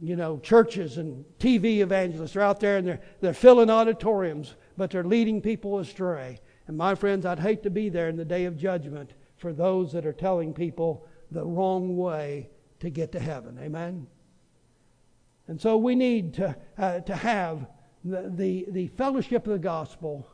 You 0.00 0.16
know, 0.16 0.38
churches 0.38 0.98
and 0.98 1.24
TV 1.38 1.80
evangelists 1.80 2.36
are 2.36 2.40
out 2.40 2.60
there 2.60 2.76
and 2.76 2.86
they're, 2.86 3.00
they're 3.20 3.34
filling 3.34 3.70
auditoriums, 3.70 4.54
but 4.76 4.90
they're 4.90 5.04
leading 5.04 5.40
people 5.40 5.78
astray. 5.78 6.40
And 6.68 6.76
my 6.76 6.94
friends, 6.94 7.26
I'd 7.26 7.40
hate 7.40 7.62
to 7.64 7.70
be 7.70 7.88
there 7.88 8.08
in 8.08 8.16
the 8.16 8.24
day 8.24 8.44
of 8.44 8.56
judgment 8.56 9.12
for 9.36 9.52
those 9.52 9.92
that 9.92 10.06
are 10.06 10.12
telling 10.12 10.52
people 10.52 11.06
the 11.30 11.44
wrong 11.44 11.96
way 11.96 12.50
to 12.80 12.90
get 12.90 13.12
to 13.12 13.20
heaven. 13.20 13.58
Amen? 13.60 14.06
And 15.48 15.60
so 15.60 15.76
we 15.76 15.94
need 15.94 16.34
to, 16.34 16.56
uh, 16.76 17.00
to 17.00 17.16
have 17.16 17.66
the, 18.04 18.30
the, 18.34 18.66
the 18.68 18.88
fellowship 18.88 19.46
of 19.46 19.52
the 19.52 19.58
gospel, 19.58 20.28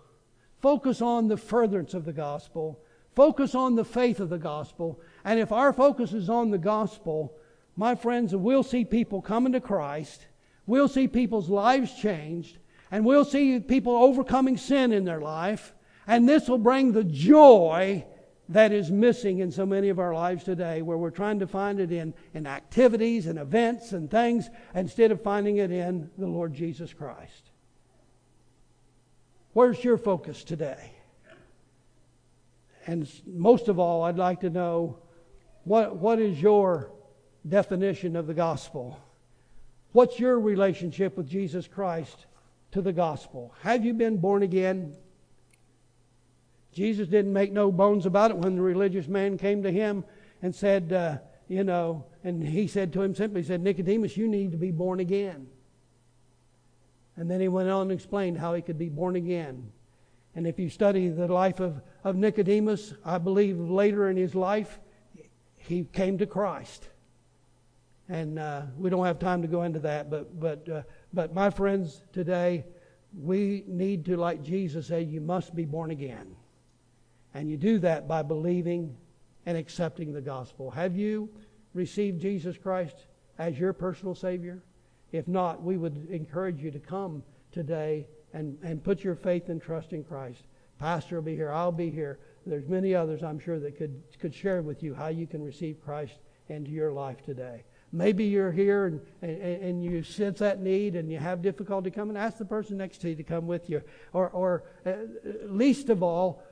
focus 0.60 1.00
on 1.00 1.28
the 1.28 1.36
furtherance 1.36 1.94
of 1.94 2.04
the 2.04 2.12
gospel, 2.12 2.82
focus 3.14 3.54
on 3.54 3.76
the 3.76 3.84
faith 3.84 4.20
of 4.20 4.28
the 4.28 4.38
gospel. 4.38 5.00
And 5.24 5.38
if 5.38 5.52
our 5.52 5.72
focus 5.72 6.12
is 6.12 6.28
on 6.28 6.50
the 6.50 6.58
gospel, 6.58 7.36
my 7.76 7.94
friends, 7.94 8.34
we'll 8.34 8.62
see 8.62 8.84
people 8.84 9.20
coming 9.20 9.52
to 9.52 9.60
Christ, 9.60 10.26
we'll 10.66 10.88
see 10.88 11.08
people's 11.08 11.48
lives 11.48 11.94
changed, 11.94 12.58
and 12.90 13.04
we'll 13.04 13.24
see 13.24 13.58
people 13.60 13.96
overcoming 13.96 14.56
sin 14.56 14.92
in 14.92 15.04
their 15.04 15.20
life. 15.20 15.74
And 16.06 16.28
this 16.28 16.48
will 16.48 16.58
bring 16.58 16.92
the 16.92 17.04
joy 17.04 18.04
that 18.50 18.72
is 18.72 18.90
missing 18.90 19.38
in 19.38 19.50
so 19.50 19.64
many 19.64 19.88
of 19.88 19.98
our 19.98 20.14
lives 20.14 20.44
today, 20.44 20.82
where 20.82 20.98
we're 20.98 21.10
trying 21.10 21.38
to 21.38 21.46
find 21.46 21.80
it 21.80 21.90
in, 21.90 22.12
in 22.34 22.46
activities 22.46 23.26
and 23.26 23.38
events 23.38 23.92
and 23.92 24.10
things 24.10 24.50
instead 24.74 25.10
of 25.10 25.22
finding 25.22 25.56
it 25.56 25.70
in 25.70 26.10
the 26.18 26.26
Lord 26.26 26.52
Jesus 26.52 26.92
Christ. 26.92 27.50
Where's 29.54 29.82
your 29.82 29.96
focus 29.96 30.44
today? 30.44 30.92
And 32.86 33.10
most 33.26 33.68
of 33.68 33.78
all, 33.78 34.02
I'd 34.02 34.18
like 34.18 34.40
to 34.40 34.50
know 34.50 34.98
what, 35.64 35.96
what 35.96 36.20
is 36.20 36.40
your 36.40 36.92
definition 37.48 38.16
of 38.16 38.26
the 38.26 38.34
gospel? 38.34 38.98
What's 39.92 40.18
your 40.18 40.40
relationship 40.40 41.16
with 41.16 41.28
Jesus 41.28 41.68
Christ 41.68 42.26
to 42.72 42.82
the 42.82 42.92
gospel? 42.92 43.54
Have 43.62 43.84
you 43.84 43.94
been 43.94 44.16
born 44.16 44.42
again? 44.42 44.96
Jesus 46.72 47.06
didn't 47.06 47.32
make 47.32 47.52
no 47.52 47.70
bones 47.70 48.04
about 48.04 48.32
it 48.32 48.36
when 48.36 48.56
the 48.56 48.62
religious 48.62 49.06
man 49.06 49.38
came 49.38 49.62
to 49.62 49.70
him 49.70 50.04
and 50.42 50.54
said, 50.54 50.92
uh, 50.92 51.18
you 51.48 51.62
know, 51.62 52.04
and 52.24 52.42
he 52.42 52.66
said 52.66 52.92
to 52.94 53.02
him 53.02 53.14
simply, 53.14 53.42
he 53.42 53.46
said, 53.46 53.62
Nicodemus, 53.62 54.16
you 54.16 54.26
need 54.26 54.50
to 54.50 54.58
be 54.58 54.72
born 54.72 54.98
again. 54.98 55.46
And 57.16 57.30
then 57.30 57.40
he 57.40 57.48
went 57.48 57.68
on 57.68 57.82
and 57.82 57.92
explained 57.92 58.38
how 58.38 58.54
he 58.54 58.62
could 58.62 58.78
be 58.78 58.88
born 58.88 59.14
again. 59.14 59.70
And 60.34 60.46
if 60.46 60.58
you 60.58 60.68
study 60.68 61.08
the 61.08 61.28
life 61.28 61.60
of, 61.60 61.80
of 62.02 62.16
Nicodemus, 62.16 62.94
I 63.04 63.18
believe 63.18 63.58
later 63.60 64.10
in 64.10 64.16
his 64.16 64.34
life, 64.34 64.80
he 65.56 65.84
came 65.84 66.18
to 66.18 66.26
Christ. 66.26 66.88
And 68.08 68.38
uh, 68.38 68.62
we 68.76 68.90
don't 68.90 69.06
have 69.06 69.18
time 69.18 69.40
to 69.42 69.48
go 69.48 69.62
into 69.62 69.78
that, 69.80 70.10
but, 70.10 70.38
but, 70.38 70.68
uh, 70.68 70.82
but 71.12 71.34
my 71.34 71.48
friends, 71.48 72.04
today, 72.12 72.64
we 73.18 73.64
need 73.66 74.04
to, 74.06 74.16
like 74.16 74.42
Jesus 74.42 74.88
said, 74.88 75.08
you 75.08 75.20
must 75.20 75.54
be 75.54 75.64
born 75.64 75.90
again. 75.90 76.36
And 77.32 77.50
you 77.50 77.56
do 77.56 77.78
that 77.78 78.06
by 78.06 78.22
believing 78.22 78.96
and 79.46 79.56
accepting 79.56 80.12
the 80.12 80.20
gospel. 80.20 80.70
Have 80.70 80.96
you 80.96 81.30
received 81.72 82.20
Jesus 82.20 82.58
Christ 82.58 83.06
as 83.38 83.58
your 83.58 83.72
personal 83.72 84.14
Savior? 84.14 84.62
If 85.12 85.26
not, 85.26 85.62
we 85.62 85.76
would 85.76 86.08
encourage 86.10 86.60
you 86.60 86.70
to 86.72 86.78
come 86.78 87.22
today 87.52 88.06
and, 88.32 88.58
and 88.62 88.82
put 88.82 89.02
your 89.02 89.14
faith 89.14 89.48
and 89.48 89.62
trust 89.62 89.92
in 89.92 90.04
Christ. 90.04 90.42
Pastor 90.78 91.16
will 91.16 91.22
be 91.22 91.36
here. 91.36 91.52
I'll 91.52 91.72
be 91.72 91.90
here. 91.90 92.18
There's 92.46 92.68
many 92.68 92.94
others, 92.94 93.22
I'm 93.22 93.38
sure, 93.38 93.58
that 93.60 93.78
could, 93.78 94.02
could 94.20 94.34
share 94.34 94.60
with 94.60 94.82
you 94.82 94.94
how 94.94 95.08
you 95.08 95.26
can 95.26 95.42
receive 95.42 95.82
Christ 95.82 96.18
into 96.48 96.70
your 96.70 96.92
life 96.92 97.22
today. 97.24 97.64
Maybe 97.94 98.24
you're 98.24 98.50
here 98.50 98.86
and, 98.86 99.00
and, 99.22 99.40
and 99.40 99.84
you 99.84 100.02
sense 100.02 100.40
that 100.40 100.60
need 100.60 100.96
and 100.96 101.10
you 101.10 101.18
have 101.18 101.42
difficulty 101.42 101.92
coming. 101.92 102.16
Ask 102.16 102.38
the 102.38 102.44
person 102.44 102.76
next 102.76 102.98
to 103.02 103.10
you 103.10 103.14
to 103.14 103.22
come 103.22 103.46
with 103.46 103.70
you. 103.70 103.82
Or, 104.12 104.30
or 104.30 104.64
uh, 104.84 104.94
least 105.46 105.90
of 105.90 106.02
all, 106.02 106.42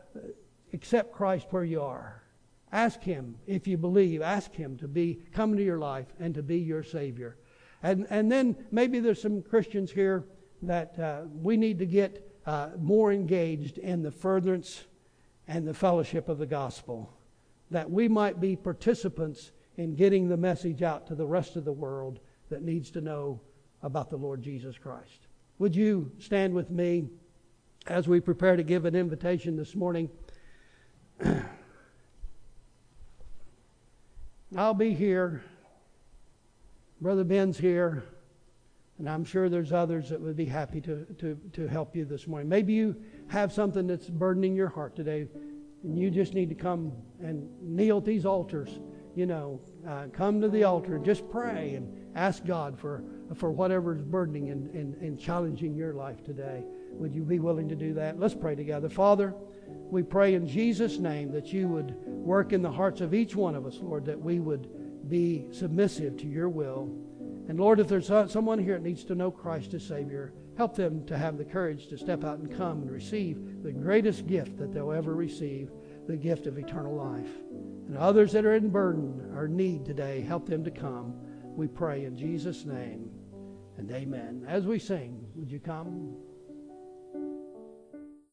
accept 0.73 1.13
Christ 1.13 1.49
where 1.51 1.65
you 1.65 1.83
are. 1.83 2.23
Ask 2.71 3.01
Him, 3.01 3.35
if 3.49 3.67
you 3.67 3.77
believe, 3.77 4.23
ask 4.23 4.53
Him 4.55 4.77
to 4.79 4.87
be 4.87 5.19
come 5.33 5.51
into 5.51 5.65
your 5.65 5.81
life 5.81 6.07
and 6.21 6.33
to 6.37 6.45
be 6.45 6.59
your 6.59 6.85
Savior. 6.85 7.37
And, 7.83 8.07
and 8.09 8.31
then 8.31 8.57
maybe 8.71 9.01
there's 9.01 9.21
some 9.21 9.43
Christians 9.43 9.91
here 9.91 10.25
that 10.63 10.97
uh, 10.97 11.23
we 11.35 11.57
need 11.57 11.81
to 11.81 11.87
get 11.87 12.25
uh, 12.47 12.69
more 12.79 13.13
engaged 13.13 13.79
in 13.79 14.03
the 14.03 14.13
furtherance 14.13 14.85
and 15.49 15.67
the 15.67 15.75
fellowship 15.75 16.29
of 16.29 16.39
the 16.39 16.47
gospel, 16.47 17.13
that 17.73 17.91
we 17.91 18.07
might 18.07 18.41
be 18.41 18.55
participants 18.55 19.51
in 19.77 19.95
getting 19.95 20.29
the 20.29 20.37
message 20.37 20.83
out 20.83 21.07
to 21.07 21.15
the 21.15 21.27
rest 21.27 21.57
of 21.57 21.65
the 21.65 21.73
world 21.73 22.21
that 22.51 22.63
needs 22.63 22.91
to 22.91 23.01
know 23.01 23.41
about 23.83 24.11
the 24.11 24.17
Lord 24.17 24.43
Jesus 24.43 24.77
Christ. 24.79 25.27
Would 25.59 25.75
you 25.75 26.11
stand 26.19 26.55
with 26.55 26.71
me 26.71 27.09
as 27.87 28.07
we 28.09 28.21
prepare 28.21 28.57
to 28.57 28.63
give 28.63 28.85
an 28.85 28.95
invitation 28.95 29.57
this 29.57 29.75
morning? 29.75 30.11
I'll 34.57 34.75
be 34.75 34.93
here. 34.93 35.43
Brother 37.01 37.25
Ben's 37.25 37.59
here. 37.59 38.05
And 38.99 39.09
I'm 39.09 39.25
sure 39.25 39.49
there's 39.49 39.73
others 39.73 40.11
that 40.11 40.21
would 40.21 40.37
be 40.37 40.45
happy 40.45 40.81
to, 40.83 41.05
to, 41.19 41.37
to 41.55 41.67
help 41.67 41.97
you 41.97 42.05
this 42.05 42.29
morning. 42.29 42.49
Maybe 42.49 42.73
you 42.73 42.95
have 43.29 43.53
something 43.53 43.87
that's 43.87 44.09
burdening 44.09 44.55
your 44.55 44.69
heart 44.69 44.95
today, 44.95 45.27
and 45.83 45.99
you 45.99 46.11
just 46.11 46.35
need 46.35 46.49
to 46.51 46.55
come 46.55 46.93
and 47.21 47.49
kneel 47.61 47.99
at 47.99 48.05
these 48.05 48.25
altars. 48.25 48.79
You 49.15 49.27
know, 49.27 49.61
uh, 49.87 50.07
come 50.13 50.41
to 50.41 50.49
the 50.49 50.65
altar 50.65 50.97
and 50.97 51.05
just 51.05 51.29
pray 51.31 51.75
and 51.75 52.01
ask 52.15 52.45
God 52.47 52.79
for, 52.79 53.05
for 53.35 53.51
whatever 53.51 53.95
is 53.95 54.03
burdening 54.03 54.51
and, 54.51 54.71
and, 54.75 54.95
and 54.97 55.19
challenging 55.19 55.75
your 55.75 55.93
life 55.93 56.25
today. 56.25 56.65
Would 56.93 57.15
you 57.15 57.23
be 57.23 57.39
willing 57.39 57.69
to 57.69 57.77
do 57.77 57.93
that? 57.95 58.19
Let's 58.19 58.35
pray 58.35 58.55
together. 58.55 58.89
Father, 58.89 59.35
we 59.69 60.03
pray 60.03 60.35
in 60.35 60.47
Jesus' 60.47 60.99
name 60.99 61.31
that 61.33 61.53
you 61.53 61.69
would 61.69 61.95
work 62.07 62.53
in 62.53 62.63
the 62.63 62.71
hearts 62.71 63.01
of 63.01 63.13
each 63.13 63.37
one 63.37 63.55
of 63.55 63.67
us, 63.67 63.79
Lord, 63.81 64.07
that 64.07 64.21
we 64.21 64.41
would 64.41 65.09
be 65.09 65.47
submissive 65.51 66.17
to 66.19 66.27
your 66.27 66.49
will. 66.49 66.91
And 67.49 67.59
Lord, 67.59 67.81
if 67.81 67.89
there's 67.89 68.07
someone 68.07 68.59
here 68.59 68.75
that 68.75 68.83
needs 68.83 69.05
to 69.05 69.15
know 69.15 69.31
Christ 69.31 69.75
as 69.75 69.87
Savior, 69.87 70.33
help 70.57 70.75
them 70.75 71.05
to 71.07 71.19
have 71.19 71.37
the 71.37 71.45
courage 71.45 71.89
to 71.89 71.99
step 71.99 72.25
out 72.25 72.39
and 72.39 72.57
come 72.57 72.83
and 72.83 72.91
receive 72.91 73.63
the 73.63 73.73
greatest 73.73 74.27
gift 74.27 74.59
that 74.59 74.73
they'll 74.73 74.93
ever 74.93 75.15
receive 75.15 75.71
the 76.07 76.17
gift 76.17 76.47
of 76.47 76.59
eternal 76.59 76.95
life. 76.95 77.29
And 77.93 78.01
others 78.01 78.33
that 78.33 78.47
are 78.47 78.55
in 78.55 78.71
burden 78.71 79.21
or 79.37 79.47
need 79.47 79.85
today, 79.85 80.23
help 80.23 80.47
them 80.47 80.65
to 80.65 80.71
come. 80.71 81.13
We 81.45 81.69
pray 81.69 82.07
in 82.07 82.17
Jesus' 82.17 82.65
name 82.65 83.11
and 83.77 83.91
amen. 83.91 84.47
As 84.49 84.65
we 84.65 84.79
sing, 84.79 85.27
would 85.35 85.53
you 85.53 85.61
come? 85.61 86.17